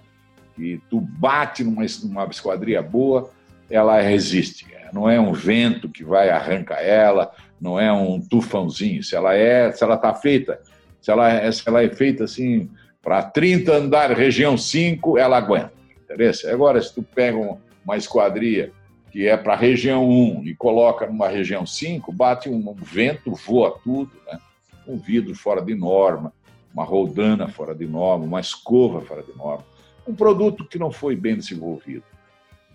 E 0.57 0.79
tu 0.89 0.99
bate 1.01 1.63
numa, 1.63 1.83
numa 2.03 2.25
esquadria 2.25 2.81
boa, 2.81 3.31
ela 3.69 3.99
resiste. 3.99 4.67
Não 4.93 5.09
é 5.09 5.19
um 5.19 5.33
vento 5.33 5.89
que 5.89 6.03
vai 6.03 6.29
arrancar 6.29 6.79
ela, 6.79 7.31
não 7.59 7.79
é 7.79 7.91
um 7.91 8.21
tufãozinho. 8.21 9.03
Se 9.03 9.15
ela 9.15 9.33
é, 9.33 9.71
se 9.71 9.83
ela 9.83 9.95
está 9.95 10.13
feita, 10.13 10.61
se 11.01 11.09
ela, 11.09 11.31
é, 11.31 11.51
se 11.51 11.67
ela 11.67 11.81
é 11.81 11.89
feita 11.89 12.25
assim 12.25 12.69
para 13.01 13.23
30 13.23 13.73
andares, 13.73 14.17
região 14.17 14.55
5, 14.55 15.17
ela 15.17 15.37
aguenta. 15.37 15.73
Interessa? 16.03 16.51
Agora, 16.51 16.79
se 16.79 16.93
tu 16.93 17.01
pega 17.01 17.37
uma 17.83 17.97
esquadria 17.97 18.71
que 19.13 19.27
é 19.27 19.37
para 19.37 19.53
a 19.53 19.55
região 19.55 20.09
1 20.09 20.47
e 20.47 20.55
coloca 20.55 21.05
numa 21.05 21.27
região 21.27 21.67
5, 21.67 22.11
bate 22.11 22.49
um 22.49 22.73
vento, 22.73 23.31
voa 23.35 23.79
tudo, 23.83 24.11
né? 24.25 24.39
um 24.87 24.97
vidro 24.97 25.35
fora 25.35 25.61
de 25.61 25.75
norma, 25.75 26.33
uma 26.73 26.83
roldana 26.83 27.47
fora 27.47 27.75
de 27.75 27.85
norma, 27.85 28.25
uma 28.25 28.39
escova 28.39 29.01
fora 29.01 29.21
de 29.21 29.31
norma, 29.37 29.63
um 30.07 30.15
produto 30.15 30.65
que 30.65 30.79
não 30.79 30.91
foi 30.91 31.15
bem 31.15 31.35
desenvolvido. 31.35 32.03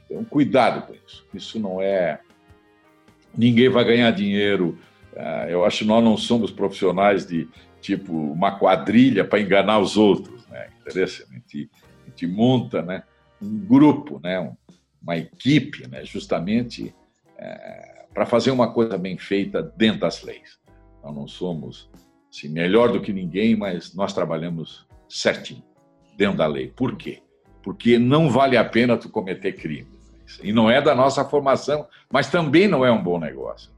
Então, 0.09 0.24
cuidado 0.24 0.86
com 0.86 0.95
isso. 0.95 1.26
Isso 1.34 1.59
não 1.59 1.82
é 1.82 2.20
ninguém 3.36 3.68
vai 3.68 3.84
ganhar 3.84 4.11
dinheiro. 4.12 4.78
Ah, 5.16 5.47
eu 5.49 5.64
acho 5.64 5.78
que 5.78 5.84
nós 5.84 6.03
não 6.03 6.16
somos 6.16 6.53
profissionais 6.53 7.26
de 7.26 7.49
tipo 7.80 8.12
uma 8.12 8.57
quadrilha 8.59 9.24
para 9.24 9.41
enganar 9.41 9.80
os 9.80 9.97
outros, 9.97 10.47
né? 10.47 10.68
Interessante. 10.80 11.68
A 12.07 12.11
gente, 12.11 12.26
monta, 12.28 12.80
né, 12.80 13.03
um 13.43 13.59
grupo, 13.59 14.20
né, 14.22 14.53
uma 15.03 15.16
equipe, 15.16 15.86
né, 15.88 16.05
justamente 16.05 16.94
é, 17.36 18.07
para 18.12 18.26
fazer 18.26 18.51
uma 18.51 18.72
coisa 18.72 18.99
bem 18.99 19.16
feita 19.16 19.62
dentro 19.62 20.01
das 20.01 20.22
leis. 20.22 20.59
Nós 21.03 21.14
não 21.14 21.26
somos 21.26 21.90
assim, 22.30 22.49
melhor 22.49 22.92
do 22.92 23.01
que 23.01 23.12
ninguém, 23.12 23.57
mas 23.57 23.94
nós 23.94 24.12
trabalhamos 24.12 24.86
certinho 25.09 25.62
dentro 26.16 26.36
da 26.36 26.46
lei. 26.46 26.68
Por 26.68 26.96
quê? 26.96 27.22
porque 27.68 27.99
não 27.99 28.30
vale 28.30 28.57
a 28.57 28.64
pena 28.64 28.96
tu 28.96 29.11
cometer 29.11 29.53
crime. 29.53 29.86
E 30.42 30.55
não 30.55 30.70
é 30.70 30.80
da 30.80 30.94
nossa 30.94 31.22
formação, 31.22 31.86
mas 32.11 32.30
também 32.30 32.66
não 32.66 32.82
é 32.82 32.90
um 32.90 33.03
bom 33.03 33.18
negócio. 33.18 33.70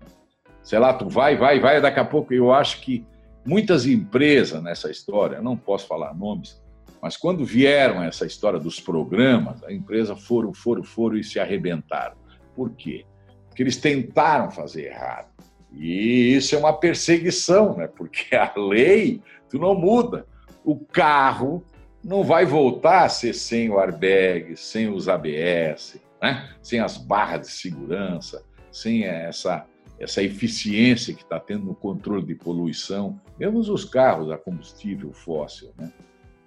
Sei 0.62 0.78
lá, 0.78 0.94
tu 0.94 1.08
vai, 1.08 1.36
vai, 1.36 1.58
vai, 1.58 1.80
daqui 1.80 1.98
a 1.98 2.04
pouco 2.04 2.32
eu 2.32 2.52
acho 2.52 2.80
que 2.82 3.04
muitas 3.44 3.86
empresas 3.86 4.62
nessa 4.62 4.92
história, 4.92 5.42
não 5.42 5.56
posso 5.56 5.88
falar 5.88 6.14
nomes, 6.14 6.62
mas 7.02 7.16
quando 7.16 7.44
vieram 7.44 8.02
essa 8.02 8.26
história 8.26 8.58
dos 8.58 8.78
programas, 8.78 9.62
a 9.64 9.72
empresa 9.72 10.14
foram, 10.14 10.52
foram, 10.52 10.82
foram 10.82 11.16
e 11.16 11.24
se 11.24 11.40
arrebentaram. 11.40 12.16
Por 12.54 12.70
quê? 12.70 13.04
Porque 13.48 13.62
eles 13.62 13.76
tentaram 13.76 14.50
fazer 14.50 14.86
errado. 14.86 15.28
E 15.72 16.34
isso 16.34 16.54
é 16.54 16.58
uma 16.58 16.72
perseguição, 16.72 17.76
né? 17.76 17.86
Porque 17.86 18.34
a 18.34 18.52
lei, 18.56 19.22
tu 19.48 19.58
não 19.58 19.74
muda. 19.74 20.26
O 20.64 20.76
carro 20.76 21.64
não 22.02 22.22
vai 22.22 22.44
voltar 22.44 23.04
a 23.04 23.08
ser 23.08 23.34
sem 23.34 23.70
o 23.70 23.78
airbag, 23.78 24.56
sem 24.56 24.88
os 24.88 25.08
ABS, 25.08 26.00
né? 26.20 26.50
sem 26.62 26.80
as 26.80 26.96
barras 26.96 27.46
de 27.46 27.52
segurança, 27.52 28.44
sem 28.70 29.04
essa, 29.04 29.66
essa 29.98 30.22
eficiência 30.22 31.14
que 31.14 31.22
está 31.22 31.38
tendo 31.38 31.64
no 31.64 31.74
controle 31.74 32.24
de 32.24 32.34
poluição, 32.34 33.20
mesmo 33.38 33.58
os 33.58 33.84
carros 33.84 34.30
a 34.30 34.38
combustível 34.38 35.12
fóssil. 35.12 35.72
Né? 35.78 35.90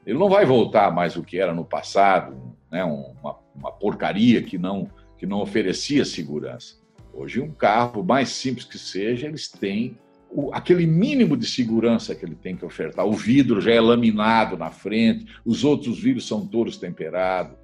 Ele 0.06 0.18
não 0.18 0.30
vai 0.30 0.46
voltar 0.46 0.92
mais 0.92 1.16
o 1.16 1.24
que 1.24 1.40
era 1.40 1.54
no 1.54 1.64
passado, 1.64 2.56
né? 2.72 2.84
uma, 2.84 3.38
uma 3.56 3.72
porcaria 3.72 4.42
que 4.42 4.58
não, 4.58 4.90
que 5.18 5.26
não 5.26 5.42
oferecia 5.42 6.04
segurança. 6.04 6.76
Hoje, 7.14 7.40
um 7.40 7.52
carro, 7.52 8.04
mais 8.04 8.30
simples 8.30 8.66
que 8.66 8.78
seja, 8.78 9.28
eles 9.28 9.48
têm 9.48 9.98
o, 10.30 10.52
aquele 10.54 10.88
mínimo 10.88 11.38
de 11.38 11.46
segurança 11.46 12.16
que 12.16 12.26
ele 12.26 12.36
tem 12.36 12.56
que 12.56 12.66
ofertar. 12.66 13.06
O 13.06 13.14
vidro 13.14 13.62
já 13.62 13.72
é 13.72 13.80
laminado 13.80 14.58
na 14.58 14.72
frente, 14.72 15.28
os 15.46 15.64
outros 15.64 16.00
vidros 16.00 16.28
são 16.28 16.46
todos 16.46 16.78
temperados. 16.78 17.56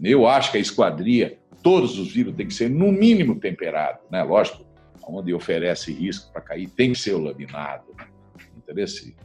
Eu 0.00 0.26
acho 0.26 0.52
que 0.52 0.58
a 0.58 0.60
esquadria, 0.60 1.38
todos 1.62 1.98
os 1.98 2.12
vidros 2.12 2.36
têm 2.36 2.46
que 2.46 2.54
ser 2.54 2.68
no 2.68 2.92
mínimo 2.92 3.36
temperado, 3.36 4.00
né? 4.10 4.22
Lógico, 4.22 4.64
onde 5.06 5.32
oferece 5.32 5.92
risco 5.92 6.32
para 6.32 6.42
cair, 6.42 6.68
tem 6.68 6.92
que 6.92 6.98
ser 6.98 7.14
o 7.14 7.20
laminado. 7.20 7.84
Né? 7.96 8.06
Interesse? 8.56 9.16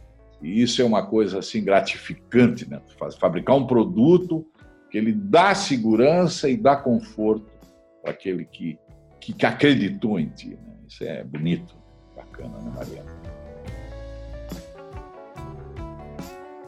E 0.42 0.62
isso 0.62 0.82
é 0.82 0.86
uma 0.86 1.06
coisa 1.06 1.40
assim 1.40 1.64
gratificante, 1.64 2.70
né? 2.70 2.82
Fabricar 3.20 3.56
um 3.56 3.66
produto 3.66 4.46
que 4.90 4.98
ele 4.98 5.12
dá 5.12 5.54
segurança 5.56 6.50
e 6.50 6.56
dá 6.56 6.76
conforto 6.76 7.52
para 8.02 8.12
aquele 8.12 8.46
que, 8.46 8.78
que, 9.20 9.34
que 9.34 9.46
acreditou 9.46 10.20
em 10.20 10.30
ti. 10.30 10.50
Né? 10.50 10.74
Isso 10.88 11.04
é 11.04 11.24
bonito 11.24 11.76
bacana, 12.16 12.58
né, 12.60 12.72
Mariana? 12.76 13.18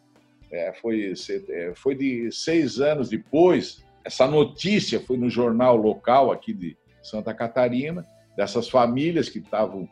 é, 0.53 0.73
foi, 0.73 1.13
é, 1.49 1.73
foi 1.75 1.95
de 1.95 2.31
seis 2.33 2.81
anos 2.81 3.09
depois 3.09 3.85
essa 4.05 4.27
notícia 4.27 5.01
foi 5.01 5.17
no 5.17 5.29
jornal 5.29 5.77
local 5.77 6.33
aqui 6.33 6.53
de 6.53 6.77
Santa 7.03 7.35
Catarina, 7.35 8.07
dessas 8.37 8.69
famílias 8.69 9.29
que 9.29 9.39
estavam 9.39 9.89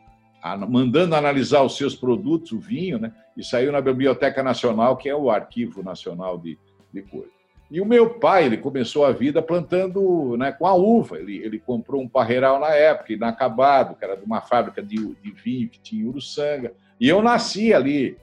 mandando 0.67 1.15
analisar 1.15 1.61
os 1.63 1.75
seus 1.75 1.95
produtos, 1.95 2.51
o 2.51 2.59
vinho, 2.59 2.97
né? 2.97 3.13
E 3.35 3.43
saiu 3.43 3.71
na 3.71 3.81
Biblioteca 3.81 4.41
Nacional, 4.41 4.95
que 4.97 5.09
é 5.09 5.15
o 5.15 5.29
Arquivo 5.29 5.83
Nacional 5.83 6.37
de, 6.37 6.57
de 6.93 7.01
Coisa. 7.01 7.29
E 7.69 7.79
o 7.79 7.85
meu 7.85 8.15
pai, 8.15 8.45
ele 8.45 8.57
começou 8.57 9.05
a 9.05 9.11
vida 9.11 9.43
plantando 9.43 10.35
né, 10.37 10.51
com 10.51 10.65
a 10.65 10.73
uva. 10.73 11.19
Ele, 11.19 11.37
ele 11.37 11.59
comprou 11.59 12.01
um 12.01 12.07
parreiral 12.07 12.59
na 12.59 12.73
época, 12.73 13.13
inacabado, 13.13 13.95
que 13.95 14.03
era 14.03 14.15
de 14.15 14.25
uma 14.25 14.41
fábrica 14.41 14.81
de, 14.81 14.95
de 14.95 15.31
vinho 15.31 15.69
que 15.69 15.79
tinha 15.79 16.07
Uruçanga. 16.07 16.73
E 16.99 17.07
eu 17.07 17.21
nasci 17.21 17.71
ali, 17.71 18.17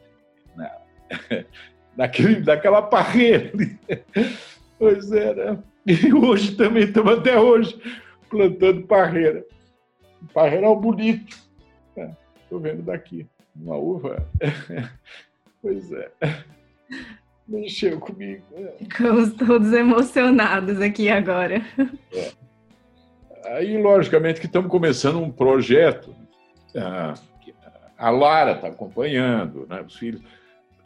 né, 0.56 0.70
naquele, 1.96 2.40
naquela 2.40 2.82
parreira. 2.82 3.52
Pois 4.78 5.10
é, 5.10 5.34
né? 5.34 5.58
E 5.86 6.12
hoje 6.12 6.56
também 6.56 6.84
estamos 6.84 7.18
até 7.18 7.38
hoje 7.40 7.80
plantando 8.28 8.86
parreira. 8.86 9.44
Parreira 10.34 10.66
é 10.66 10.74
bonito. 10.74 11.36
Estou 12.42 12.58
é, 12.58 12.62
vendo 12.62 12.82
daqui. 12.82 13.26
Uma 13.54 13.76
uva. 13.76 14.28
pois 15.62 15.90
é. 15.92 16.10
Mexeu 17.48 17.98
comigo. 18.00 18.42
É. 18.54 18.74
Ficamos 18.78 19.32
todos 19.34 19.72
emocionados 19.72 20.80
aqui 20.80 21.08
agora. 21.08 21.62
É. 22.12 22.32
Aí, 23.54 23.80
logicamente, 23.80 24.40
que 24.40 24.46
estamos 24.46 24.70
começando 24.70 25.20
um 25.20 25.30
projeto. 25.30 26.14
Ah, 26.74 27.14
a 27.96 28.10
Lara 28.10 28.52
está 28.52 28.68
acompanhando, 28.68 29.66
né, 29.68 29.82
os 29.86 29.96
filhos 29.96 30.20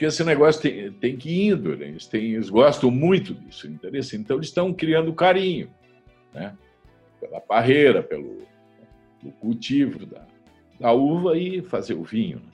porque 0.01 0.07
esse 0.07 0.24
negócio 0.24 0.62
tem, 0.62 0.90
tem 0.92 1.14
que 1.14 1.28
ir 1.28 1.48
indo, 1.48 1.76
né? 1.76 1.88
eles, 1.88 2.07
têm, 2.07 2.32
eles 2.32 2.48
gostam 2.48 2.90
muito 2.90 3.34
disso, 3.34 3.66
interesse. 3.66 4.16
Então, 4.16 4.38
eles 4.38 4.46
estão 4.46 4.72
criando 4.72 5.12
carinho, 5.12 5.68
né? 6.32 6.57
pela 7.20 7.38
parreira, 7.38 8.03
pelo, 8.03 8.38
pelo 9.20 9.32
cultivo 9.34 10.07
da, 10.07 10.26
da, 10.80 10.90
uva 10.90 11.36
e 11.36 11.61
fazer 11.61 11.92
o 11.92 12.03
vinho. 12.03 12.38
Né? 12.38 12.51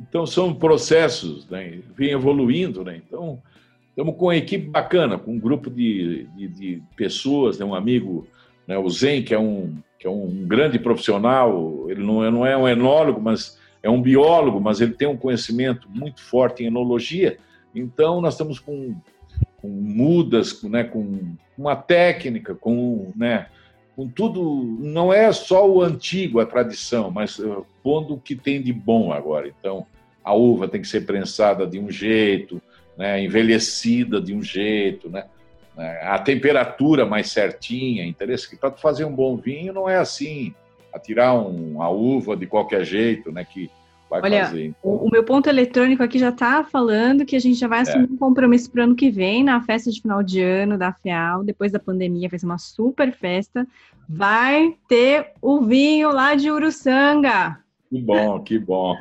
Então, 0.00 0.24
são 0.24 0.54
processos, 0.54 1.46
né? 1.50 1.78
vem 1.94 2.12
evoluindo. 2.12 2.82
Né? 2.82 3.02
Então, 3.06 3.42
estamos 3.90 4.16
com 4.16 4.24
uma 4.24 4.36
equipe 4.36 4.70
bacana, 4.70 5.18
com 5.18 5.32
um 5.32 5.38
grupo 5.38 5.68
de, 5.68 6.24
de, 6.34 6.48
de 6.48 6.82
pessoas, 6.96 7.58
né? 7.58 7.66
um 7.66 7.74
amigo, 7.74 8.26
né? 8.66 8.78
o 8.78 8.88
Zen, 8.88 9.22
que 9.22 9.34
é 9.34 9.38
um, 9.38 9.76
que 9.98 10.06
é 10.06 10.10
um 10.10 10.46
grande 10.46 10.78
profissional, 10.78 11.84
ele 11.90 12.02
não 12.02 12.24
é, 12.24 12.30
não 12.30 12.46
é 12.46 12.56
um 12.56 12.66
enólogo, 12.66 13.20
mas 13.20 13.58
é 13.82 13.88
um 13.88 14.02
biólogo, 14.02 14.60
mas 14.60 14.80
ele 14.80 14.92
tem 14.92 15.08
um 15.08 15.16
conhecimento 15.16 15.88
muito 15.90 16.20
forte 16.20 16.62
em 16.62 16.66
enologia. 16.66 17.38
Então, 17.74 18.20
nós 18.20 18.34
estamos 18.34 18.58
com, 18.58 18.94
com 19.60 19.68
mudas, 19.68 20.62
né, 20.64 20.84
com 20.84 21.34
uma 21.56 21.76
técnica, 21.76 22.54
com, 22.54 23.12
né, 23.14 23.46
com 23.94 24.08
tudo. 24.08 24.76
Não 24.80 25.12
é 25.12 25.30
só 25.32 25.68
o 25.68 25.82
antigo, 25.82 26.40
a 26.40 26.46
tradição, 26.46 27.10
mas 27.10 27.38
uh, 27.38 27.64
pondo 27.82 28.14
o 28.14 28.20
que 28.20 28.34
tem 28.34 28.60
de 28.60 28.72
bom 28.72 29.12
agora. 29.12 29.48
Então, 29.48 29.86
a 30.24 30.34
uva 30.34 30.68
tem 30.68 30.80
que 30.80 30.88
ser 30.88 31.06
prensada 31.06 31.66
de 31.66 31.78
um 31.78 31.90
jeito, 31.90 32.60
né, 32.96 33.22
envelhecida 33.22 34.20
de 34.20 34.34
um 34.34 34.42
jeito, 34.42 35.08
né, 35.08 35.24
né 35.76 36.00
a 36.02 36.18
temperatura 36.18 37.06
mais 37.06 37.30
certinha, 37.30 38.04
interesse 38.04 38.50
que 38.50 38.56
para 38.56 38.72
fazer 38.72 39.04
um 39.04 39.14
bom 39.14 39.36
vinho 39.36 39.72
não 39.72 39.88
é 39.88 39.96
assim 39.96 40.52
a 40.98 41.00
tirar 41.00 41.34
um, 41.34 41.80
a 41.80 41.88
uva 41.88 42.36
de 42.36 42.46
qualquer 42.46 42.84
jeito, 42.84 43.32
né? 43.32 43.44
Que 43.44 43.70
vai 44.10 44.20
Olha, 44.22 44.46
fazer. 44.46 44.66
Então... 44.66 44.90
O, 44.90 45.06
o, 45.06 45.10
meu 45.10 45.22
ponto 45.22 45.48
eletrônico 45.48 46.02
aqui 46.02 46.18
já 46.18 46.30
está 46.30 46.64
falando 46.64 47.24
que 47.24 47.36
a 47.36 47.38
gente 47.38 47.58
já 47.58 47.68
vai 47.68 47.80
assumir 47.80 48.08
é. 48.08 48.12
um 48.12 48.16
compromisso 48.16 48.70
para 48.70 48.80
o 48.80 48.84
ano 48.84 48.96
que 48.96 49.10
vem, 49.10 49.44
na 49.44 49.60
festa 49.62 49.90
de 49.90 50.00
final 50.00 50.22
de 50.22 50.42
ano 50.42 50.76
da 50.76 50.92
FEAL, 50.92 51.44
depois 51.44 51.72
da 51.72 51.78
pandemia, 51.78 52.28
vai 52.28 52.38
ser 52.38 52.46
uma 52.46 52.58
super 52.58 53.12
festa. 53.12 53.66
Vai 54.08 54.74
ter 54.88 55.32
o 55.40 55.60
vinho 55.60 56.10
lá 56.10 56.34
de 56.34 56.50
Uruçanga. 56.50 57.58
Que 57.90 58.00
bom, 58.00 58.40
que 58.40 58.58
bom. 58.58 58.94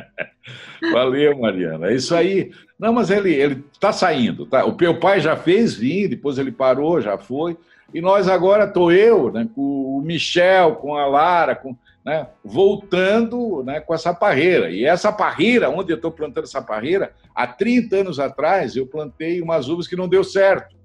Valeu, 0.92 1.38
Mariana. 1.38 1.88
É 1.88 1.94
isso 1.94 2.14
aí. 2.14 2.50
Não, 2.78 2.92
mas 2.92 3.10
ele 3.10 3.32
ele 3.32 3.64
está 3.72 3.92
saindo, 3.92 4.44
tá? 4.44 4.64
O 4.64 4.76
meu 4.78 4.98
pai 4.98 5.20
já 5.20 5.36
fez 5.36 5.74
vinho, 5.74 6.10
depois 6.10 6.36
ele 6.36 6.52
parou, 6.52 7.00
já 7.00 7.16
foi. 7.16 7.56
E 7.92 8.00
nós 8.00 8.28
agora 8.28 8.64
estou 8.64 8.90
eu, 8.92 9.30
né, 9.30 9.48
com 9.54 9.98
o 9.98 10.02
Michel, 10.02 10.76
com 10.76 10.96
a 10.96 11.06
Lara, 11.06 11.54
com, 11.54 11.76
né, 12.04 12.26
voltando 12.44 13.62
né, 13.62 13.80
com 13.80 13.94
essa 13.94 14.14
parreira. 14.14 14.70
E 14.70 14.84
essa 14.84 15.12
parreira, 15.12 15.70
onde 15.70 15.92
eu 15.92 15.96
estou 15.96 16.10
plantando 16.10 16.44
essa 16.44 16.62
parreira, 16.62 17.14
há 17.34 17.46
30 17.46 17.96
anos 17.96 18.18
atrás 18.18 18.76
eu 18.76 18.86
plantei 18.86 19.40
umas 19.40 19.68
uvas 19.68 19.86
que 19.86 19.96
não 19.96 20.08
deu 20.08 20.24
certo. 20.24 20.76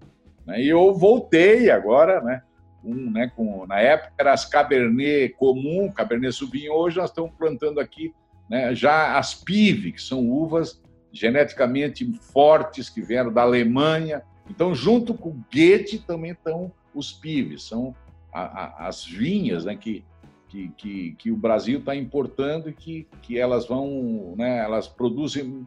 Né, 0.45 0.61
e 0.61 0.69
eu 0.69 0.93
voltei 0.93 1.69
agora, 1.69 2.21
né, 2.21 2.41
né, 2.83 3.31
com, 3.35 3.65
na 3.65 3.79
época 3.79 4.13
era 4.17 4.33
as 4.33 4.45
Cabernet 4.45 5.33
comum, 5.37 5.91
Cabernet 5.91 6.35
Sauvignon, 6.35 6.75
hoje 6.75 6.97
nós 6.97 7.09
estamos 7.09 7.31
plantando 7.37 7.79
aqui 7.79 8.13
né, 8.49 8.73
já 8.73 9.17
as 9.17 9.33
Pive, 9.33 9.91
que 9.91 10.01
são 10.01 10.29
uvas 10.29 10.81
geneticamente 11.11 12.09
fortes 12.33 12.89
que 12.89 13.01
vieram 13.01 13.31
da 13.31 13.41
Alemanha. 13.41 14.21
Então, 14.49 14.73
junto 14.73 15.13
com 15.13 15.29
o 15.29 15.45
Goethe 15.51 15.99
também 15.99 16.31
estão 16.31 16.71
os 16.97 17.13
PIVs, 17.13 17.63
são 17.63 17.95
a, 18.33 18.41
a, 18.41 18.87
as 18.87 19.05
vinhas 19.05 19.65
né, 19.65 19.75
que, 19.75 20.03
que, 20.47 20.69
que, 20.69 21.11
que, 21.13 21.31
o 21.31 21.37
Brasil 21.37 21.79
está 21.79 21.95
importando 21.95 22.69
e 22.69 22.73
que, 22.73 23.07
que 23.21 23.37
elas 23.37 23.67
vão, 23.67 24.33
né, 24.37 24.59
elas 24.59 24.87
produzem 24.87 25.65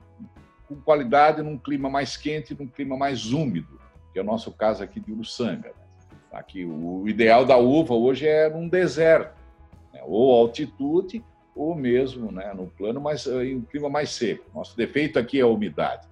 com 0.66 0.76
qualidade 0.76 1.42
num 1.42 1.58
clima 1.58 1.90
mais 1.90 2.16
quente, 2.16 2.56
num 2.58 2.66
clima 2.66 2.96
mais 2.96 3.32
úmido, 3.32 3.80
que 4.12 4.18
é 4.18 4.22
o 4.22 4.24
nosso 4.24 4.52
caso 4.52 4.82
aqui 4.82 5.00
de 5.00 5.12
Uruçanga. 5.12 5.68
Né? 5.68 5.74
Aqui, 6.32 6.64
o 6.64 7.08
ideal 7.08 7.44
da 7.44 7.56
uva 7.56 7.94
hoje 7.94 8.26
é 8.26 8.48
num 8.48 8.68
deserto, 8.68 9.36
né? 9.92 10.00
ou 10.04 10.32
altitude, 10.32 11.24
ou 11.54 11.74
mesmo 11.74 12.30
né, 12.30 12.52
no 12.54 12.68
plano, 12.68 13.00
mas 13.00 13.26
em 13.26 13.56
um 13.56 13.62
clima 13.62 13.88
mais 13.88 14.10
seco. 14.10 14.44
Nosso 14.54 14.76
defeito 14.76 15.18
aqui 15.18 15.40
é 15.40 15.42
a 15.42 15.46
umidade, 15.46 16.06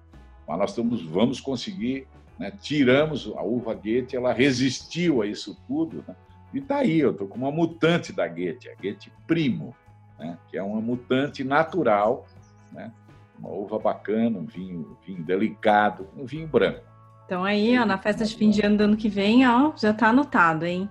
mas 0.47 0.59
nós 0.59 0.71
estamos, 0.71 1.01
vamos 1.03 1.39
conseguir, 1.39 2.05
né, 2.39 2.51
tiramos 2.59 3.31
a 3.35 3.43
uva 3.43 3.73
Goethe, 3.73 4.15
ela 4.15 4.31
resistiu 4.31 5.21
a 5.21 5.27
isso 5.27 5.57
tudo, 5.67 6.03
né? 6.07 6.15
e 6.53 6.59
está 6.59 6.77
aí, 6.77 6.99
eu 6.99 7.11
estou 7.11 7.27
com 7.27 7.37
uma 7.37 7.51
mutante 7.51 8.13
da 8.13 8.27
Goethe, 8.27 8.69
a 8.69 8.75
Goethe 8.75 9.11
Primo, 9.27 9.75
né, 10.17 10.37
que 10.49 10.57
é 10.57 10.63
uma 10.63 10.79
mutante 10.79 11.43
natural, 11.43 12.25
né, 12.71 12.91
uma 13.37 13.49
uva 13.49 13.77
bacana, 13.77 14.39
um 14.39 14.45
vinho, 14.45 14.79
um 14.79 15.05
vinho 15.05 15.23
delicado, 15.23 16.07
um 16.17 16.25
vinho 16.25 16.47
branco. 16.47 16.81
Então 17.25 17.43
aí, 17.43 17.77
ó, 17.77 17.85
na 17.85 17.97
festa 17.97 18.25
de 18.25 18.35
fim 18.35 18.49
de 18.49 18.65
ano 18.65 18.77
do 18.77 18.83
ano 18.85 18.97
que 18.97 19.09
vem, 19.09 19.47
ó, 19.47 19.73
já 19.77 19.91
está 19.91 20.07
anotado, 20.07 20.65
hein? 20.65 20.89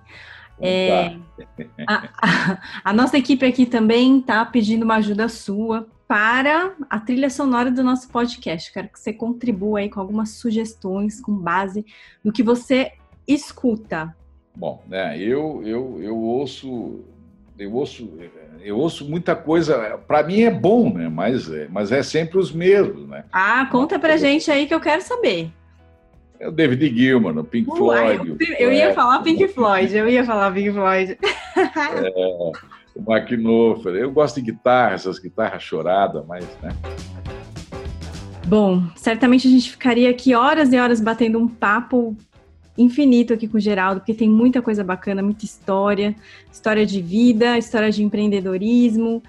É, 0.60 1.16
a, 1.86 2.08
a, 2.20 2.58
a, 2.84 2.92
nossa 2.92 3.16
equipe 3.16 3.46
aqui 3.46 3.64
também 3.64 4.18
está 4.18 4.44
pedindo 4.44 4.82
uma 4.82 4.96
ajuda 4.96 5.28
sua 5.28 5.86
para 6.08 6.72
a 6.88 6.98
trilha 6.98 7.28
sonora 7.28 7.70
do 7.70 7.84
nosso 7.84 8.08
podcast. 8.08 8.72
Quero 8.72 8.88
que 8.88 8.98
você 8.98 9.12
contribua 9.12 9.80
aí 9.80 9.90
com 9.90 10.00
algumas 10.00 10.30
sugestões 10.30 11.20
com 11.20 11.36
base 11.36 11.84
no 12.24 12.32
que 12.32 12.42
você 12.42 12.92
escuta. 13.26 14.16
Bom, 14.56 14.82
né, 14.88 15.18
eu, 15.18 15.62
eu, 15.64 16.00
eu 16.02 16.16
ouço 16.16 17.04
eu 17.58 17.74
ouço 17.74 18.08
eu 18.60 18.78
ouço 18.78 19.04
muita 19.04 19.34
coisa 19.34 19.98
para 20.06 20.22
mim 20.22 20.42
é 20.42 20.50
bom 20.50 20.92
né 20.92 21.08
mas 21.08 21.52
é, 21.52 21.66
mas 21.68 21.90
é 21.90 22.04
sempre 22.04 22.38
os 22.38 22.52
mesmos 22.52 23.08
né 23.08 23.24
ah 23.32 23.66
conta 23.66 23.98
para 23.98 24.16
gente 24.16 24.48
aí 24.48 24.68
que 24.68 24.72
eu 24.72 24.80
quero 24.80 25.02
saber 25.02 25.50
é 26.38 26.46
o 26.46 26.52
David 26.52 26.96
Gilman, 26.96 27.36
o 27.36 27.42
Pink 27.42 27.68
Floyd. 27.76 28.36
Eu, 28.38 28.68
eu 28.68 28.72
ia 28.72 28.94
falar 28.94 29.20
Pink 29.22 29.48
Floyd, 29.48 29.92
eu 29.92 30.08
ia 30.08 30.24
falar 30.24 30.52
Pink 30.52 30.70
Floyd. 30.70 31.18
é, 31.20 32.52
o 32.98 33.12
McNofer. 33.12 33.94
Eu 33.94 34.10
gosto 34.10 34.36
de 34.36 34.52
guitarra, 34.52 34.94
essas 34.94 35.18
guitarras 35.18 35.62
choradas, 35.62 36.24
mas, 36.26 36.44
né? 36.62 36.70
Bom, 38.46 38.82
certamente 38.96 39.46
a 39.46 39.50
gente 39.50 39.70
ficaria 39.70 40.10
aqui 40.10 40.34
horas 40.34 40.72
e 40.72 40.78
horas 40.78 41.00
batendo 41.00 41.38
um 41.38 41.46
papo 41.46 42.16
infinito 42.76 43.32
aqui 43.32 43.46
com 43.46 43.58
o 43.58 43.60
Geraldo, 43.60 44.00
porque 44.00 44.14
tem 44.14 44.28
muita 44.28 44.62
coisa 44.62 44.82
bacana, 44.82 45.22
muita 45.22 45.44
história, 45.44 46.14
história 46.50 46.86
de 46.86 47.00
vida, 47.02 47.58
história 47.58 47.90
de 47.90 48.02
empreendedorismo. 48.02 49.22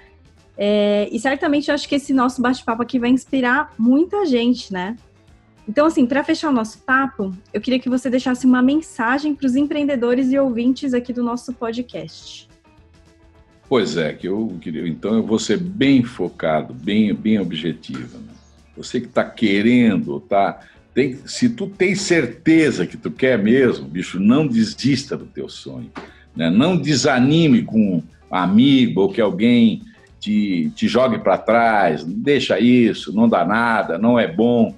É, 0.57 1.07
e 1.11 1.19
certamente 1.19 1.69
eu 1.69 1.75
acho 1.75 1.87
que 1.87 1.95
esse 1.95 2.13
nosso 2.13 2.41
bate-papo 2.41 2.81
aqui 2.81 2.99
vai 2.99 3.09
inspirar 3.09 3.73
muita 3.77 4.25
gente, 4.25 4.71
né? 4.73 4.95
Então, 5.67 5.85
assim, 5.85 6.05
para 6.05 6.23
fechar 6.23 6.49
o 6.49 6.53
nosso 6.53 6.79
papo, 6.79 7.31
eu 7.53 7.61
queria 7.61 7.79
que 7.79 7.89
você 7.89 8.09
deixasse 8.09 8.45
uma 8.45 8.61
mensagem 8.61 9.35
para 9.35 9.45
os 9.45 9.55
empreendedores 9.55 10.31
e 10.31 10.39
ouvintes 10.39 10.93
aqui 10.93 11.13
do 11.13 11.23
nosso 11.23 11.53
podcast. 11.53 12.48
Pois 13.69 13.95
é, 13.95 14.13
que 14.13 14.27
eu 14.27 14.57
queria. 14.59 14.87
Então, 14.87 15.13
eu 15.13 15.23
vou 15.23 15.37
ser 15.37 15.57
bem 15.57 16.03
focado, 16.03 16.73
bem, 16.73 17.13
bem 17.13 17.39
objetivo. 17.39 18.17
Né? 18.17 18.33
Você 18.75 18.99
que 18.99 19.05
está 19.05 19.23
querendo, 19.23 20.19
tá? 20.21 20.61
Tem, 20.91 21.19
se 21.27 21.49
tu 21.49 21.67
tem 21.67 21.93
certeza 21.93 22.87
que 22.87 22.97
tu 22.97 23.11
quer 23.11 23.37
mesmo, 23.37 23.87
bicho, 23.87 24.19
não 24.19 24.47
desista 24.47 25.15
do 25.15 25.27
teu 25.27 25.47
sonho. 25.47 25.91
Né? 26.35 26.49
Não 26.49 26.75
desanime 26.75 27.61
com 27.61 27.97
um 27.97 28.03
amigo 28.31 29.01
ou 29.01 29.13
que 29.13 29.21
alguém 29.21 29.83
te, 30.19 30.71
te 30.75 30.87
jogue 30.87 31.19
para 31.19 31.37
trás. 31.37 32.03
Deixa 32.03 32.59
isso, 32.59 33.13
não 33.13 33.29
dá 33.29 33.45
nada, 33.45 33.99
não 33.99 34.17
é 34.17 34.27
bom. 34.27 34.75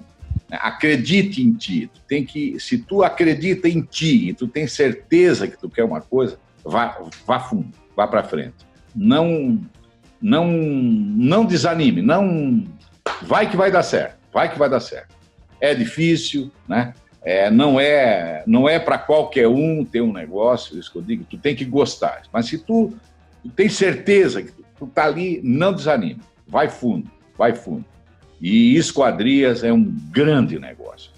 Acredite 0.50 1.42
em 1.42 1.54
ti. 1.54 1.88
Tu 1.94 2.00
tem 2.06 2.26
que, 2.26 2.60
se 2.60 2.76
tu 2.76 3.02
acredita 3.02 3.70
em 3.70 3.80
ti 3.80 4.28
e 4.28 4.34
tu 4.34 4.46
tem 4.46 4.66
certeza 4.66 5.48
que 5.48 5.58
tu 5.58 5.70
quer 5.70 5.82
uma 5.82 6.02
coisa, 6.02 6.38
vá, 6.62 7.00
vá 7.26 7.40
fundo, 7.40 7.72
vá 7.96 8.06
para 8.06 8.22
frente. 8.22 8.70
Não, 8.94 9.60
não, 10.20 10.46
não 10.46 11.44
desanime. 11.44 12.02
Não, 12.02 12.64
vai 13.22 13.48
que 13.50 13.56
vai 13.56 13.70
dar 13.70 13.82
certo. 13.82 14.16
Vai 14.32 14.50
que 14.50 14.58
vai 14.58 14.68
dar 14.68 14.80
certo. 14.80 15.14
É 15.60 15.74
difícil, 15.74 16.50
né? 16.68 16.94
É, 17.24 17.50
não 17.50 17.78
é, 17.78 18.42
não 18.46 18.68
é 18.68 18.78
para 18.78 18.98
qualquer 18.98 19.46
um 19.46 19.84
ter 19.84 20.00
um 20.00 20.12
negócio. 20.12 20.78
Isso 20.78 20.90
que 20.90 20.98
eu 20.98 21.02
digo. 21.02 21.24
Tu 21.24 21.38
tem 21.38 21.54
que 21.54 21.64
gostar. 21.64 22.22
Mas 22.32 22.46
se 22.46 22.58
tu, 22.58 22.92
tu 23.42 23.48
tem 23.50 23.68
certeza 23.68 24.42
que 24.42 24.52
tu 24.78 24.86
tá 24.86 25.04
ali, 25.04 25.40
não 25.44 25.72
desanime. 25.72 26.20
Vai 26.46 26.68
fundo, 26.68 27.08
vai 27.38 27.54
fundo. 27.54 27.84
E 28.40 28.76
esquadrias 28.76 29.62
é 29.62 29.72
um 29.72 29.84
grande 30.10 30.58
negócio. 30.58 31.11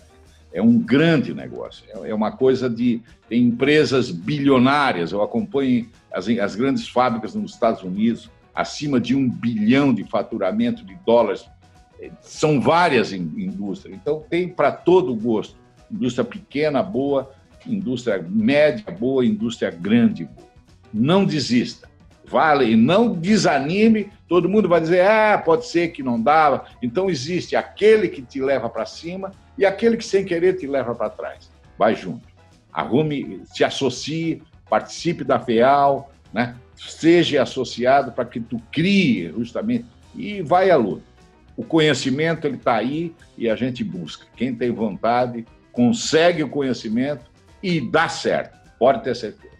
É 0.54 0.62
um 0.62 0.78
grande 0.78 1.34
negócio. 1.34 1.84
É 2.04 2.14
uma 2.14 2.30
coisa 2.30 2.70
de. 2.70 3.02
Tem 3.28 3.42
empresas 3.42 4.08
bilionárias, 4.12 5.10
eu 5.10 5.20
acompanho 5.20 5.90
as, 6.12 6.28
as 6.28 6.54
grandes 6.54 6.86
fábricas 6.86 7.34
nos 7.34 7.54
Estados 7.54 7.82
Unidos, 7.82 8.30
acima 8.54 9.00
de 9.00 9.16
um 9.16 9.28
bilhão 9.28 9.92
de 9.92 10.04
faturamento 10.04 10.84
de 10.84 10.94
dólares. 11.04 11.44
São 12.20 12.60
várias 12.60 13.12
indústrias. 13.12 13.98
Então, 14.00 14.22
tem 14.30 14.48
para 14.48 14.70
todo 14.70 15.12
gosto. 15.16 15.56
Indústria 15.90 16.24
pequena, 16.24 16.82
boa, 16.82 17.32
indústria 17.66 18.24
média, 18.24 18.84
boa, 18.92 19.26
indústria 19.26 19.72
grande, 19.72 20.24
boa. 20.24 20.48
Não 20.92 21.24
desista 21.24 21.92
vale 22.26 22.72
e 22.72 22.76
não 22.76 23.12
desanime. 23.12 24.10
Todo 24.26 24.48
mundo 24.48 24.68
vai 24.68 24.80
dizer, 24.80 25.06
ah, 25.06 25.40
pode 25.44 25.66
ser 25.66 25.88
que 25.88 26.02
não 26.02 26.20
dava. 26.20 26.64
Então 26.82 27.10
existe 27.10 27.54
aquele 27.54 28.08
que 28.08 28.22
te 28.22 28.40
leva 28.40 28.68
para 28.68 28.86
cima 28.86 29.30
e 29.56 29.64
aquele 29.64 29.96
que 29.96 30.04
sem 30.04 30.24
querer 30.24 30.54
te 30.54 30.66
leva 30.66 30.94
para 30.94 31.10
trás. 31.10 31.50
Vai 31.78 31.94
junto. 31.94 32.26
Arrume, 32.72 33.42
se 33.46 33.64
associe, 33.64 34.42
participe 34.68 35.24
da 35.24 35.38
FEAL, 35.38 36.10
né? 36.32 36.56
seja 36.76 37.42
associado 37.42 38.12
para 38.12 38.24
que 38.24 38.40
tu 38.40 38.60
crie 38.72 39.30
justamente 39.30 39.86
e 40.14 40.42
vai 40.42 40.70
à 40.70 40.76
luta. 40.76 41.04
O 41.56 41.64
conhecimento 41.64 42.46
ele 42.46 42.56
está 42.56 42.74
aí 42.74 43.14
e 43.38 43.48
a 43.48 43.54
gente 43.54 43.84
busca. 43.84 44.26
Quem 44.36 44.54
tem 44.54 44.72
vontade 44.72 45.44
consegue 45.70 46.42
o 46.42 46.48
conhecimento 46.48 47.30
e 47.62 47.80
dá 47.80 48.08
certo. 48.08 48.58
Pode 48.78 49.04
ter 49.04 49.14
certeza. 49.14 49.54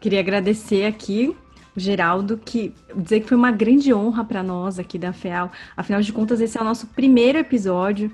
Queria 0.00 0.18
agradecer 0.18 0.84
aqui 0.84 1.36
Geraldo, 1.76 2.38
que 2.38 2.74
dizer 2.94 3.20
que 3.20 3.28
foi 3.28 3.36
uma 3.36 3.50
grande 3.50 3.92
honra 3.92 4.24
para 4.24 4.42
nós 4.42 4.78
aqui 4.78 4.98
da 4.98 5.12
FEAL. 5.12 5.50
Afinal 5.76 6.00
de 6.00 6.12
contas, 6.12 6.40
esse 6.40 6.58
é 6.58 6.60
o 6.60 6.64
nosso 6.64 6.86
primeiro 6.88 7.38
episódio 7.38 8.12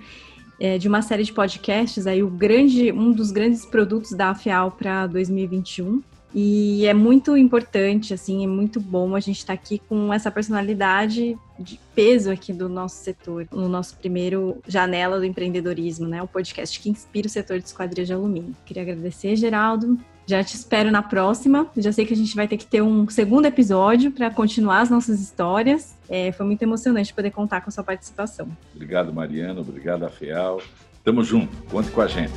é, 0.60 0.78
de 0.78 0.88
uma 0.88 1.02
série 1.02 1.22
de 1.22 1.32
podcasts, 1.32 2.06
aí 2.06 2.22
o 2.22 2.28
grande, 2.28 2.92
um 2.92 3.12
dos 3.12 3.30
grandes 3.30 3.64
produtos 3.64 4.12
da 4.12 4.34
FEAL 4.34 4.72
para 4.72 5.06
2021. 5.06 6.02
E 6.34 6.84
é 6.84 6.92
muito 6.92 7.36
importante, 7.36 8.12
assim, 8.12 8.44
é 8.44 8.46
muito 8.46 8.78
bom 8.80 9.16
a 9.16 9.20
gente 9.20 9.38
estar 9.38 9.56
tá 9.56 9.60
aqui 9.62 9.80
com 9.88 10.12
essa 10.12 10.30
personalidade 10.30 11.38
de 11.58 11.80
peso 11.94 12.30
aqui 12.30 12.52
do 12.52 12.68
nosso 12.68 12.96
setor, 13.02 13.48
no 13.50 13.66
nosso 13.66 13.96
primeiro 13.96 14.58
Janela 14.66 15.18
do 15.18 15.24
Empreendedorismo, 15.24 16.06
né? 16.06 16.22
O 16.22 16.28
podcast 16.28 16.78
que 16.80 16.90
inspira 16.90 17.26
o 17.26 17.30
setor 17.30 17.58
de 17.58 17.64
esquadria 17.64 18.04
de 18.04 18.12
alumínio. 18.12 18.54
Queria 18.66 18.82
agradecer, 18.82 19.36
Geraldo. 19.36 19.98
Já 20.28 20.44
te 20.44 20.54
espero 20.54 20.90
na 20.90 21.02
próxima. 21.02 21.66
Já 21.74 21.90
sei 21.90 22.04
que 22.04 22.12
a 22.12 22.16
gente 22.16 22.36
vai 22.36 22.46
ter 22.46 22.58
que 22.58 22.66
ter 22.66 22.82
um 22.82 23.08
segundo 23.08 23.46
episódio 23.46 24.10
para 24.10 24.30
continuar 24.30 24.82
as 24.82 24.90
nossas 24.90 25.20
histórias. 25.20 25.96
É, 26.06 26.32
foi 26.32 26.44
muito 26.44 26.60
emocionante 26.60 27.14
poder 27.14 27.30
contar 27.30 27.62
com 27.62 27.70
a 27.70 27.72
sua 27.72 27.82
participação. 27.82 28.46
Obrigado, 28.74 29.10
Mariana. 29.10 29.62
Obrigado, 29.62 30.04
Afial. 30.04 30.60
Tamo 31.02 31.24
junto. 31.24 31.56
Conte 31.70 31.90
com 31.90 32.02
a 32.02 32.06
gente. 32.06 32.34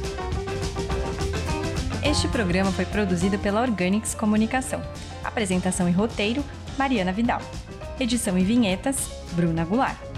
Este 2.02 2.30
programa 2.30 2.72
foi 2.72 2.86
produzido 2.86 3.38
pela 3.38 3.62
Organics 3.62 4.16
Comunicação. 4.16 4.82
Apresentação 5.22 5.90
e 5.90 5.92
roteiro, 5.92 6.46
Mariana 6.78 7.12
Vidal. 7.12 7.42
Edição 8.00 8.38
e 8.38 8.44
vinhetas, 8.46 9.12
Bruna 9.34 9.66
Goulart. 9.66 10.11